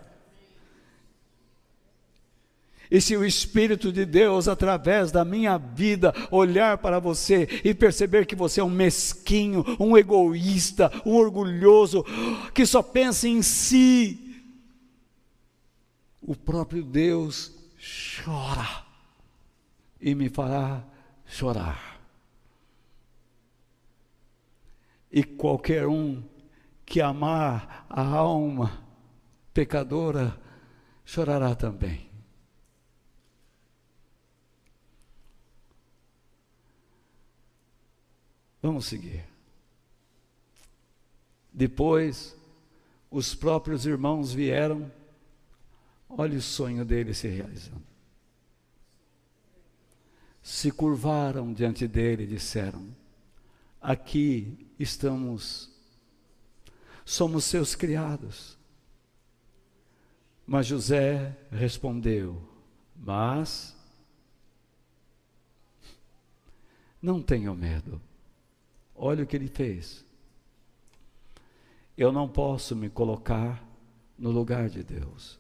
E 2.94 3.02
se 3.02 3.18
o 3.18 3.26
Espírito 3.26 3.92
de 3.92 4.06
Deus, 4.06 4.48
através 4.48 5.12
da 5.12 5.26
minha 5.26 5.58
vida, 5.58 6.14
olhar 6.30 6.78
para 6.78 7.00
você 7.00 7.50
e 7.64 7.74
perceber 7.74 8.28
que 8.28 8.36
você 8.36 8.62
é 8.62 8.64
um 8.64 8.70
mesquinho, 8.70 9.66
um 9.80 9.98
egoísta, 9.98 10.92
um 11.04 11.16
orgulhoso, 11.16 12.06
que 12.54 12.68
só 12.68 12.84
pensa 12.84 13.28
em 13.28 13.42
si, 13.42 14.40
o 16.22 16.36
próprio 16.36 16.84
Deus 16.84 17.52
chora 18.24 18.86
e 20.00 20.14
me 20.14 20.30
fará 20.30 20.84
chorar. 21.26 22.00
E 25.12 25.24
qualquer 25.24 25.88
um 25.88 26.22
que 26.86 27.02
amar 27.02 27.88
a 27.90 28.04
alma 28.04 28.86
pecadora 29.52 30.40
chorará 31.04 31.56
também. 31.56 32.13
Vamos 38.64 38.86
seguir. 38.86 39.26
Depois, 41.52 42.34
os 43.12 43.36
próprios 43.36 43.86
irmãos 43.86 44.32
vieram, 44.32 44.90
olha 46.08 46.38
o 46.38 46.42
sonho 46.42 46.86
dele 46.86 47.14
se 47.14 47.28
realizando. 47.28 47.84
Se 50.42 50.72
curvaram 50.72 51.52
diante 51.52 51.86
dele 51.90 52.24
e 52.24 52.28
disseram: 52.28 52.88
Aqui 53.82 54.72
estamos, 54.80 55.70
somos 57.04 57.44
seus 57.44 57.76
criados. 57.76 58.58
Mas 60.48 60.68
José 60.68 61.38
respondeu: 61.52 62.42
Mas 62.96 63.76
não 67.02 67.22
tenham 67.22 67.54
medo 67.54 68.02
Olha 69.06 69.26
o 69.26 69.28
que 69.28 69.36
ele 69.36 69.50
fez. 69.50 70.06
Eu 71.98 72.10
não 72.10 72.26
posso 72.26 72.74
me 72.74 72.90
colocar 72.90 73.62
no 74.18 74.32
lugar 74.32 74.70
de 74.70 74.82
Deus. 74.82 75.38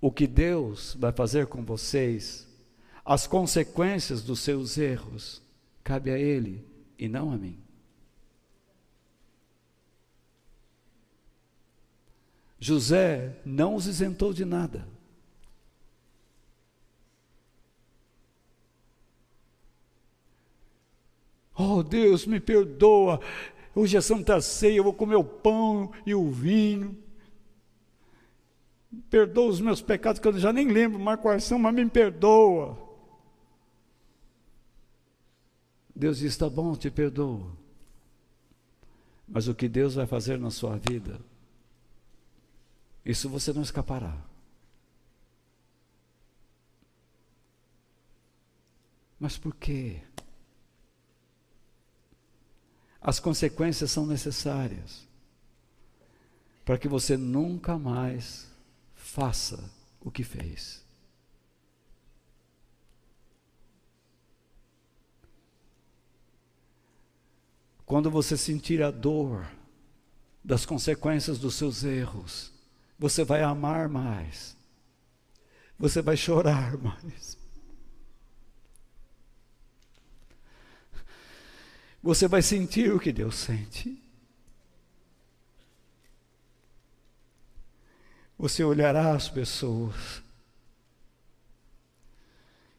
O 0.00 0.10
que 0.10 0.26
Deus 0.26 0.96
vai 0.98 1.12
fazer 1.12 1.46
com 1.46 1.64
vocês, 1.64 2.48
as 3.04 3.28
consequências 3.28 4.24
dos 4.24 4.40
seus 4.40 4.76
erros, 4.76 5.40
cabe 5.84 6.10
a 6.10 6.18
Ele 6.18 6.66
e 6.98 7.06
não 7.06 7.30
a 7.30 7.38
mim. 7.38 7.62
José 12.58 13.40
não 13.44 13.76
os 13.76 13.86
isentou 13.86 14.32
de 14.32 14.44
nada. 14.44 14.84
Oh 21.62 21.82
Deus, 21.82 22.24
me 22.24 22.40
perdoa. 22.40 23.20
Hoje 23.74 23.94
é 23.94 24.00
Santa 24.00 24.40
Ceia, 24.40 24.78
eu 24.78 24.84
vou 24.84 24.94
comer 24.94 25.16
o 25.16 25.24
pão 25.24 25.92
e 26.06 26.14
o 26.14 26.30
vinho. 26.30 26.96
Perdoa 29.10 29.50
os 29.50 29.60
meus 29.60 29.82
pecados, 29.82 30.18
que 30.18 30.26
eu 30.26 30.38
já 30.38 30.54
nem 30.54 30.68
lembro 30.68 30.98
mais 30.98 31.20
quais 31.20 31.44
são, 31.44 31.58
mas 31.58 31.74
me 31.74 31.86
perdoa. 31.86 32.78
Deus 35.94 36.18
diz: 36.18 36.32
está 36.32 36.48
bom, 36.48 36.74
te 36.74 36.90
perdoo. 36.90 37.54
Mas 39.28 39.46
o 39.46 39.54
que 39.54 39.68
Deus 39.68 39.94
vai 39.94 40.06
fazer 40.06 40.38
na 40.38 40.50
sua 40.50 40.78
vida, 40.78 41.20
isso 43.04 43.28
você 43.28 43.52
não 43.52 43.60
escapará. 43.60 44.16
Mas 49.20 49.36
por 49.36 49.54
quê? 49.54 50.00
As 53.00 53.18
consequências 53.18 53.90
são 53.90 54.04
necessárias 54.06 55.08
para 56.64 56.78
que 56.78 56.86
você 56.86 57.16
nunca 57.16 57.78
mais 57.78 58.46
faça 58.94 59.70
o 60.00 60.10
que 60.10 60.22
fez. 60.22 60.84
Quando 67.90 68.08
você 68.08 68.36
sentir 68.36 68.82
a 68.84 68.90
dor 68.90 69.50
das 70.44 70.64
consequências 70.64 71.38
dos 71.38 71.56
seus 71.56 71.82
erros, 71.82 72.52
você 72.96 73.24
vai 73.24 73.42
amar 73.42 73.88
mais, 73.88 74.56
você 75.76 76.00
vai 76.00 76.16
chorar 76.16 76.76
mais. 76.78 77.39
Você 82.02 82.26
vai 82.26 82.40
sentir 82.40 82.92
o 82.92 82.98
que 82.98 83.12
Deus 83.12 83.36
sente. 83.36 84.02
Você 88.38 88.64
olhará 88.64 89.14
as 89.14 89.28
pessoas 89.28 90.22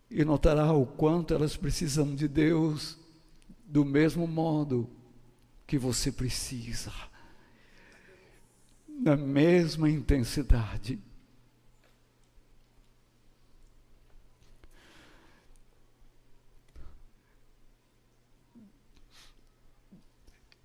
e 0.09 0.25
notará 0.25 0.73
o 0.73 0.85
quanto 0.85 1.33
elas 1.33 1.55
precisam 1.55 2.15
de 2.15 2.27
Deus, 2.27 2.97
do 3.65 3.85
mesmo 3.85 4.27
modo 4.27 4.89
que 5.65 5.77
você 5.77 6.11
precisa, 6.11 6.91
na 8.89 9.15
mesma 9.15 9.89
intensidade. 9.89 10.99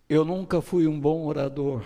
Eu 0.08 0.24
nunca 0.24 0.60
fui 0.60 0.86
um 0.86 1.00
bom 1.00 1.26
orador. 1.26 1.84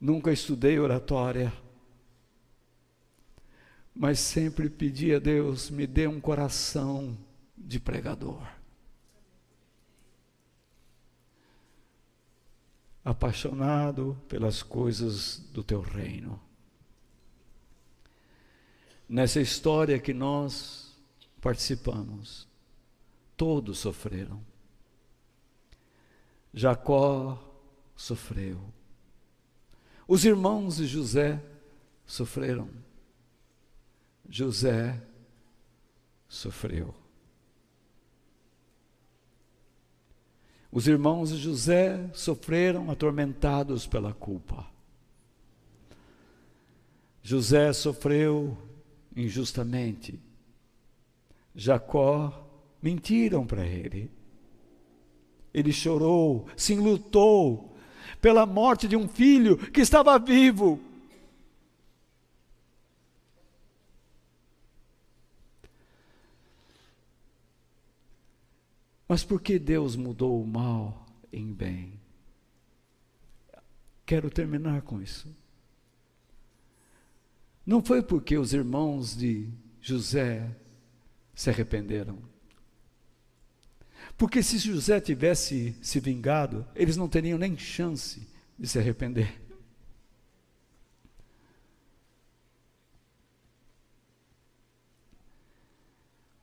Nunca 0.00 0.32
estudei 0.32 0.78
oratória. 0.78 1.52
Mas 3.94 4.20
sempre 4.20 4.70
pedi 4.70 5.14
a 5.14 5.18
Deus, 5.18 5.70
me 5.70 5.86
dê 5.86 6.06
um 6.06 6.20
coração 6.20 7.18
de 7.56 7.80
pregador. 7.80 8.46
Apaixonado 13.04 14.16
pelas 14.28 14.62
coisas 14.62 15.38
do 15.52 15.64
teu 15.64 15.80
reino. 15.80 16.40
Nessa 19.08 19.40
história 19.40 19.98
que 19.98 20.12
nós 20.12 20.96
participamos, 21.40 22.47
todos 23.38 23.78
sofreram. 23.78 24.44
Jacó 26.52 27.38
sofreu. 27.94 28.60
Os 30.08 30.24
irmãos 30.24 30.76
de 30.78 30.86
José 30.86 31.40
sofreram. 32.04 32.68
José 34.28 35.00
sofreu. 36.28 36.92
Os 40.70 40.88
irmãos 40.88 41.30
de 41.30 41.38
José 41.38 42.10
sofreram 42.12 42.90
atormentados 42.90 43.86
pela 43.86 44.12
culpa. 44.12 44.66
José 47.22 47.72
sofreu 47.72 48.58
injustamente. 49.14 50.20
Jacó 51.54 52.47
mentiram 52.82 53.46
para 53.46 53.66
ele. 53.66 54.10
Ele 55.52 55.72
chorou, 55.72 56.46
se 56.56 56.74
enlutou 56.74 57.76
pela 58.20 58.46
morte 58.46 58.86
de 58.86 58.96
um 58.96 59.08
filho 59.08 59.56
que 59.56 59.80
estava 59.80 60.18
vivo. 60.18 60.80
Mas 69.08 69.24
por 69.24 69.40
que 69.40 69.58
Deus 69.58 69.96
mudou 69.96 70.42
o 70.42 70.46
mal 70.46 71.06
em 71.32 71.50
bem? 71.50 71.98
Quero 74.04 74.30
terminar 74.30 74.82
com 74.82 75.00
isso. 75.00 75.34
Não 77.64 77.82
foi 77.82 78.02
porque 78.02 78.36
os 78.36 78.52
irmãos 78.52 79.16
de 79.16 79.48
José 79.80 80.54
se 81.34 81.48
arrependeram. 81.48 82.18
Porque 84.18 84.42
se 84.42 84.58
José 84.58 85.00
tivesse 85.00 85.76
se 85.80 86.00
vingado, 86.00 86.66
eles 86.74 86.96
não 86.96 87.08
teriam 87.08 87.38
nem 87.38 87.56
chance 87.56 88.26
de 88.58 88.66
se 88.66 88.76
arrepender. 88.76 89.40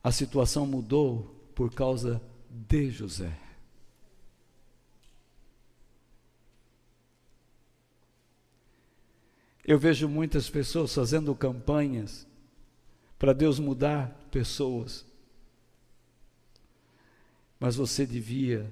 A 0.02 0.10
situação 0.10 0.66
mudou 0.66 1.50
por 1.54 1.74
causa 1.74 2.22
de 2.50 2.90
José. 2.90 3.38
Eu 9.66 9.78
vejo 9.78 10.08
muitas 10.08 10.50
pessoas 10.50 10.94
fazendo 10.94 11.36
campanhas 11.36 12.26
para 13.20 13.34
Deus 13.34 13.60
mudar 13.60 14.18
pessoas. 14.32 15.06
Mas 17.60 17.76
você 17.76 18.06
devia 18.06 18.72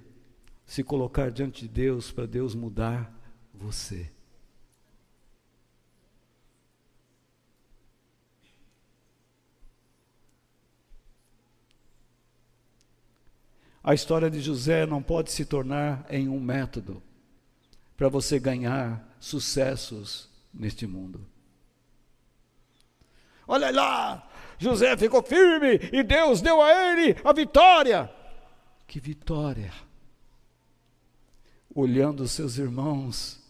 se 0.65 0.83
colocar 0.83 1.31
diante 1.31 1.61
de 1.61 1.67
Deus 1.67 2.11
para 2.11 2.25
Deus 2.25 2.55
mudar 2.55 3.11
você. 3.53 4.09
A 13.83 13.93
história 13.93 14.29
de 14.29 14.39
José 14.39 14.85
não 14.85 15.03
pode 15.03 15.29
se 15.31 15.43
tornar 15.43 16.05
em 16.09 16.29
um 16.29 16.39
método 16.39 17.03
para 17.97 18.07
você 18.07 18.39
ganhar 18.39 19.05
sucessos 19.19 20.29
neste 20.53 20.87
mundo. 20.87 21.27
Olha 23.45 23.69
lá, 23.71 24.29
José 24.57 24.95
ficou 24.95 25.21
firme 25.21 25.79
e 25.91 26.01
Deus 26.01 26.39
deu 26.39 26.61
a 26.61 26.71
ele 26.71 27.17
a 27.25 27.33
vitória. 27.33 28.09
Que 28.93 28.99
vitória! 28.99 29.73
Olhando 31.73 32.21
os 32.21 32.29
seus 32.29 32.59
irmãos 32.59 33.41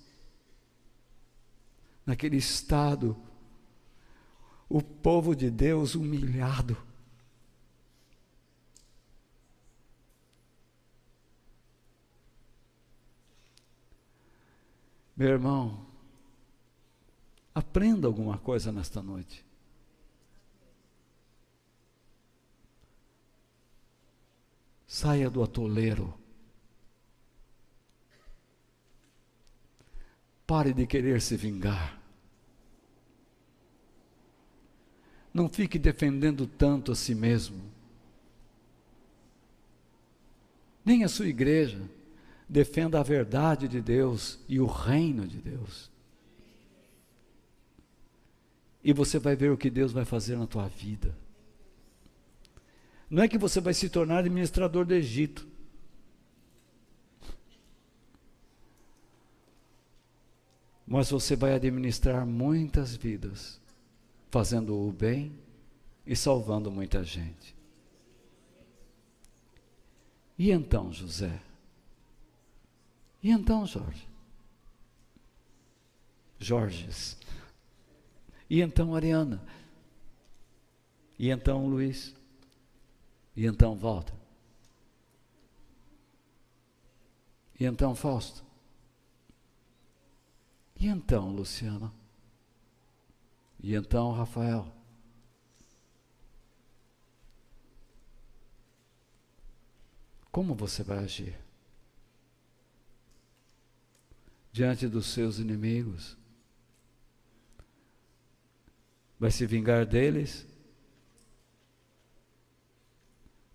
naquele 2.05 2.37
estado, 2.37 3.17
o 4.69 4.81
povo 4.81 5.35
de 5.35 5.51
Deus 5.51 5.95
humilhado 5.95 6.77
Meu 15.13 15.27
irmão, 15.27 15.85
aprenda 17.53 18.07
alguma 18.07 18.37
coisa 18.37 18.71
nesta 18.71 19.03
noite. 19.03 19.42
Saia 24.93 25.27
do 25.27 25.41
atoleiro. 25.41 26.13
Pare 30.45 30.71
de 30.71 30.85
querer 30.85 31.19
se 31.19 31.35
vingar. 31.35 31.99
Não 35.33 35.49
fique 35.49 35.79
defendendo 35.79 36.45
tanto 36.45 36.91
a 36.91 36.95
si 36.95 37.15
mesmo. 37.15 37.59
Nem 40.85 41.03
a 41.03 41.09
sua 41.09 41.27
igreja 41.27 41.81
defenda 42.47 42.99
a 42.99 43.03
verdade 43.03 43.67
de 43.67 43.81
Deus 43.81 44.37
e 44.47 44.59
o 44.59 44.67
reino 44.67 45.27
de 45.27 45.39
Deus. 45.39 45.89
E 48.83 48.93
você 48.93 49.17
vai 49.17 49.35
ver 49.35 49.51
o 49.51 49.57
que 49.57 49.71
Deus 49.71 49.91
vai 49.91 50.05
fazer 50.05 50.37
na 50.37 50.45
tua 50.45 50.67
vida. 50.67 51.22
Não 53.13 53.21
é 53.21 53.27
que 53.27 53.37
você 53.37 53.61
vai 53.61 53.75
se 53.75 53.89
tornar 53.89 54.17
administrador 54.17 54.83
do 54.83 54.93
Egito. 54.95 55.47
mas 60.85 61.09
você 61.09 61.35
vai 61.35 61.55
administrar 61.55 62.23
muitas 62.23 62.95
vidas, 62.95 63.59
fazendo 64.29 64.77
o 64.77 64.91
bem 64.91 65.33
e 66.05 66.15
salvando 66.15 66.69
muita 66.69 67.03
gente. 67.03 67.55
E 70.37 70.51
então, 70.51 70.93
José? 70.93 71.41
E 73.23 73.31
então, 73.31 73.65
Jorge? 73.65 74.07
Jorges. 76.37 77.17
E 78.47 78.61
então, 78.61 78.93
Ariana? 78.93 79.41
E 81.17 81.31
então, 81.31 81.65
Luiz? 81.65 82.13
E 83.35 83.45
então, 83.45 83.75
Walter? 83.75 84.13
E 87.59 87.65
então, 87.65 87.95
Fausto? 87.95 88.43
E 90.79 90.87
então, 90.87 91.31
Luciana? 91.31 91.93
E 93.59 93.73
então, 93.73 94.11
Rafael? 94.11 94.71
Como 100.31 100.55
você 100.55 100.83
vai 100.83 100.97
agir? 100.97 101.39
Diante 104.51 104.87
dos 104.87 105.07
seus 105.07 105.39
inimigos? 105.39 106.17
Vai 109.19 109.31
se 109.31 109.45
vingar 109.45 109.85
deles? 109.85 110.45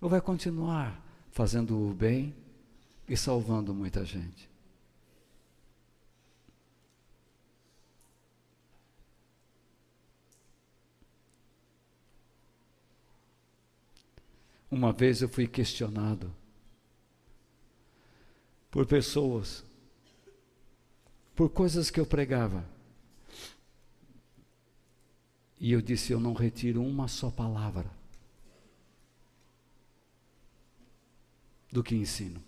Ou 0.00 0.08
vai 0.08 0.20
continuar 0.20 1.04
fazendo 1.32 1.76
o 1.76 1.92
bem 1.92 2.34
e 3.08 3.16
salvando 3.16 3.74
muita 3.74 4.04
gente? 4.04 4.48
Uma 14.70 14.92
vez 14.92 15.22
eu 15.22 15.28
fui 15.28 15.48
questionado 15.48 16.32
por 18.70 18.86
pessoas, 18.86 19.64
por 21.34 21.48
coisas 21.48 21.90
que 21.90 21.98
eu 21.98 22.06
pregava. 22.06 22.64
E 25.58 25.72
eu 25.72 25.80
disse: 25.80 26.12
Eu 26.12 26.20
não 26.20 26.34
retiro 26.34 26.82
uma 26.82 27.08
só 27.08 27.30
palavra 27.30 27.97
do 31.70 31.82
que 31.82 31.94
ensino. 31.94 32.42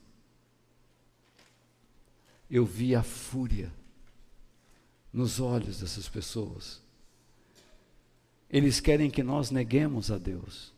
Eu 2.50 2.64
vi 2.64 2.94
a 2.94 3.02
fúria 3.02 3.72
nos 5.12 5.40
olhos 5.40 5.80
dessas 5.80 6.08
pessoas. 6.08 6.82
Eles 8.48 8.80
querem 8.80 9.10
que 9.10 9.22
nós 9.22 9.50
neguemos 9.50 10.10
a 10.10 10.18
Deus. 10.18 10.72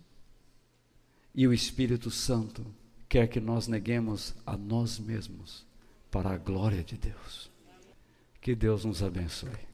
E 1.34 1.46
o 1.46 1.52
Espírito 1.52 2.10
Santo 2.10 2.66
quer 3.08 3.26
que 3.26 3.40
nós 3.40 3.66
neguemos 3.66 4.34
a 4.44 4.56
nós 4.56 4.98
mesmos 4.98 5.64
para 6.10 6.30
a 6.30 6.36
glória 6.36 6.84
de 6.84 6.96
Deus. 6.96 7.50
Que 8.40 8.54
Deus 8.54 8.84
nos 8.84 9.02
abençoe. 9.02 9.71